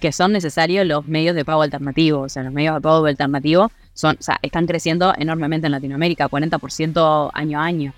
que 0.00 0.12
son 0.12 0.32
necesarios 0.32 0.86
los 0.86 1.06
medios 1.06 1.36
de 1.36 1.44
pago 1.44 1.62
alternativo. 1.62 2.22
O 2.22 2.28
sea, 2.28 2.42
los 2.42 2.52
medios 2.52 2.74
de 2.74 2.80
pago 2.80 3.04
alternativo 3.04 3.70
son, 3.92 4.16
o 4.18 4.22
sea, 4.22 4.38
están 4.42 4.66
creciendo 4.66 5.12
enormemente 5.16 5.66
en 5.66 5.72
Latinoamérica, 5.72 6.28
40% 6.28 7.30
año 7.34 7.60
a 7.60 7.64
año, 7.64 7.92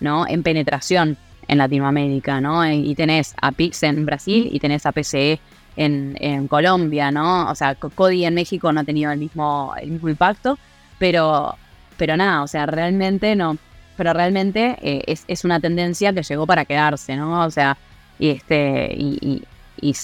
¿no? 0.00 0.26
En 0.28 0.42
penetración 0.42 1.16
en 1.48 1.58
Latinoamérica, 1.58 2.40
¿no? 2.42 2.70
Y 2.70 2.94
tenés 2.94 3.34
a 3.40 3.52
Pix 3.52 3.82
en 3.82 4.04
Brasil 4.04 4.50
y 4.52 4.60
tenés 4.60 4.84
a 4.84 4.92
PCE 4.92 5.40
en, 5.78 6.48
Colombia, 6.48 7.10
¿no? 7.10 7.50
O 7.50 7.54
sea, 7.54 7.74
Cody 7.74 8.24
en 8.24 8.34
México 8.34 8.72
no 8.72 8.80
ha 8.80 8.84
tenido 8.84 9.12
el 9.12 9.18
mismo, 9.18 9.74
el 9.80 9.90
mismo 9.90 10.08
impacto, 10.08 10.58
pero, 10.98 11.54
pero 11.96 12.16
nada, 12.16 12.42
o 12.42 12.48
sea, 12.48 12.66
realmente 12.66 13.36
no. 13.36 13.56
Pero 13.96 14.12
realmente 14.12 14.76
eh, 14.80 15.02
es, 15.06 15.24
es, 15.26 15.44
una 15.44 15.60
tendencia 15.60 16.12
que 16.12 16.22
llegó 16.22 16.46
para 16.46 16.64
quedarse, 16.64 17.16
¿no? 17.16 17.44
O 17.44 17.50
sea, 17.50 17.76
y 18.18 18.30
este, 18.30 18.92
y, 18.96 19.18
y, 19.20 19.42
y, 19.80 19.94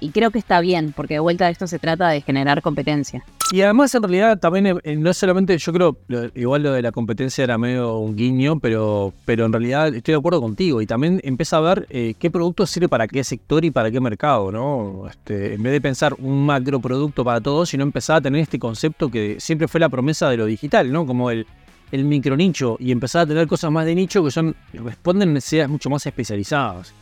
y 0.00 0.10
creo 0.10 0.30
que 0.30 0.38
está 0.38 0.60
bien, 0.60 0.92
porque 0.96 1.14
de 1.14 1.20
vuelta 1.20 1.46
de 1.46 1.52
esto 1.52 1.66
se 1.66 1.78
trata 1.78 2.08
de 2.08 2.20
generar 2.20 2.62
competencia. 2.62 3.24
Y 3.52 3.60
además, 3.60 3.94
en 3.94 4.02
realidad, 4.02 4.38
también 4.38 4.80
eh, 4.82 4.96
no 4.96 5.12
solamente, 5.12 5.56
yo 5.58 5.72
creo, 5.72 5.96
igual 6.34 6.62
lo 6.62 6.72
de 6.72 6.82
la 6.82 6.92
competencia 6.92 7.44
era 7.44 7.58
medio 7.58 7.98
un 7.98 8.16
guiño, 8.16 8.58
pero, 8.58 9.12
pero 9.26 9.44
en 9.44 9.52
realidad 9.52 9.94
estoy 9.94 10.12
de 10.12 10.18
acuerdo 10.18 10.40
contigo. 10.40 10.80
Y 10.80 10.86
también 10.86 11.20
empieza 11.22 11.58
a 11.58 11.60
ver 11.60 11.86
eh, 11.90 12.14
qué 12.18 12.30
producto 12.30 12.66
sirve 12.66 12.88
para 12.88 13.06
qué 13.06 13.22
sector 13.22 13.64
y 13.64 13.70
para 13.70 13.90
qué 13.90 14.00
mercado, 14.00 14.50
¿no? 14.50 15.06
Este, 15.08 15.54
en 15.54 15.62
vez 15.62 15.72
de 15.74 15.80
pensar 15.80 16.14
un 16.18 16.46
macro 16.46 16.80
producto 16.80 17.22
para 17.22 17.40
todos, 17.40 17.68
sino 17.68 17.82
empezar 17.82 18.16
a 18.16 18.20
tener 18.22 18.40
este 18.40 18.58
concepto 18.58 19.10
que 19.10 19.36
siempre 19.38 19.68
fue 19.68 19.78
la 19.78 19.90
promesa 19.90 20.30
de 20.30 20.38
lo 20.38 20.46
digital, 20.46 20.90
¿no? 20.90 21.06
Como 21.06 21.30
el, 21.30 21.46
el 21.92 22.04
micro 22.04 22.36
nicho 22.36 22.76
y 22.80 22.92
empezar 22.92 23.22
a 23.22 23.26
tener 23.26 23.46
cosas 23.46 23.70
más 23.70 23.84
de 23.84 23.94
nicho 23.94 24.24
que 24.24 24.30
son 24.30 24.56
responden 24.72 25.34
necesidades 25.34 25.70
mucho 25.70 25.90
más 25.90 26.06
especializadas. 26.06 26.94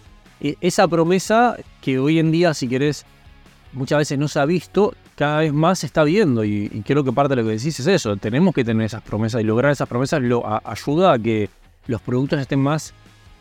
E, 0.42 0.56
esa 0.60 0.88
promesa 0.88 1.56
que 1.80 2.00
hoy 2.00 2.18
en 2.18 2.32
día, 2.32 2.52
si 2.52 2.66
querés, 2.66 3.06
muchas 3.72 3.98
veces 3.98 4.18
no 4.18 4.26
se 4.26 4.40
ha 4.40 4.44
visto, 4.44 4.92
cada 5.14 5.38
vez 5.38 5.52
más 5.52 5.78
se 5.78 5.86
está 5.86 6.02
viendo 6.02 6.44
y, 6.44 6.68
creo 6.84 7.04
que 7.04 7.12
parte 7.12 7.36
de 7.36 7.42
lo 7.42 7.48
que 7.48 7.54
decís 7.54 7.78
es 7.78 7.86
eso, 7.86 8.16
tenemos 8.16 8.52
que 8.52 8.64
tener 8.64 8.84
esas 8.84 9.02
promesas 9.02 9.40
y 9.40 9.44
lograr 9.44 9.70
esas 9.70 9.88
promesas 9.88 10.20
lo, 10.20 10.42
ayuda 10.64 11.12
a 11.12 11.18
que 11.18 11.48
los 11.86 12.00
productos 12.00 12.40
estén 12.40 12.60
más 12.60 12.92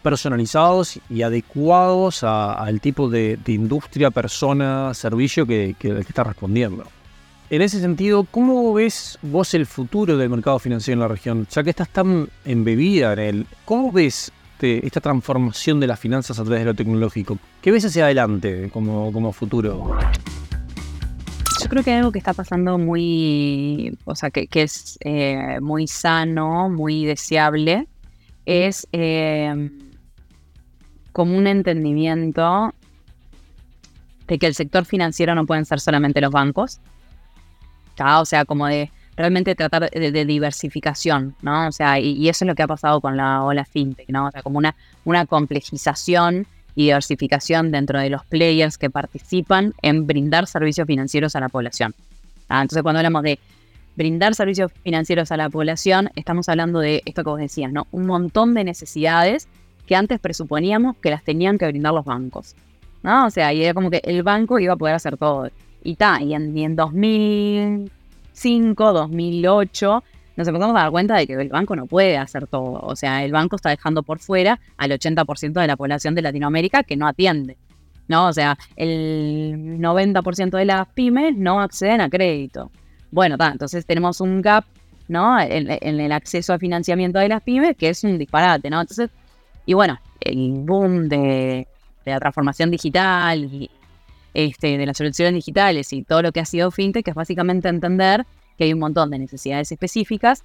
personalizados 0.04 1.00
y 1.10 1.24
adecuados 1.24 2.24
al 2.24 2.80
tipo 2.82 3.10
de, 3.10 3.38
industria, 3.48 4.12
persona, 4.12 4.94
servicio 4.94 5.46
que, 5.46 5.76
que, 5.78 6.00
está 6.00 6.24
respondiendo. 6.24 6.86
En 7.50 7.62
ese 7.62 7.80
sentido, 7.80 8.26
¿cómo 8.30 8.74
ves 8.74 9.20
vos 9.22 9.54
el 9.54 9.66
futuro 9.66 10.18
del 10.18 10.30
mercado 10.30 10.58
financiero 10.58 10.96
en 10.96 11.02
la 11.02 11.08
región? 11.08 11.48
Ya 11.52 11.64
que 11.64 11.72
estás 11.72 11.90
tan 11.90 12.30
embebida 12.46 13.14
en 13.14 13.20
él, 13.20 13.48
¿cómo 13.66 13.92
ves 13.92 14.32
este, 14.62 14.86
esta 14.86 15.02
transformación 15.02 15.80
de 15.80 15.88
las 15.88 16.00
finanzas 16.00 16.38
a 16.38 16.44
través 16.44 16.60
de 16.60 16.66
lo 16.66 16.76
tecnológico? 16.76 17.40
¿Qué 17.64 17.72
ves 17.72 17.84
hacia 17.84 18.06
adelante 18.06 18.70
como, 18.72 19.12
como 19.12 19.34
futuro? 19.34 19.98
Yo 21.60 21.68
creo 21.68 21.84
que 21.84 21.94
algo 21.94 22.12
que 22.12 22.20
está 22.20 22.34
pasando 22.34 22.78
muy, 22.78 23.98
o 24.06 24.16
sea, 24.16 24.30
que, 24.30 24.48
es 24.54 25.00
eh, 25.02 25.60
muy 25.62 25.88
sano, 25.88 26.70
muy 26.70 27.06
deseable, 27.06 27.88
es 28.46 28.88
eh, 28.92 29.72
como 31.12 31.36
un 31.36 31.48
entendimiento 31.48 32.76
de 34.28 34.38
que 34.38 34.46
el 34.46 34.54
sector 34.54 34.86
financiero 34.86 35.34
no 35.34 35.48
pueden 35.48 35.66
ser 35.66 35.80
solamente 35.80 36.22
los 36.22 36.32
bancos, 36.32 36.80
o 38.00 38.26
sea, 38.26 38.46
como 38.46 38.68
de 38.68 38.92
realmente 39.22 39.56
tratar 39.56 39.90
de, 39.90 40.26
diversificación, 40.26 41.36
¿no? 41.42 41.68
O 41.68 41.72
sea, 41.72 42.00
y, 42.00 42.28
eso 42.28 42.44
es 42.44 42.48
lo 42.48 42.56
que 42.56 42.64
ha 42.64 42.68
pasado 42.68 43.02
con 43.02 43.18
la 43.18 43.44
ola 43.44 43.66
fintech, 43.66 44.10
¿no? 44.10 44.28
O 44.28 44.32
sea, 44.32 44.42
como 44.42 44.58
una, 44.58 44.76
una 45.06 45.26
complejización 45.26 46.48
y 46.76 46.86
diversificación 46.86 47.72
dentro 47.72 48.00
de 48.00 48.10
los 48.10 48.26
players 48.26 48.78
que 48.78 48.90
participan 48.90 49.74
en 49.82 50.08
brindar 50.08 50.48
servicios 50.48 50.88
financieros 50.88 51.36
a 51.36 51.40
la 51.40 51.50
población. 51.50 51.94
Ah, 52.50 52.62
entonces, 52.62 52.84
cuando 52.84 53.00
hablamos 53.00 53.24
de 53.24 53.40
brindar 53.96 54.36
servicios 54.36 54.72
financieros 54.84 55.32
a 55.32 55.38
la 55.38 55.50
población, 55.50 56.10
estamos 56.16 56.50
hablando 56.50 56.80
de 56.80 57.04
esto 57.06 57.24
que 57.24 57.30
vos 57.30 57.40
decías, 57.40 57.72
¿no? 57.72 57.88
Un 57.92 58.08
montón 58.08 58.54
de 58.54 58.64
necesidades 58.64 59.48
que 59.86 59.96
antes 59.96 60.20
presuponíamos 60.20 60.96
que 60.98 61.10
las 61.10 61.24
tenían 61.24 61.58
que 61.58 61.68
brindar 61.68 61.94
los 61.94 62.06
bancos, 62.06 62.56
¿no? 63.04 63.28
O 63.28 63.30
sea, 63.30 63.54
y 63.54 63.64
era 63.64 63.74
como 63.74 63.90
que 63.90 64.02
el 64.04 64.24
banco 64.24 64.60
iba 64.60 64.74
a 64.74 64.78
poder 64.78 64.96
hacer 64.96 65.18
todo. 65.18 65.50
Y 65.84 65.96
ta, 65.96 66.22
y 66.22 66.34
en, 66.34 66.58
y 66.58 66.64
en 66.64 66.76
2000 66.76 67.92
2005, 68.34 68.94
2008, 68.94 70.04
nos 70.36 70.48
empezamos 70.48 70.76
a 70.76 70.80
dar 70.82 70.92
cuenta 70.92 71.16
de 71.16 71.28
que 71.28 71.34
el 71.34 71.50
banco 71.50 71.76
no 71.76 71.86
puede 71.86 72.18
hacer 72.18 72.48
todo. 72.48 72.80
O 72.82 72.96
sea, 72.96 73.24
el 73.24 73.32
banco 73.32 73.56
está 73.56 73.70
dejando 73.70 74.04
por 74.04 74.20
fuera 74.20 74.60
al 74.78 74.92
80% 74.92 75.54
de 75.54 75.68
la 75.68 75.78
población 75.78 76.16
de 76.16 76.22
Latinoamérica 76.22 76.84
que 76.84 76.96
no 76.96 77.08
atiende. 77.08 77.58
¿no? 78.08 78.28
O 78.28 78.34
sea, 78.34 78.58
el 78.76 79.80
90% 79.80 80.58
de 80.58 80.66
las 80.66 80.88
pymes 80.90 81.36
no 81.36 81.62
acceden 81.62 82.02
a 82.02 82.10
crédito. 82.10 82.72
Bueno, 83.12 83.36
entonces 83.40 83.86
tenemos 83.86 84.22
un 84.22 84.42
gap 84.42 84.66
¿no? 85.08 85.40
En, 85.42 86.00
el 86.00 86.12
acceso 86.14 86.54
a 86.54 86.58
financiamiento 86.58 87.20
de 87.20 87.28
las 87.28 87.42
pymes, 87.42 87.76
que 87.76 87.90
es 87.90 88.04
un 88.06 88.18
disparate, 88.18 88.70
¿no? 88.70 88.80
Entonces, 88.80 89.10
y 89.66 89.74
bueno, 89.74 90.00
el 90.22 90.54
boom 90.66 91.10
de, 91.10 91.68
de 92.06 92.12
la 92.12 92.20
transformación 92.20 92.72
digital 92.72 93.44
y, 93.44 93.70
este, 94.34 94.78
de 94.78 94.86
las 94.86 94.98
soluciones 94.98 95.34
digitales 95.34 95.92
y 95.94 96.04
todo 96.04 96.22
lo 96.22 96.32
que 96.32 96.40
ha 96.40 96.46
sido 96.46 96.72
fintech, 96.72 97.06
que 97.06 97.12
es 97.12 97.16
básicamente 97.16 97.70
entender 97.70 98.26
que 98.58 98.66
hay 98.66 98.74
un 98.74 98.80
montón 98.80 99.10
de 99.12 99.20
necesidades 99.20 99.72
específicas 99.72 100.44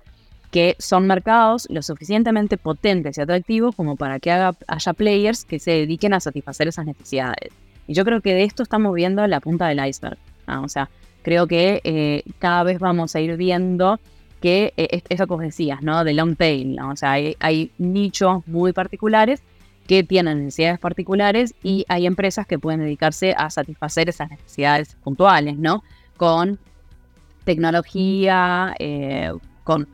que 0.51 0.77
son 0.79 1.07
mercados 1.07 1.66
lo 1.70 1.83
suficientemente 1.83 2.57
potentes 2.57 3.18
y 3.18 3.20
atractivos 3.20 3.75
como 3.75 3.96
para 3.96 4.20
que 4.20 4.31
haya 4.31 4.92
players 4.96 5.44
que 5.44 5.59
se 5.59 5.72
dediquen 5.72 6.14
a 6.14 6.20
satisfacer 6.20 6.68
esas 6.68 6.87
necesidades. 6.87 7.53
Y 7.87 7.94
yo 7.94 8.05
creo 8.05 8.20
que 8.20 8.35
de 8.35 8.44
esto 8.44 8.62
estamos 8.62 8.94
viendo 8.94 9.27
la 9.27 9.40
punta 9.40 9.68
del 9.68 9.85
iceberg. 9.87 10.18
O 10.46 10.68
sea, 10.68 10.88
creo 11.22 11.46
que 11.46 11.81
eh, 11.85 12.22
cada 12.38 12.62
vez 12.62 12.79
vamos 12.79 13.14
a 13.14 13.20
ir 13.20 13.37
viendo 13.37 13.99
que 14.40 14.72
eh, 14.77 15.03
eso 15.09 15.27
que 15.27 15.33
vos 15.33 15.42
decías, 15.42 15.83
¿no? 15.83 16.05
De 16.05 16.14
long 16.14 16.37
tail, 16.37 16.79
O 16.81 16.96
sea, 16.96 17.12
hay, 17.12 17.37
hay 17.40 17.70
nichos 17.79 18.46
muy 18.46 18.72
particulares 18.72 19.42
que 19.87 20.03
tienen 20.03 20.44
necesidades 20.44 20.79
particulares 20.79 21.55
y 21.62 21.85
hay 21.88 22.07
empresas 22.07 22.46
que 22.46 22.59
pueden 22.59 22.81
dedicarse 22.81 23.35
a 23.37 23.51
satisfacer 23.51 24.09
esas 24.09 24.31
necesidades 24.31 24.96
puntuales, 25.03 25.57
¿no? 25.57 25.83
Con 26.16 26.59
tecnología, 27.44 28.75
eh, 28.79 29.33
con 29.64 29.88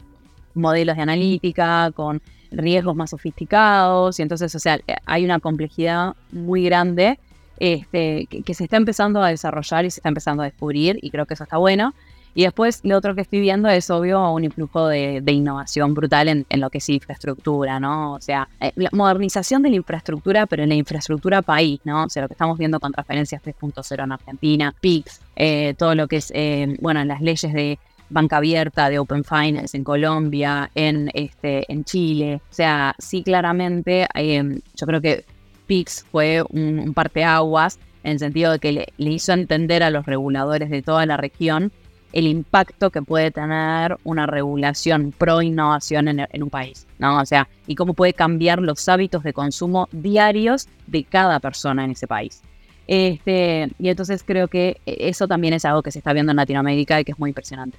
modelos 0.55 0.97
de 0.97 1.03
analítica, 1.03 1.91
con 1.95 2.23
riesgos 2.51 2.97
más 2.97 3.11
sofisticados, 3.11 4.19
y 4.19 4.23
entonces, 4.23 4.55
o 4.55 4.59
sea, 4.59 4.79
hay 5.07 5.25
una 5.25 5.41
complejidad 5.41 6.15
muy 6.33 6.65
grande 6.65 7.19
este, 7.59 8.27
que, 8.27 8.43
que, 8.43 8.55
se 8.55 8.65
está 8.65 8.77
empezando 8.77 9.23
a 9.23 9.29
desarrollar 9.29 9.85
y 9.85 9.91
se 9.91 10.01
está 10.01 10.09
empezando 10.09 10.43
a 10.43 10.47
descubrir, 10.47 10.99
y 11.01 11.11
creo 11.11 11.27
que 11.27 11.35
eso 11.35 11.45
está 11.45 11.57
bueno. 11.59 11.95
Y 12.35 12.45
después 12.45 12.81
lo 12.83 12.97
otro 12.97 13.15
que 13.15 13.21
estoy 13.21 13.41
viendo 13.41 13.69
es 13.69 13.91
obvio 13.91 14.31
un 14.31 14.45
influjo 14.45 14.89
de, 14.89 15.23
innovación 15.27 15.95
brutal 15.95 16.29
en, 16.29 16.47
lo 16.61 16.71
que 16.71 16.79
es 16.79 16.89
infraestructura, 16.89 17.79
¿no? 17.81 18.15
O 18.15 18.21
sea, 18.21 18.49
eh, 18.61 18.73
la 18.77 18.91
modernización 18.93 19.63
de 19.63 19.71
la 19.71 19.77
infraestructura, 19.77 20.47
pero 20.47 20.63
en 20.63 20.71
la 20.71 20.75
infraestructura 20.75 21.43
país, 21.43 21.81
¿no? 21.85 22.05
O 22.05 22.09
sea, 22.09 22.23
lo 22.23 22.29
que 22.29 22.35
estamos 22.35 22.59
viendo 22.59 22.81
con 22.81 22.93
transferencias 22.93 23.43
3.0 23.43 24.05
en 24.05 24.13
Argentina, 24.13 24.75
PIX, 24.81 25.21
eh, 25.37 25.75
todo 25.77 25.95
lo 25.95 26.09
que 26.09 26.17
es, 26.17 26.33
eh, 26.35 26.77
bueno, 26.81 27.05
las 27.05 27.21
leyes 27.21 27.53
de 27.53 27.79
banca 28.09 28.39
abierta, 28.39 28.89
de 28.89 28.99
Open 28.99 29.25
Finance 29.25 29.77
en 29.77 29.85
Colombia, 29.85 30.71
en, 30.75 31.11
este, 31.15 31.71
en 31.73 31.85
Chile. 31.85 32.41
O 32.51 32.55
sea, 32.55 32.95
sí, 32.99 33.23
claramente, 33.23 34.07
yo 34.15 34.87
creo 34.87 35.01
que 35.01 35.25
PIX 35.67 36.05
fue 36.11 36.43
un, 36.51 36.93
parteaguas 36.95 37.79
en 38.05 38.13
el 38.13 38.19
sentido 38.19 38.53
de 38.53 38.59
que 38.59 38.93
le 38.97 39.11
hizo 39.11 39.33
entender 39.33 39.83
a 39.83 39.91
los 39.91 40.05
reguladores 40.05 40.69
de 40.71 40.83
toda 40.83 41.07
la 41.07 41.17
región 41.17 41.73
el 42.13 42.27
impacto 42.27 42.91
que 42.91 43.03
puede 43.03 43.31
tener 43.31 43.97
una 44.05 44.27
regulación 44.27 45.13
pro 45.17 45.43
innovación 45.43 46.09
en, 46.09 46.43
un 46.43 46.51
país, 46.51 46.87
¿no? 46.99 47.21
O 47.21 47.27
sea, 47.27 47.49
y 47.67 47.75
cómo 47.75 47.95
puede 47.95 48.13
cambiar 48.13 48.61
los 48.61 48.89
hábitos 48.89 49.23
de 49.23 49.33
consumo 49.33 49.89
diarios 49.93 50.69
de 50.87 51.05
cada 51.05 51.41
persona 51.41 51.85
en 51.85 51.93
ese 51.93 52.07
país. 52.07 52.43
Este, 52.87 53.71
y 53.79 53.89
entonces 53.89 54.23
creo 54.27 54.49
que 54.49 54.81
eso 54.85 55.27
también 55.29 55.55
es 55.55 55.65
algo 55.65 55.83
que 55.83 55.91
se 55.91 55.99
está 55.99 56.13
viendo 56.13 56.33
en 56.33 56.37
Latinoamérica 56.37 57.01
y 57.01 57.05
que 57.05 57.13
es 57.13 57.19
muy 57.19 57.31
impresionante. 57.31 57.79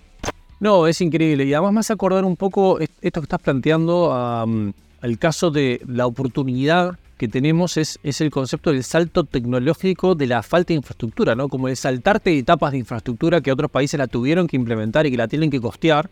No, 0.60 0.88
es 0.88 1.02
increíble. 1.02 1.46
Y 1.46 1.54
además 1.54 1.74
me 1.74 1.80
hace 1.82 1.93
acordar 1.93 2.24
un 2.24 2.38
poco 2.38 2.80
esto 2.80 3.22
que 3.22 3.26
estás 3.26 3.41
planteando 3.41 4.13
al 4.13 5.19
caso 5.19 5.52
de 5.52 5.81
la 5.86 6.08
oportunidad 6.08 6.98
que 7.17 7.27
tenemos 7.27 7.77
es, 7.77 7.99
es 8.03 8.21
el 8.21 8.31
concepto 8.31 8.71
del 8.71 8.83
salto 8.83 9.23
tecnológico 9.23 10.15
de 10.15 10.27
la 10.27 10.43
falta 10.43 10.69
de 10.69 10.75
infraestructura, 10.75 11.35
¿no? 11.35 11.49
Como 11.49 11.67
de 11.67 11.75
saltarte 11.75 12.37
etapas 12.37 12.71
de 12.71 12.79
infraestructura 12.79 13.41
que 13.41 13.51
otros 13.51 13.69
países 13.69 13.97
la 13.97 14.07
tuvieron 14.07 14.47
que 14.47 14.55
implementar 14.55 15.05
y 15.05 15.11
que 15.11 15.17
la 15.17 15.27
tienen 15.27 15.49
que 15.49 15.61
costear, 15.61 16.09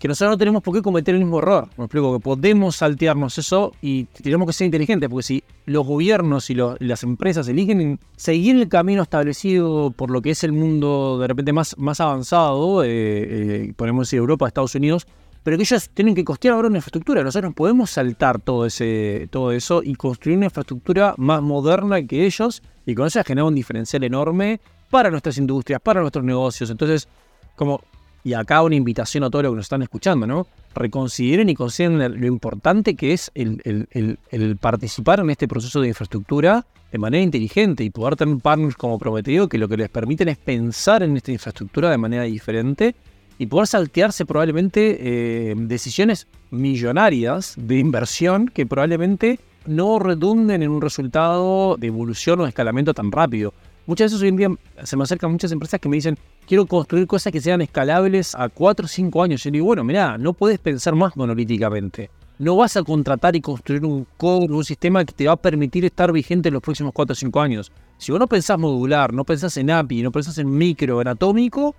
que 0.00 0.08
nosotros 0.08 0.32
no 0.32 0.38
tenemos 0.38 0.62
por 0.62 0.74
qué 0.74 0.80
cometer 0.80 1.14
el 1.14 1.20
mismo 1.20 1.40
error. 1.40 1.68
Me 1.76 1.84
explico, 1.84 2.14
que 2.14 2.20
podemos 2.20 2.76
saltearnos 2.76 3.36
eso 3.36 3.72
y 3.82 4.04
tenemos 4.04 4.46
que 4.46 4.54
ser 4.54 4.64
inteligentes, 4.64 5.10
porque 5.10 5.22
si 5.22 5.44
los 5.66 5.86
gobiernos 5.86 6.48
y, 6.48 6.54
las 6.54 7.02
empresas 7.02 7.46
eligen 7.48 8.00
seguir 8.16 8.56
el 8.56 8.68
camino 8.68 9.02
establecido 9.02 9.90
por 9.90 10.10
lo 10.10 10.22
que 10.22 10.30
es 10.30 10.42
el 10.42 10.52
mundo 10.52 11.18
de 11.18 11.28
repente 11.28 11.52
más, 11.52 11.76
más 11.76 12.00
avanzado, 12.00 12.82
eh, 12.82 12.88
eh, 12.88 13.72
ponemos 13.76 14.06
decir 14.06 14.18
Europa, 14.20 14.48
Estados 14.48 14.74
Unidos, 14.74 15.06
pero 15.42 15.56
que 15.56 15.62
ellos 15.62 15.90
tienen 15.90 16.14
que 16.14 16.24
costear 16.24 16.54
ahora 16.54 16.68
una 16.68 16.78
infraestructura. 16.78 17.22
Nosotros 17.22 17.54
podemos 17.54 17.90
saltar 17.90 18.40
todo, 18.40 18.66
ese, 18.66 19.28
todo 19.30 19.52
eso 19.52 19.82
y 19.82 19.94
construir 19.94 20.36
una 20.36 20.46
infraestructura 20.46 21.14
más 21.16 21.42
moderna 21.42 22.02
que 22.02 22.26
ellos 22.26 22.62
y 22.84 22.94
con 22.94 23.06
eso 23.06 23.22
generar 23.24 23.48
un 23.48 23.54
diferencial 23.54 24.04
enorme 24.04 24.60
para 24.90 25.10
nuestras 25.10 25.38
industrias, 25.38 25.80
para 25.80 26.00
nuestros 26.00 26.24
negocios. 26.24 26.68
Entonces, 26.70 27.08
como, 27.56 27.80
y 28.22 28.34
acá 28.34 28.62
una 28.62 28.74
invitación 28.74 29.24
a 29.24 29.30
todos 29.30 29.44
los 29.44 29.52
que 29.52 29.56
nos 29.56 29.64
están 29.64 29.82
escuchando, 29.82 30.26
¿no? 30.26 30.46
Reconsideren 30.74 31.48
y 31.48 31.54
consideren 31.54 32.20
lo 32.20 32.26
importante 32.26 32.94
que 32.94 33.12
es 33.12 33.30
el, 33.34 33.88
el 34.30 34.56
participar 34.56 35.20
en 35.20 35.30
este 35.30 35.48
proceso 35.48 35.80
de 35.80 35.88
infraestructura 35.88 36.66
de 36.92 36.98
manera 36.98 37.22
inteligente 37.22 37.84
y 37.84 37.90
poder 37.90 38.16
tener 38.16 38.36
partners 38.38 38.74
como 38.74 38.98
prometido 38.98 39.48
que 39.48 39.58
lo 39.58 39.68
que 39.68 39.76
les 39.76 39.88
permiten 39.88 40.28
es 40.28 40.38
pensar 40.38 41.02
en 41.02 41.16
esta 41.16 41.32
infraestructura 41.32 41.90
de 41.90 41.98
manera 41.98 42.24
diferente 42.24 42.94
y 43.40 43.46
poder 43.46 43.66
saltearse 43.66 44.26
probablemente 44.26 44.98
eh, 45.00 45.54
decisiones 45.56 46.26
millonarias 46.50 47.54
de 47.56 47.78
inversión 47.78 48.48
que 48.48 48.66
probablemente 48.66 49.40
no 49.64 49.98
redunden 49.98 50.62
en 50.62 50.68
un 50.68 50.82
resultado 50.82 51.78
de 51.78 51.86
evolución 51.86 52.38
o 52.40 52.42
de 52.42 52.50
escalamiento 52.50 52.92
tan 52.92 53.10
rápido. 53.10 53.54
Muchas 53.86 54.12
veces 54.12 54.22
hoy 54.22 54.28
en 54.28 54.36
día 54.36 54.50
se 54.84 54.94
me 54.94 55.04
acercan 55.04 55.32
muchas 55.32 55.52
empresas 55.52 55.80
que 55.80 55.88
me 55.88 55.96
dicen, 55.96 56.18
quiero 56.46 56.66
construir 56.66 57.06
cosas 57.06 57.32
que 57.32 57.40
sean 57.40 57.62
escalables 57.62 58.34
a 58.34 58.50
4 58.50 58.84
o 58.84 58.88
5 58.88 59.22
años. 59.22 59.42
Yo 59.42 59.50
digo, 59.50 59.64
bueno, 59.64 59.84
mira, 59.84 60.18
no 60.18 60.34
puedes 60.34 60.58
pensar 60.58 60.94
más 60.94 61.16
monolíticamente. 61.16 62.10
No 62.38 62.56
vas 62.56 62.76
a 62.76 62.82
contratar 62.82 63.36
y 63.36 63.40
construir 63.40 63.86
un 63.86 64.06
core, 64.18 64.52
un 64.52 64.64
sistema 64.66 65.02
que 65.02 65.14
te 65.14 65.26
va 65.26 65.32
a 65.32 65.36
permitir 65.36 65.86
estar 65.86 66.12
vigente 66.12 66.48
en 66.48 66.54
los 66.54 66.62
próximos 66.62 66.92
4 66.92 67.12
o 67.12 67.16
5 67.16 67.40
años. 67.40 67.72
Si 67.96 68.12
vos 68.12 68.18
no 68.18 68.26
pensás 68.26 68.58
modular, 68.58 69.14
no 69.14 69.24
pensás 69.24 69.56
en 69.56 69.70
API, 69.70 70.02
no 70.02 70.12
pensás 70.12 70.36
en 70.36 70.50
micro, 70.50 71.00
en 71.00 71.08
atómico, 71.08 71.74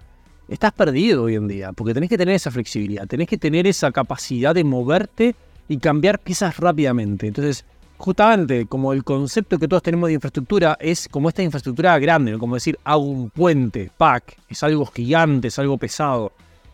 estás 0.52 0.74
perdido 0.74 1.24
hoy 1.24 1.36
en 1.36 1.48
día, 1.48 1.72
porque 1.72 1.94
tenés 1.94 2.10
que 2.10 2.18
tener 2.18 2.36
esa 2.36 2.52
flexibilidad, 2.52 3.08
tenés 3.08 3.28
que 3.28 3.38
tener 3.38 3.66
esa 3.68 3.92
capacidad 3.92 4.54
de 4.54 4.66
moverte 4.66 5.34
y 5.70 5.78
cambiar 5.78 6.20
piezas 6.20 6.58
rápidamente. 6.58 7.28
Entonces, 7.28 7.64
justamente 7.98 8.66
como 8.66 8.92
el 8.92 9.06
concepto 9.06 9.58
que 9.58 9.70
todos 9.70 9.82
tenemos 9.82 10.08
de 10.10 10.16
infraestructura 10.16 10.78
es 10.82 11.08
como 11.08 11.30
esta 11.30 11.42
infraestructura 11.42 11.98
grande, 12.00 12.38
como 12.38 12.56
decir, 12.56 12.78
hago 12.84 13.04
un 13.04 13.30
puente, 13.30 13.92
pack, 13.98 14.38
es 14.50 14.62
algo 14.64 14.86
gigante, 14.88 15.48
es 15.48 15.58
algo 15.58 15.78
pesado. 15.78 16.34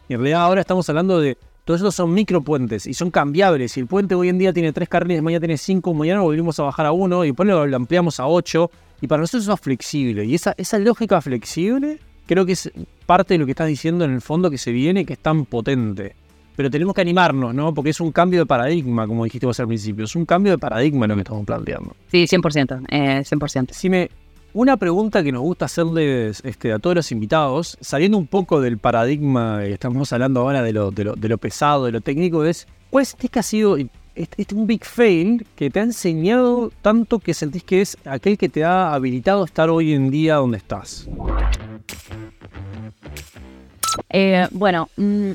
Y 0.09 0.13
en 0.13 0.21
realidad 0.21 0.41
ahora 0.41 0.61
estamos 0.61 0.89
hablando 0.89 1.19
de, 1.19 1.37
todos 1.63 1.81
estos 1.81 1.93
son 1.93 2.13
micropuentes 2.15 2.87
y 2.87 2.95
son 2.95 3.11
cambiables. 3.11 3.73
Si 3.73 3.81
el 3.81 3.85
puente 3.85 4.15
hoy 4.15 4.29
en 4.29 4.39
día 4.39 4.53
tiene 4.53 4.73
tres 4.73 4.89
carriles, 4.89 5.21
mañana 5.21 5.41
tiene 5.41 5.57
cinco, 5.57 5.93
mañana 5.93 6.21
volvemos 6.21 6.59
a 6.59 6.63
bajar 6.63 6.87
a 6.87 6.93
uno 6.93 7.23
y 7.23 7.27
después 7.27 7.47
lo 7.47 7.75
ampliamos 7.75 8.19
a 8.19 8.25
ocho. 8.25 8.71
Y 9.01 9.07
para 9.07 9.21
nosotros 9.21 9.43
eso 9.43 9.53
es 9.53 9.59
flexible. 9.59 10.25
Y 10.25 10.33
esa, 10.33 10.55
esa 10.57 10.79
lógica 10.79 11.21
flexible 11.21 11.99
creo 12.25 12.45
que 12.45 12.53
es 12.53 12.71
parte 13.07 13.33
de 13.33 13.39
lo 13.39 13.45
que 13.45 13.53
estás 13.53 13.67
diciendo 13.67 14.05
en 14.05 14.11
el 14.11 14.21
fondo 14.21 14.51
que 14.51 14.59
se 14.59 14.71
viene, 14.71 15.05
que 15.05 15.13
es 15.13 15.19
tan 15.19 15.45
potente. 15.45 16.15
Pero 16.55 16.69
tenemos 16.69 16.93
que 16.93 17.01
animarnos, 17.01 17.55
¿no? 17.55 17.73
Porque 17.73 17.91
es 17.91 17.99
un 17.99 18.11
cambio 18.11 18.41
de 18.41 18.45
paradigma, 18.45 19.07
como 19.07 19.23
dijiste 19.23 19.45
vos 19.45 19.59
al 19.59 19.67
principio. 19.67 20.05
Es 20.05 20.15
un 20.15 20.25
cambio 20.25 20.51
de 20.51 20.57
paradigma 20.57 21.07
lo 21.07 21.15
que 21.15 21.21
estamos 21.21 21.45
planteando. 21.45 21.95
Sí, 22.11 22.25
100%. 22.25 22.85
Eh, 22.89 23.23
100%. 23.23 23.71
Si 23.71 23.89
me, 23.89 24.09
una 24.53 24.75
pregunta 24.75 25.23
que 25.23 25.31
nos 25.31 25.41
gusta 25.41 25.65
hacerles 25.65 26.41
este, 26.43 26.73
a 26.73 26.79
todos 26.79 26.95
los 26.95 27.11
invitados, 27.11 27.77
saliendo 27.79 28.17
un 28.17 28.27
poco 28.27 28.59
del 28.59 28.79
paradigma 28.79 29.59
que 29.61 29.73
estamos 29.73 30.11
hablando 30.13 30.41
ahora 30.41 30.63
de 30.63 30.73
lo, 30.73 30.91
de 30.91 31.03
lo, 31.03 31.13
de 31.15 31.29
lo 31.29 31.37
pesado, 31.37 31.85
de 31.85 31.91
lo 31.91 32.01
técnico, 32.01 32.43
es 32.43 32.67
¿cuál 32.89 33.03
es 33.03 33.13
que 33.13 33.39
ha 33.39 33.43
sido 33.43 33.77
este, 34.17 34.55
un 34.55 34.65
big 34.65 34.83
fail 34.83 35.45
que 35.55 35.69
te 35.69 35.79
ha 35.79 35.83
enseñado 35.83 36.71
tanto 36.81 37.19
que 37.19 37.33
sentís 37.33 37.63
que 37.63 37.81
es 37.81 37.97
aquel 38.05 38.37
que 38.37 38.49
te 38.49 38.63
ha 38.63 38.93
habilitado 38.93 39.43
a 39.43 39.45
estar 39.45 39.69
hoy 39.69 39.93
en 39.93 40.09
día 40.09 40.35
donde 40.35 40.57
estás? 40.57 41.07
Eh, 44.09 44.47
bueno, 44.51 44.89
mm, 44.97 45.31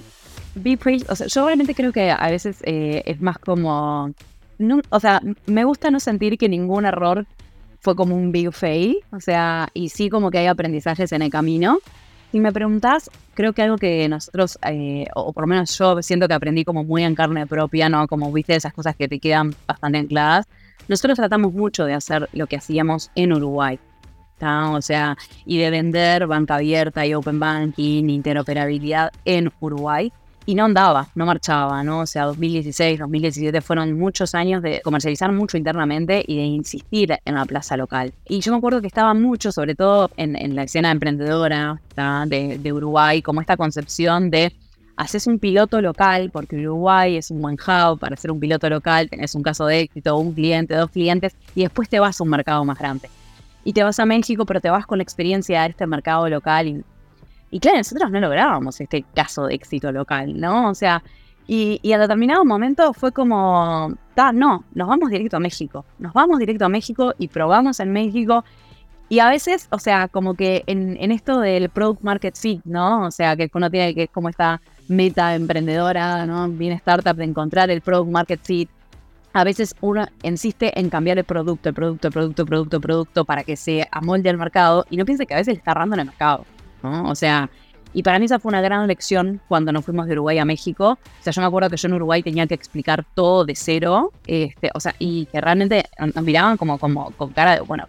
big 0.56 0.80
fail, 0.80 1.04
o 1.08 1.14
sea, 1.14 1.26
yo 1.28 1.46
realmente 1.46 1.74
creo 1.74 1.92
que 1.92 2.10
a 2.10 2.28
veces 2.28 2.58
eh, 2.64 3.02
es 3.06 3.20
más 3.20 3.38
como, 3.38 4.12
o 4.90 5.00
sea, 5.00 5.22
me 5.46 5.64
gusta 5.64 5.90
no 5.90 6.00
sentir 6.00 6.36
que 6.36 6.48
ningún 6.48 6.84
error 6.84 7.26
fue 7.80 7.94
como 7.94 8.16
un 8.16 8.32
big 8.32 8.52
fail, 8.52 8.96
o 9.12 9.20
sea, 9.20 9.68
y 9.74 9.90
sí 9.90 10.08
como 10.08 10.30
que 10.30 10.38
hay 10.38 10.46
aprendizajes 10.46 11.12
en 11.12 11.22
el 11.22 11.30
camino. 11.30 11.78
Si 12.32 12.40
me 12.40 12.50
preguntas, 12.50 13.10
creo 13.34 13.52
que 13.52 13.60
algo 13.60 13.76
que 13.76 14.08
nosotros, 14.08 14.58
eh, 14.66 15.04
o 15.14 15.34
por 15.34 15.44
lo 15.44 15.48
menos 15.48 15.76
yo 15.78 16.00
siento 16.02 16.26
que 16.26 16.34
aprendí 16.34 16.64
como 16.64 16.82
muy 16.82 17.04
en 17.04 17.14
carne 17.14 17.46
propia, 17.46 17.90
¿no? 17.90 18.08
Como 18.08 18.32
viste 18.32 18.56
esas 18.56 18.72
cosas 18.72 18.96
que 18.96 19.06
te 19.06 19.18
quedan 19.18 19.54
bastante 19.66 19.98
ancladas. 19.98 20.46
Nosotros 20.88 21.16
tratamos 21.16 21.52
mucho 21.52 21.84
de 21.84 21.92
hacer 21.92 22.30
lo 22.32 22.46
que 22.46 22.56
hacíamos 22.56 23.10
en 23.14 23.34
Uruguay. 23.34 23.78
O 24.44 24.80
sea, 24.82 25.16
y 25.44 25.58
de 25.58 25.70
vender 25.70 26.26
banca 26.26 26.56
abierta 26.56 27.06
y 27.06 27.14
open 27.14 27.38
banking, 27.38 28.08
interoperabilidad 28.08 29.12
en 29.24 29.52
Uruguay 29.60 30.12
y 30.46 30.54
no 30.54 30.64
andaba, 30.64 31.08
no 31.14 31.26
marchaba, 31.26 31.82
¿no? 31.82 32.00
O 32.00 32.06
sea, 32.06 32.24
2016, 32.24 32.98
2017 32.98 33.60
fueron 33.60 33.98
muchos 33.98 34.34
años 34.34 34.62
de 34.62 34.80
comercializar 34.82 35.32
mucho 35.32 35.56
internamente 35.56 36.24
y 36.26 36.36
de 36.36 36.42
insistir 36.42 37.18
en 37.24 37.34
la 37.34 37.44
plaza 37.44 37.76
local. 37.76 38.12
Y 38.28 38.40
yo 38.40 38.52
me 38.52 38.58
acuerdo 38.58 38.80
que 38.80 38.86
estaba 38.86 39.14
mucho, 39.14 39.52
sobre 39.52 39.74
todo 39.74 40.10
en, 40.16 40.54
la 40.54 40.64
escena 40.64 40.90
emprendedora 40.90 41.80
de, 42.26 42.58
de, 42.58 42.72
Uruguay, 42.72 43.22
como 43.22 43.40
esta 43.40 43.56
concepción 43.56 44.30
de 44.30 44.52
haces 44.96 45.26
un 45.26 45.38
piloto 45.38 45.80
local, 45.80 46.30
porque 46.32 46.56
Uruguay 46.56 47.16
es 47.16 47.30
un 47.30 47.40
buen 47.40 47.54
hub 47.54 47.98
para 47.98 48.14
hacer 48.14 48.30
un 48.30 48.40
piloto 48.40 48.68
local, 48.68 49.08
tenés 49.08 49.34
un 49.34 49.42
caso 49.42 49.66
de 49.66 49.80
éxito, 49.80 50.16
un 50.16 50.32
cliente, 50.32 50.74
dos 50.74 50.90
clientes, 50.90 51.34
y 51.54 51.62
después 51.62 51.88
te 51.88 51.98
vas 52.00 52.20
a 52.20 52.24
un 52.24 52.30
mercado 52.30 52.64
más 52.64 52.78
grande. 52.78 53.08
Y 53.64 53.72
te 53.72 53.82
vas 53.84 53.98
a 54.00 54.06
México, 54.06 54.44
pero 54.44 54.60
te 54.60 54.70
vas 54.70 54.86
con 54.86 54.98
la 54.98 55.04
experiencia 55.04 55.62
de 55.62 55.68
este 55.68 55.86
mercado 55.86 56.28
local 56.28 56.66
y 56.66 56.84
y 57.52 57.60
claro, 57.60 57.76
nosotros 57.78 58.10
no 58.10 58.18
lográbamos 58.18 58.80
este 58.80 59.04
caso 59.14 59.46
de 59.46 59.54
éxito 59.54 59.92
local, 59.92 60.40
¿no? 60.40 60.70
O 60.70 60.74
sea, 60.74 61.02
y, 61.46 61.92
a 61.92 61.98
determinado 61.98 62.46
momento 62.46 62.94
fue 62.94 63.12
como, 63.12 63.92
no, 64.32 64.64
nos 64.74 64.88
vamos 64.88 65.10
directo 65.10 65.36
a 65.36 65.40
México. 65.40 65.84
Nos 65.98 66.14
vamos 66.14 66.38
directo 66.38 66.64
a 66.64 66.70
México 66.70 67.12
y 67.18 67.28
probamos 67.28 67.78
en 67.80 67.92
México. 67.92 68.42
Y 69.10 69.18
a 69.18 69.28
veces, 69.28 69.68
o 69.70 69.78
sea, 69.78 70.08
como 70.08 70.32
que 70.32 70.64
en, 70.66 71.12
esto 71.12 71.40
del 71.40 71.68
product 71.68 72.02
market 72.02 72.36
fit, 72.38 72.62
¿no? 72.64 73.04
O 73.04 73.10
sea, 73.10 73.36
que 73.36 73.50
uno 73.52 73.70
tiene 73.70 73.94
que, 73.94 74.08
como 74.08 74.30
esta 74.30 74.62
meta 74.88 75.34
emprendedora, 75.34 76.24
¿no? 76.24 76.48
Bien 76.48 76.72
startup 76.72 77.16
de 77.16 77.24
encontrar 77.24 77.70
el 77.70 77.82
product 77.82 78.10
market 78.10 78.40
fit. 78.42 78.70
A 79.34 79.44
veces 79.44 79.76
uno 79.82 80.06
insiste 80.22 80.78
en 80.80 80.88
cambiar 80.88 81.18
el 81.18 81.24
producto, 81.24 81.68
el 81.68 81.74
producto, 81.74 82.08
el 82.08 82.14
producto, 82.14 82.42
el 82.42 82.48
producto, 82.48 82.76
el 82.76 82.82
producto 82.82 83.24
para 83.26 83.44
que 83.44 83.56
se 83.56 83.86
amolde 83.90 84.30
al 84.30 84.38
mercado 84.38 84.86
y 84.88 84.96
no 84.96 85.04
piense 85.04 85.26
que 85.26 85.34
a 85.34 85.38
veces 85.38 85.58
está 85.58 85.72
errando 85.72 85.96
en 85.96 86.00
el 86.00 86.06
mercado. 86.06 86.46
O 86.82 87.14
sea, 87.14 87.50
y 87.94 88.02
para 88.02 88.18
mí 88.18 88.24
esa 88.24 88.38
fue 88.38 88.50
una 88.50 88.60
gran 88.60 88.86
lección 88.86 89.40
cuando 89.48 89.72
nos 89.72 89.84
fuimos 89.84 90.06
de 90.06 90.12
Uruguay 90.12 90.38
a 90.38 90.44
México. 90.44 90.98
O 91.02 91.22
sea, 91.22 91.32
yo 91.32 91.40
me 91.42 91.46
acuerdo 91.46 91.68
que 91.70 91.76
yo 91.76 91.88
en 91.88 91.94
Uruguay 91.94 92.22
tenía 92.22 92.46
que 92.46 92.54
explicar 92.54 93.04
todo 93.14 93.44
de 93.44 93.54
cero, 93.54 94.12
este, 94.26 94.70
o 94.74 94.80
sea, 94.80 94.94
y 94.98 95.26
que 95.26 95.40
realmente 95.40 95.84
nos 96.14 96.24
miraban 96.24 96.56
como, 96.56 96.78
como 96.78 97.10
con 97.12 97.30
cara 97.30 97.56
de, 97.56 97.60
bueno, 97.60 97.86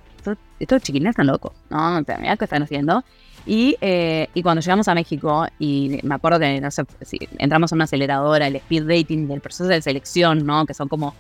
estos, 0.60 0.82
chiquilines 0.82 1.12
están 1.12 1.28
locos, 1.28 1.54
¿no? 1.70 2.00
O 2.00 2.04
sea, 2.04 2.38
qué 2.38 2.44
están 2.44 2.64
haciendo. 2.64 3.04
Y, 3.46 3.76
eh, 3.82 4.30
y, 4.34 4.42
cuando 4.42 4.62
llegamos 4.62 4.88
a 4.88 4.96
México, 4.96 5.46
y 5.60 6.00
me 6.04 6.16
acuerdo 6.16 6.40
que 6.40 6.62
no 6.62 6.72
sé, 6.72 6.84
si 7.02 7.20
entramos 7.38 7.74
a 7.74 7.76
una 7.76 7.84
aceleradora, 7.84 8.48
el 8.48 8.56
speed 8.56 8.84
dating 8.88 9.28
del 9.28 9.42
proceso 9.42 9.68
de 9.68 9.82
selección, 9.82 10.46
¿no? 10.46 10.66
Que 10.66 10.74
son 10.74 10.88
como 10.88 11.14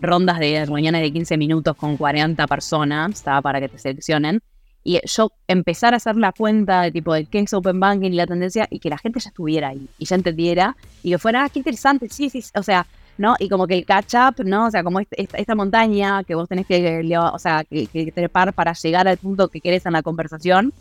rondas 0.00 0.38
de 0.38 0.64
reuniones 0.64 1.02
de 1.02 1.12
15 1.12 1.36
minutos 1.36 1.76
con 1.76 1.96
40 1.98 2.46
personas, 2.46 3.10
¿está? 3.10 3.42
Para 3.42 3.60
que 3.60 3.68
te 3.68 3.78
seleccionen 3.78 4.40
y 4.88 4.98
yo 5.04 5.32
empezar 5.48 5.92
a 5.92 5.98
hacer 5.98 6.16
la 6.16 6.32
cuenta 6.32 6.80
de 6.80 6.90
tipo 6.90 7.12
de 7.12 7.26
qué 7.26 7.40
es 7.40 7.52
Open 7.52 7.78
Banking 7.78 8.10
y 8.10 8.14
la 8.14 8.26
tendencia 8.26 8.66
y 8.70 8.78
que 8.78 8.88
la 8.88 8.96
gente 8.96 9.20
ya 9.20 9.28
estuviera 9.28 9.68
ahí 9.68 9.86
y 9.98 10.06
ya 10.06 10.16
entendiera 10.16 10.76
y 11.02 11.10
que 11.10 11.18
fuera, 11.18 11.44
ah, 11.44 11.50
qué 11.50 11.58
interesante, 11.58 12.08
sí, 12.08 12.30
sí, 12.30 12.42
o 12.54 12.62
sea, 12.62 12.86
¿no? 13.18 13.36
Y 13.38 13.50
como 13.50 13.66
que 13.66 13.74
el 13.74 13.84
catch 13.84 14.14
up, 14.14 14.42
¿no? 14.46 14.64
O 14.64 14.70
sea, 14.70 14.82
como 14.82 15.00
esta, 15.00 15.54
montaña 15.54 16.24
que 16.24 16.34
vos 16.34 16.48
tenés 16.48 16.66
que, 16.66 17.02
o 17.18 17.38
sea, 17.38 17.64
que, 17.64 18.12
trepar 18.14 18.54
para 18.54 18.72
llegar 18.72 19.06
al 19.06 19.18
punto 19.18 19.48
que 19.48 19.60
querés 19.60 19.84
en 19.84 19.92
la 19.92 20.02
conversación, 20.02 20.72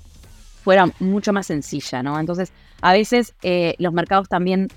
fuera 0.63 0.85
mucho 1.01 1.33
más 1.33 1.47
sencilla, 1.47 2.01
¿no? 2.01 2.17
Entonces, 2.17 2.53
a 2.79 2.93
veces 2.93 3.33
eh, 3.43 3.75
los 3.77 3.91
mercados 3.91 4.29
también 4.29 4.69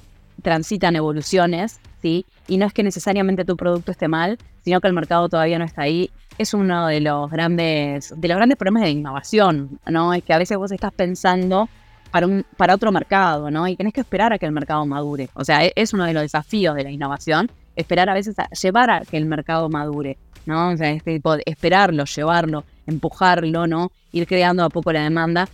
transitan 0.43 0.97
evoluciones, 0.97 1.78
¿sí? 2.03 2.26
Y 2.49 2.57
no 2.57 2.66
es 2.66 2.72
que 2.72 2.83
necesariamente 2.83 3.45
tu 3.45 3.57
producto 3.57 3.93
esté 3.93 4.09
mal, 4.09 4.39
sino 4.64 4.81
que 4.81 4.89
el 4.89 4.93
mercado 4.93 5.28
todavía 5.28 5.61
no 5.61 5.64
está 5.64 5.83
ahí 5.83 6.11
es 6.41 6.55
uno 6.55 6.86
de 6.86 7.01
los 7.01 7.30
grandes, 7.30 8.14
de 8.16 8.28
los 8.28 8.36
grandes 8.38 8.57
problemas 8.57 8.84
de 8.84 8.91
innovación, 8.91 9.78
¿no? 9.86 10.14
Es 10.14 10.24
que 10.24 10.32
a 10.32 10.38
veces 10.38 10.57
vos 10.57 10.72
estás 10.72 10.91
pensando 10.91 11.68
para, 12.11 12.26
para 12.57 12.74
otro 12.74 12.91
mercado, 12.91 13.51
¿no? 13.51 13.68
Y 13.68 13.76
tenés 13.76 13.93
que 13.93 14.01
esperar 14.01 14.32
a 14.32 14.38
que 14.38 14.47
el 14.47 14.53
mercado 14.53 14.86
madure. 14.86 15.28
O 15.34 15.45
sea, 15.45 15.66
e, 15.66 15.72
es 15.76 15.93
uno 15.93 16.07
de 16.07 16.14
los 16.14 16.22
desafíos 16.22 16.74
de 16.74 16.84
la 16.84 16.91
innovación, 16.91 17.51
esperar 17.76 18.09
a 18.09 18.14
veces 18.14 18.38
a 18.38 18.49
llevar 18.49 18.91
a 18.91 19.01
que 19.03 19.18
el 19.18 19.26
mercado 19.26 19.68
madure, 19.68 20.16
¿no? 20.47 20.70
O 20.70 20.76
sea, 20.78 20.91
este 20.91 21.12
tipo 21.12 21.36
de 21.36 21.43
esperarlo, 21.45 22.07
llevarlo, 22.07 22.64
empujarlo, 22.86 23.66
¿no? 23.66 23.93
Ir 24.11 24.26
creando 24.26 24.64
a 24.64 24.70
poco 24.70 24.95
la 24.95 25.03
demanda, 25.03 25.47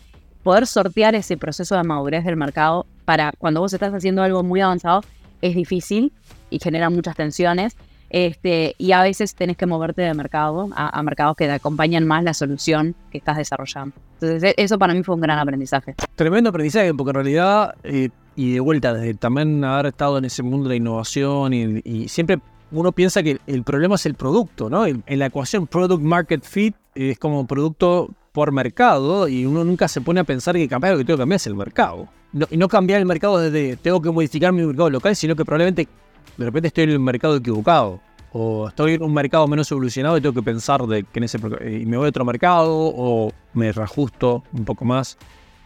poder 0.45 0.69
sortear 0.69 1.17
ese 1.17 1.37
proceso 1.37 1.75
de 1.75 1.83
madurez 1.83 2.25
del 2.25 2.37
mercado 2.37 2.87
para 3.05 3.33
cuando 3.39 3.59
vos 3.61 3.73
estás 3.73 3.93
haciendo 3.93 4.23
algo 4.23 4.45
muy 4.45 4.61
avanzado, 4.61 5.03
es 5.43 5.57
difícil 5.57 6.13
y 6.49 6.61
genera 6.61 6.91
muchas 6.91 7.17
tensiones 7.17 7.77
este, 8.11 8.75
y 8.79 8.93
a 8.93 9.03
veces 9.03 9.35
tenés 9.35 9.57
que 9.57 9.67
moverte 9.67 10.03
de 10.03 10.15
mercado 10.15 10.69
a, 10.75 11.03
mercados 11.03 11.37
que 11.37 11.47
te 11.47 11.53
acompañan 11.53 12.07
más 12.07 12.23
la 12.25 12.35
solución 12.35 12.95
que 13.11 13.19
estás 13.19 13.37
desarrollando. 13.37 13.95
Entonces, 14.15 14.55
e, 14.57 14.63
eso 14.63 14.79
para 14.79 14.95
mí 14.95 15.03
fue 15.03 15.15
un 15.15 15.21
gran 15.21 15.39
aprendizaje. 15.39 15.95
Tremendo 16.15 16.51
aprendizaje, 16.51 16.95
porque 16.95 17.11
en 17.11 17.15
realidad, 17.15 17.75
eh, 17.85 18.11
y 18.35 18.53
de 18.53 18.61
vuelta, 18.61 18.95
desde 18.95 19.15
también 19.15 19.65
haber 19.65 19.87
estado 19.87 20.19
en 20.19 20.25
ese 20.25 20.43
mundo 20.43 20.65
de 20.65 20.75
la 20.75 20.77
innovación 20.77 21.53
y, 21.53 22.09
siempre 22.09 22.39
uno 22.73 22.91
piensa 22.93 23.23
que 23.23 23.39
el 23.47 23.63
problema 23.63 23.95
es 23.95 24.07
el 24.07 24.15
producto, 24.15 24.69
¿no? 24.69 24.87
En, 24.87 25.03
la 25.07 25.27
ecuación 25.27 25.67
Product 25.67 26.03
Market 26.03 26.43
Fit 26.45 26.75
es 26.95 27.19
como 27.19 27.47
producto 27.47 28.11
por 28.33 28.53
mercado 28.53 29.29
y 29.29 29.47
uno 29.47 29.65
nunca 29.65 29.89
se 29.89 30.01
pone 30.01 30.21
a 30.21 30.25
pensar 30.25 30.57
que 30.57 30.69
cambiar 30.69 30.95
lo 30.95 30.99
que 30.99 31.05
tengo 31.05 31.17
que 31.17 31.23
cambiar 31.23 31.37
es 31.37 31.47
el 31.47 31.55
mercado. 31.55 32.09
y 32.51 32.57
no 32.57 32.69
cambiar 32.69 33.01
el 33.01 33.07
mercado 33.07 33.39
desde 33.39 33.77
tengo 33.77 34.03
que 34.03 34.11
modificar 34.11 34.53
mi 34.53 34.67
mercado 34.67 34.91
local, 34.91 35.15
sino 35.15 35.37
que 35.37 35.45
probablemente 35.45 35.89
de 36.37 36.45
repente 36.45 36.69
estoy 36.69 36.85
en 36.85 36.91
el 36.91 37.01
mercado 37.01 37.37
equivocado 37.37 38.01
o 38.33 38.69
estoy 38.69 38.95
en 38.95 39.03
un 39.03 39.15
mercado 39.15 39.47
menos 39.49 39.71
evolucionado 39.71 40.19
y 40.19 40.21
tengo 40.21 40.35
que 40.35 40.43
pensar 40.43 40.83
de 40.87 41.05
que 41.05 41.19
en 41.21 41.25
ese 41.25 41.39
eh, 41.61 41.81
y 41.83 41.87
me 41.87 41.97
voy 41.97 42.07
a 42.07 42.09
otro 42.11 42.25
mercado 42.25 42.71
o 42.71 43.33
me 43.55 43.73
reajusto 43.73 44.45
un 44.53 44.65
poco 44.65 44.85
más 44.85 45.17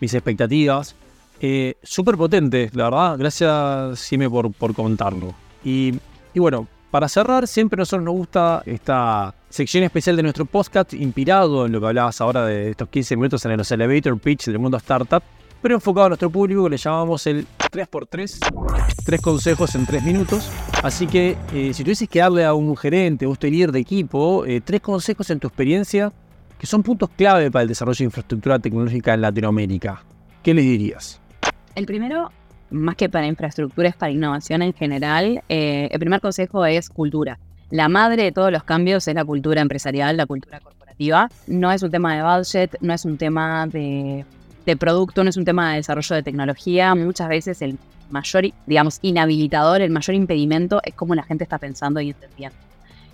mis 0.01 0.15
expectativas. 0.15 0.95
Eh, 1.41 1.75
Súper 1.83 2.17
potente, 2.17 2.71
la 2.75 2.85
verdad. 2.85 3.19
Gracias, 3.19 3.99
Sime, 3.99 4.31
por, 4.31 4.53
por 4.53 4.75
contarlo. 4.75 5.35
Y, 5.65 5.95
y, 6.33 6.39
bueno, 6.39 6.69
para 6.91 7.09
cerrar, 7.09 7.49
siempre 7.49 7.77
a 7.77 7.81
nosotros 7.81 8.05
nos 8.05 8.15
gusta 8.15 8.63
esta 8.67 9.35
sección 9.49 9.83
especial 9.85 10.17
de 10.17 10.23
nuestro 10.23 10.45
podcast, 10.45 10.95
inspirado 10.95 11.67
en 11.67 11.73
lo 11.73 11.81
que 11.81 11.87
hablabas 11.87 12.21
ahora 12.21 12.45
de 12.47 12.71
estos 12.71 12.89
15 12.89 13.17
minutos 13.17 13.45
en 13.47 13.57
los 13.57 13.71
elevator 13.73 14.19
pitch 14.19 14.47
del 14.47 14.59
mundo 14.59 14.77
startup 14.77 15.23
pero 15.63 15.75
enfocado 15.75 16.07
a 16.07 16.09
nuestro 16.11 16.31
público 16.31 16.65
que 16.65 16.71
le 16.71 16.77
llamamos 16.77 17.27
el 17.27 17.47
3x3, 17.71 18.95
tres 19.05 19.21
consejos 19.21 19.75
en 19.75 19.87
tres 19.87 20.03
minutos. 20.03 20.51
Así 20.83 21.07
que 21.07 21.37
eh, 21.53 21.73
si 21.75 21.83
tuvieses 21.83 22.09
que 22.09 22.21
darle 22.21 22.45
a 22.45 22.55
un 22.55 22.77
gerente 22.77 23.27
o 23.27 23.33
este 23.33 23.51
líder 23.51 23.73
de 23.73 23.81
equipo 23.81 24.45
eh, 24.47 24.61
tres 24.61 24.81
consejos 24.81 25.29
en 25.31 25.41
tu 25.41 25.49
experiencia 25.49 26.13
que 26.59 26.67
son 26.67 26.83
puntos 26.83 27.09
clave 27.17 27.51
para 27.51 27.63
el 27.63 27.69
desarrollo 27.69 27.99
de 27.99 28.05
infraestructura 28.05 28.59
tecnológica 28.59 29.15
en 29.15 29.23
Latinoamérica, 29.23 30.05
¿qué 30.43 30.53
les 30.53 30.65
dirías? 30.65 31.19
El 31.75 31.87
primero, 31.87 32.31
más 32.71 32.97
que 32.97 33.09
para 33.09 33.27
infraestructura, 33.27 33.89
es 33.89 33.97
para 33.97 34.13
innovación 34.13 34.61
en 34.61 34.75
general. 34.75 35.43
Eh, 35.49 35.89
el 35.91 35.99
primer 35.99 36.21
consejo 36.21 36.67
es 36.67 36.91
cultura. 36.91 37.39
La 37.71 37.89
madre 37.89 38.25
de 38.25 38.33
todos 38.33 38.53
los 38.53 38.65
cambios 38.65 39.09
es 39.09 39.15
la 39.15 39.25
cultura 39.25 39.63
empresarial, 39.63 40.19
la 40.19 40.27
cultura 40.27 40.61
corporativa. 40.61 41.31
No 41.47 41.73
es 41.73 41.83
un 41.83 41.91
tema 41.91 42.15
de 42.15 42.23
budget, 42.23 42.77
no 42.83 42.93
es 42.93 43.07
un 43.07 43.17
tema 43.17 43.67
de 43.67 44.27
de 44.67 44.77
producto, 44.77 45.25
no 45.25 45.31
es 45.31 45.37
un 45.37 45.45
tema 45.45 45.71
de 45.71 45.77
desarrollo 45.77 46.17
de 46.17 46.23
tecnología. 46.23 46.95
Muchas 46.95 47.29
veces 47.29 47.63
el 47.63 47.79
mayor, 48.11 48.45
digamos, 48.67 48.99
inhabilitador, 49.03 49.81
el 49.81 49.91
mayor 49.91 50.15
impedimento 50.15 50.81
es 50.85 50.95
cómo 50.95 51.15
la 51.15 51.23
gente 51.23 51.45
está 51.45 51.59
pensando 51.59 52.01
y 52.01 52.11
entendiendo. 52.11 52.57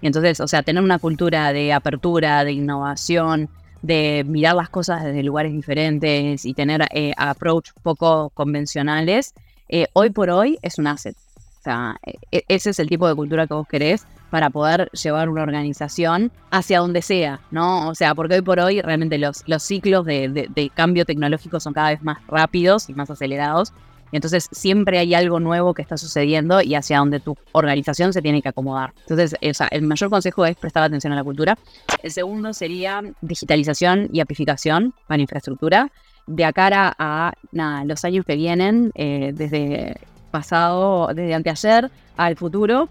Y 0.01 0.07
entonces, 0.07 0.40
o 0.40 0.49
sea, 0.49 0.62
tener 0.62 0.82
una 0.82 0.99
cultura 0.99 1.53
de 1.53 1.72
apertura, 1.72 2.44
de 2.44 2.53
innovación, 2.53 3.49
de 3.82 4.24
mirar 4.26 4.55
las 4.55 4.68
cosas 4.68 5.05
desde 5.05 5.22
lugares 5.22 5.53
diferentes 5.53 6.44
y 6.44 6.55
tener 6.55 6.86
eh, 6.92 7.12
approach 7.16 7.70
poco 7.82 8.30
convencionales, 8.30 9.34
eh, 9.68 9.86
hoy 9.92 10.11
por 10.11 10.30
hoy 10.30 10.59
es 10.62 10.78
un 10.78 10.86
asset. 10.86 11.16
O 11.61 11.62
sea, 11.62 11.97
e-, 12.03 12.44
ese 12.49 12.70
es 12.70 12.78
el 12.78 12.88
tipo 12.88 13.09
de 13.09 13.14
cultura 13.14 13.47
que 13.47 13.55
vos 13.55 13.66
querés 13.68 14.07
para 14.30 14.50
poder 14.50 14.90
llevar 14.90 15.28
una 15.28 15.42
organización 15.42 16.32
hacia 16.50 16.80
donde 16.80 17.02
sea, 17.02 17.40
¿no? 17.50 17.88
O 17.88 17.94
sea, 17.94 18.14
porque 18.14 18.34
hoy 18.34 18.42
por 18.42 18.60
hoy 18.60 18.80
realmente 18.80 19.18
los, 19.18 19.42
los 19.46 19.62
ciclos 19.62 20.04
de, 20.04 20.70
cambio 20.74 21.04
tecnológico 21.04 21.60
son 21.60 21.72
cada 21.72 21.90
vez 21.90 22.02
más 22.02 22.18
rápidos 22.26 22.88
y 22.88 22.94
más 22.94 23.10
acelerados. 23.10 23.72
Y 24.12 24.16
entonces 24.16 24.48
siempre 24.52 24.98
hay 24.98 25.14
algo 25.14 25.40
nuevo 25.40 25.74
que 25.74 25.82
está 25.82 25.96
sucediendo 25.96 26.60
y 26.60 26.76
hacia 26.76 26.98
donde 26.98 27.18
tu 27.18 27.36
organización 27.52 28.12
se 28.12 28.22
tiene 28.22 28.40
que 28.40 28.48
acomodar. 28.48 28.92
Entonces, 29.00 29.34
o 29.34 29.54
sea, 29.54 29.66
el 29.68 29.82
mayor 29.82 30.10
consejo 30.10 30.46
es 30.46 30.56
prestar 30.56 30.84
atención 30.84 31.12
a 31.12 31.16
la 31.16 31.24
cultura. 31.24 31.58
El 32.02 32.12
segundo 32.12 32.52
sería 32.52 33.02
digitalización 33.20 34.08
y 34.12 34.20
apificación 34.20 34.94
para 35.08 35.20
infraestructura. 35.20 35.90
De 36.28 36.52
cara 36.52 36.94
a 36.98 37.32
nada, 37.52 37.84
los 37.84 38.04
años 38.04 38.24
que 38.24 38.36
vienen, 38.36 38.92
eh, 38.94 39.32
desde 39.34 39.96
pasado, 40.30 41.08
desde 41.08 41.34
anteayer 41.34 41.90
al 42.16 42.36
futuro, 42.36 42.88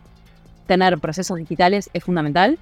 tener 0.66 0.98
procesos 1.00 1.38
digitales 1.38 1.90
es 1.94 2.04
fundamental. 2.04 2.58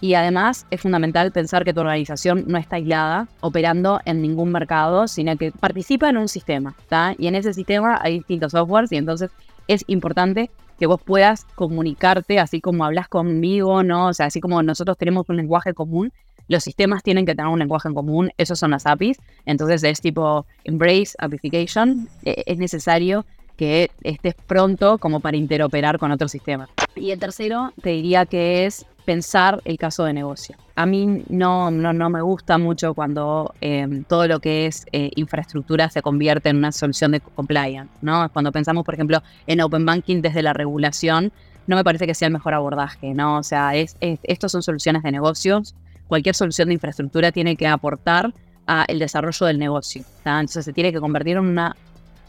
Y 0.00 0.14
además 0.14 0.66
es 0.70 0.80
fundamental 0.80 1.32
pensar 1.32 1.64
que 1.64 1.72
tu 1.74 1.80
organización 1.80 2.44
no 2.46 2.58
está 2.58 2.76
aislada, 2.76 3.28
operando 3.40 4.00
en 4.04 4.22
ningún 4.22 4.52
mercado, 4.52 5.08
sino 5.08 5.36
que 5.36 5.50
participa 5.50 6.08
en 6.08 6.16
un 6.16 6.28
sistema. 6.28 6.74
Y 7.18 7.26
en 7.26 7.34
ese 7.34 7.52
sistema 7.52 7.98
hay 8.00 8.18
distintos 8.18 8.52
softwares 8.52 8.92
y 8.92 8.96
entonces 8.96 9.30
es 9.66 9.84
importante 9.88 10.50
que 10.78 10.86
vos 10.86 11.00
puedas 11.02 11.44
comunicarte 11.56 12.38
así 12.38 12.60
como 12.60 12.84
hablas 12.84 13.08
conmigo, 13.08 13.82
¿no? 13.82 14.08
O 14.08 14.14
sea, 14.14 14.26
así 14.26 14.40
como 14.40 14.62
nosotros 14.62 14.96
tenemos 14.96 15.28
un 15.28 15.36
lenguaje 15.36 15.74
común, 15.74 16.12
los 16.46 16.64
sistemas 16.64 17.02
tienen 17.02 17.26
que 17.26 17.34
tener 17.34 17.50
un 17.50 17.58
lenguaje 17.58 17.88
en 17.88 17.94
común, 17.94 18.30
esos 18.38 18.58
son 18.58 18.70
las 18.70 18.86
APIs. 18.86 19.18
Entonces 19.44 19.82
es 19.82 20.00
tipo 20.00 20.46
embrace 20.64 21.14
application, 21.18 22.08
e, 22.24 22.42
es 22.46 22.58
necesario 22.58 23.26
que 23.58 23.90
estés 24.04 24.34
pronto 24.46 24.98
como 24.98 25.20
para 25.20 25.36
interoperar 25.36 25.98
con 25.98 26.12
otro 26.12 26.28
sistema. 26.28 26.68
Y 26.94 27.10
el 27.10 27.18
tercero, 27.18 27.72
te 27.82 27.90
diría 27.90 28.24
que 28.24 28.64
es 28.64 28.86
pensar 29.04 29.60
el 29.64 29.76
caso 29.78 30.04
de 30.04 30.12
negocio. 30.12 30.56
A 30.76 30.86
mí 30.86 31.24
no, 31.28 31.70
no, 31.70 31.92
no 31.92 32.08
me 32.08 32.22
gusta 32.22 32.56
mucho 32.56 32.94
cuando 32.94 33.52
em, 33.60 34.04
todo 34.04 34.28
lo 34.28 34.38
que 34.38 34.66
es 34.66 34.86
eh, 34.92 35.10
infraestructura 35.16 35.90
se 35.90 36.02
convierte 36.02 36.50
en 36.50 36.58
una 36.58 36.70
solución 36.70 37.10
de 37.10 37.20
compliance, 37.20 37.90
¿no? 38.00 38.30
Cuando 38.32 38.52
pensamos, 38.52 38.84
por 38.84 38.94
ejemplo, 38.94 39.22
en 39.48 39.60
Open 39.60 39.84
Banking 39.84 40.22
desde 40.22 40.40
la 40.42 40.52
regulación, 40.52 41.32
no 41.66 41.74
me 41.74 41.82
parece 41.82 42.06
que 42.06 42.14
sea 42.14 42.26
el 42.26 42.32
mejor 42.32 42.54
abordaje, 42.54 43.12
¿no? 43.12 43.38
O 43.38 43.42
sea, 43.42 43.74
es, 43.74 43.96
estos 44.00 44.52
son 44.52 44.62
soluciones 44.62 45.02
de 45.02 45.10
negocios. 45.10 45.74
Cualquier 46.06 46.36
solución 46.36 46.68
de 46.68 46.74
infraestructura 46.74 47.32
tiene 47.32 47.56
que 47.56 47.66
aportar 47.66 48.32
al 48.66 48.98
desarrollo 48.98 49.46
del 49.46 49.58
negocio. 49.58 50.04
Entonces 50.18 50.64
se 50.64 50.72
tiene 50.72 50.92
que 50.92 51.00
convertir 51.00 51.38
en 51.38 51.44
una 51.44 51.74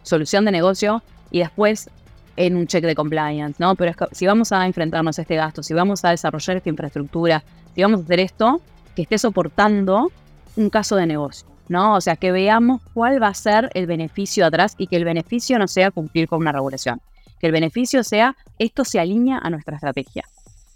solución 0.03 0.45
de 0.45 0.51
negocio 0.51 1.03
y 1.32 1.39
después 1.39 1.89
en 2.36 2.55
un 2.55 2.67
check 2.67 2.86
de 2.86 2.95
compliance, 2.95 3.55
¿no? 3.59 3.75
Pero 3.75 3.93
si 4.11 4.25
vamos 4.25 4.51
a 4.51 4.65
enfrentarnos 4.65 5.19
a 5.19 5.21
este 5.21 5.36
gasto, 5.36 5.61
si 5.61 5.73
vamos 5.73 6.05
a 6.05 6.11
desarrollar 6.11 6.57
esta 6.57 6.69
infraestructura, 6.69 7.43
si 7.75 7.82
vamos 7.82 7.99
a 7.99 8.03
hacer 8.03 8.21
esto, 8.21 8.61
que 8.95 9.01
esté 9.01 9.17
soportando 9.17 10.11
un 10.55 10.69
caso 10.69 10.95
de 10.95 11.05
negocio, 11.05 11.47
¿no? 11.67 11.95
O 11.95 12.01
sea, 12.01 12.15
que 12.15 12.32
veamos 12.32 12.82
cuál 12.93 13.21
va 13.21 13.27
a 13.27 13.34
ser 13.34 13.69
el 13.73 13.88
beneficio 13.88 14.45
atrás 14.45 14.75
y 14.77 14.88
que 14.88 14.95
el 14.95 15.03
beneficio 15.03 15.59
no 15.59 15.67
sea 15.67 15.91
cumplir 15.91 16.27
con 16.27 16.39
una 16.39 16.51
regulación, 16.51 17.01
que 17.39 17.47
el 17.47 17.51
beneficio 17.51 18.03
sea 18.03 18.36
esto 18.57 18.86
se 18.86 18.99
alinea 18.99 19.39
a 19.39 19.49
nuestra 19.49 19.75
estrategia. 19.75 20.23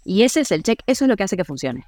Y 0.04 0.22
ese 0.22 0.40
es 0.40 0.52
el 0.52 0.62
check, 0.62 0.80
eso 0.86 1.06
es 1.06 1.08
lo 1.08 1.16
que 1.16 1.22
hace 1.22 1.36
que 1.36 1.44
funcione. 1.44 1.84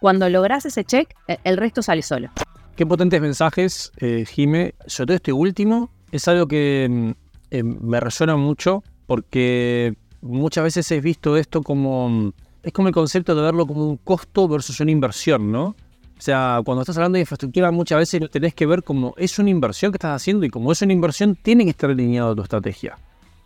Cuando 0.00 0.28
logras 0.30 0.64
ese 0.64 0.84
check, 0.84 1.14
e, 1.26 1.38
el 1.44 1.56
resto 1.56 1.82
sale 1.82 2.02
solo. 2.02 2.30
Qué 2.76 2.86
potentes 2.86 3.20
mensajes, 3.20 3.92
eh, 3.98 4.24
Jime. 4.26 4.74
Sobre 4.86 5.06
todo 5.06 5.16
este 5.16 5.32
último, 5.32 5.90
es 6.12 6.28
algo 6.28 6.46
que 6.46 6.86
mm, 6.88 7.27
eh, 7.50 7.62
me 7.62 8.00
resuena 8.00 8.36
mucho 8.36 8.82
porque 9.06 9.94
muchas 10.20 10.64
veces 10.64 10.90
he 10.90 11.00
visto 11.00 11.36
esto 11.36 11.62
como... 11.62 12.32
Es 12.62 12.72
como 12.72 12.88
el 12.88 12.94
concepto 12.94 13.34
de 13.34 13.42
verlo 13.42 13.66
como 13.66 13.88
un 13.88 13.96
costo 13.98 14.48
versus 14.48 14.80
una 14.80 14.90
inversión, 14.90 15.52
¿no? 15.52 15.64
O 15.66 16.20
sea, 16.20 16.60
cuando 16.64 16.82
estás 16.82 16.96
hablando 16.96 17.16
de 17.16 17.20
infraestructura 17.20 17.70
muchas 17.70 17.98
veces 17.98 18.20
lo 18.20 18.28
tenés 18.28 18.52
que 18.52 18.66
ver 18.66 18.82
como 18.82 19.14
es 19.16 19.38
una 19.38 19.50
inversión 19.50 19.92
que 19.92 19.96
estás 19.96 20.20
haciendo 20.20 20.44
y 20.44 20.50
como 20.50 20.72
es 20.72 20.82
una 20.82 20.92
inversión 20.92 21.36
tiene 21.36 21.64
que 21.64 21.70
estar 21.70 21.90
alineado 21.90 22.32
a 22.32 22.34
tu 22.34 22.42
estrategia. 22.42 22.98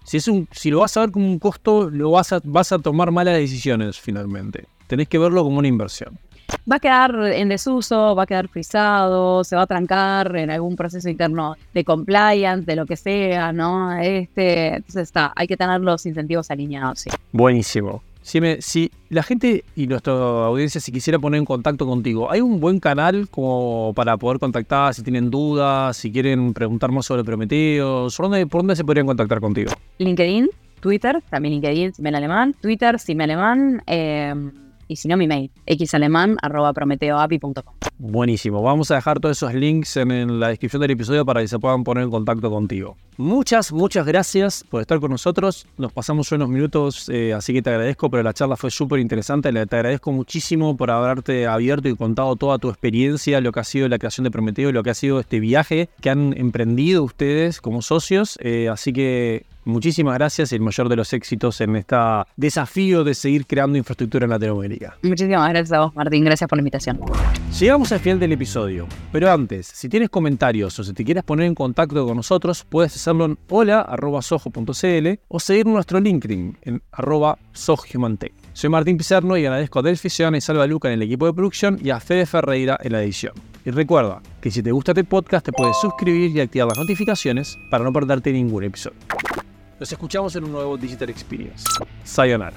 Si, 0.05 0.17
es 0.17 0.27
un, 0.27 0.49
si 0.51 0.71
lo 0.71 0.81
vas 0.81 0.97
a 0.97 1.01
ver 1.01 1.11
como 1.13 1.27
un 1.27 1.39
costo, 1.39 1.91
lo 1.91 2.11
vas 2.11 2.33
a, 2.33 2.41
vas 2.43 2.73
a 2.73 2.79
tomar 2.79 3.11
malas 3.13 3.35
decisiones 3.35 4.01
finalmente. 4.01 4.67
Tenés 4.87 5.09
que 5.09 5.19
verlo 5.19 5.45
como 5.45 5.59
una 5.59 5.69
inversión 5.69 6.19
va 6.71 6.77
a 6.77 6.81
quedar 6.81 7.15
en 7.33 7.49
desuso, 7.49 8.15
va 8.15 8.25
a 8.25 8.27
quedar 8.27 8.49
frisado, 8.49 9.45
se 9.45 9.57
va 9.57 9.63
a 9.63 9.67
trancar 9.67 10.37
en 10.37 10.51
algún 10.51 10.77
proceso 10.77 11.09
interno 11.09 11.57
de 11.75 11.85
compliance, 11.85 12.65
de 12.65 12.77
lo 12.77 12.87
que 12.87 12.97
sea, 12.97 13.53
¿no? 13.53 13.93
Este, 13.99 14.77
entonces 14.77 15.03
está, 15.03 15.33
hay 15.35 15.47
que 15.47 15.57
tener 15.57 15.81
los 15.81 16.07
incentivos 16.07 16.51
alineados. 16.51 17.01
Sí. 17.01 17.11
Buenísimo. 17.33 18.03
Si, 18.23 18.41
si 18.61 18.91
la 19.09 19.25
gente 19.25 19.65
y 19.75 19.89
nuestra 19.89 20.13
audiencia 20.13 20.81
si 20.81 20.93
quisiera 20.93 21.19
poner 21.19 21.39
en 21.39 21.45
contacto 21.45 21.87
contigo, 21.87 22.31
¿hay 22.31 22.41
un 22.41 22.61
buen 22.61 22.79
canal 22.79 23.29
como 23.29 23.93
para 23.97 24.17
poder 24.17 24.39
contactar 24.39 24.95
si 24.95 25.03
tienen 25.03 25.29
dudas, 25.29 25.97
si 25.97 26.13
quieren 26.13 26.55
preguntar 26.55 26.93
más 26.93 27.05
sobre 27.05 27.25
Prometeos? 27.25 28.17
¿Por 28.17 28.27
dónde, 28.27 28.47
por 28.47 28.61
dónde 28.61 28.77
se 28.77 28.85
podrían 28.85 29.07
contactar 29.07 29.41
contigo? 29.41 29.73
LinkedIn, 29.99 30.49
Twitter, 30.79 31.21
también 31.31 31.55
LinkedIn, 31.55 31.95
Simen 31.95 32.15
Alemán, 32.15 32.55
Twitter, 32.61 33.01
Simen 33.01 33.29
Alemán, 33.29 33.83
eh, 33.89 34.35
y 34.93 34.97
si 34.97 35.09
no, 35.09 35.17
mi 35.17 35.27
mail, 35.27 35.51
xaleman.prometeoapi.com. 35.67 37.75
Buenísimo. 37.99 38.63
Vamos 38.63 38.91
a 38.91 38.97
dejar 38.97 39.21
todos 39.21 39.39
esos 39.39 39.55
links 39.55 39.97
en, 39.97 40.39
la 40.39 40.49
descripción 40.49 40.83
del 40.83 40.91
episodio 40.91 41.25
para 41.25 41.41
que 41.41 41.49
se 41.49 41.59
puedan 41.59 41.85
poner 41.85 42.05
en 42.05 42.11
contacto 42.11 42.51
contigo. 42.51 42.97
Muchas, 43.17 43.73
muchas 43.73 44.07
gracias 44.07 44.65
por 44.69 44.81
estar 44.81 45.01
con 45.01 45.11
nosotros. 45.11 45.67
Nos 45.79 45.93
pasamos 45.93 46.31
unos 46.33 46.49
minutos, 46.49 47.09
eh, 47.09 47.33
así 47.33 47.53
que 47.53 47.63
te 47.63 47.71
agradezco, 47.71 48.11
pero 48.11 48.23
la 48.23 48.33
charla 48.33 48.57
fue 48.57 48.71
súper 48.71 49.01
interesante. 49.01 49.53
Te 49.53 49.77
agradezco 49.77 50.13
muchísimo 50.13 50.77
por 50.77 50.91
haberte 50.91 51.47
abierto 51.47 51.89
y 51.89 51.97
contado 51.97 52.37
toda 52.37 52.59
tu 52.59 52.69
experiencia, 52.69 53.41
lo 53.41 53.53
que 53.53 53.61
ha 53.61 53.65
sido 53.65 53.89
la 53.89 53.99
creación 53.99 54.25
de 54.25 54.31
Prometeo, 54.31 54.73
lo 54.73 54.83
que 54.83 54.91
ha 54.91 54.95
sido 54.95 55.21
este 55.21 55.41
viaje 55.41 55.89
que 56.01 56.11
han 56.11 56.35
emprendido 56.37 57.03
ustedes 57.03 57.61
como 57.61 57.83
socios. 57.83 58.39
Eh, 58.43 58.69
así 58.69 58.93
que 58.93 59.45
Muchísimas 59.65 60.15
gracias 60.15 60.51
y 60.53 60.57
el 60.57 60.61
mayor 60.61 60.89
de 60.89 60.97
los 60.97 61.13
éxitos 61.13 61.61
en 61.61 61.77
este 61.77 61.97
desafío 62.37 63.05
de 63.05 63.15
seguir 63.15 63.47
creando 63.47 63.79
infraestructura 63.79 64.25
en 64.25 64.31
Latinoamérica. 64.31 64.97
Muchísimas 65.03 65.49
gracias 65.51 65.73
a 65.73 65.81
vos, 65.81 65.95
Martín. 65.95 66.25
Gracias 66.25 66.49
por 66.49 66.59
la 66.59 66.63
invitación. 66.63 67.01
Llegamos 67.59 67.93
al 67.93 68.01
final 68.01 68.19
del 68.19 68.33
episodio, 68.33 68.89
pero 69.13 69.31
antes, 69.31 69.67
si 69.67 69.89
tienes 69.89 70.09
comentarios 70.09 70.79
o 70.79 70.85
si 70.85 70.93
te 70.93 71.05
quieres 71.05 71.23
poner 71.23 71.47
en 71.47 71.55
contacto 71.55 72.05
con 72.07 72.17
nosotros, 72.17 72.67
puedes 72.69 72.97
hacerlo 72.97 73.27
en 73.27 73.39
hola.sojo.cl 73.49 75.09
o 75.29 75.41
seguir 75.41 75.67
nuestro 75.67 76.01
LinkedIn 76.01 76.59
en 76.63 76.83
arroba 76.91 77.39
sohumantech. 77.53 78.33
Soy 78.55 78.69
Martín 78.69 78.97
Pizarno 78.97 79.37
y 79.37 79.47
agradezco 79.47 79.79
a 79.79 79.83
Delphi 79.83 80.11
Sean 80.11 80.35
y 80.35 80.41
Salva 80.41 80.67
Luca 80.67 80.89
en 80.89 80.95
el 80.95 81.03
equipo 81.03 81.27
de 81.27 81.35
producción 81.35 81.79
y 81.83 81.91
a 81.91 82.01
Fede 82.01 82.27
Ferreira 82.27 82.79
en 82.83 82.93
la 82.93 83.03
edición. 83.03 83.35
Y 83.65 83.71
recuerda 83.71 84.21
que 84.41 84.51
si 84.51 84.63
te 84.63 84.73
gusta 84.73 84.91
este 84.93 85.05
podcast 85.05 85.47
te 85.47 85.53
puedes 85.53 85.77
suscribir 85.81 86.37
y 86.37 86.41
activar 86.41 86.69
las 86.69 86.79
notificaciones 86.79 87.57
para 87.71 87.85
no 87.85 87.93
perderte 87.93 88.33
ningún 88.33 88.65
episodio. 88.65 88.99
Nos 89.83 89.91
escuchamos 89.91 90.37
en 90.37 90.45
un 90.45 90.53
nuevo 90.53 90.77
Digital 90.77 91.11
Experience. 91.11 91.65
Sayonara. 92.05 92.55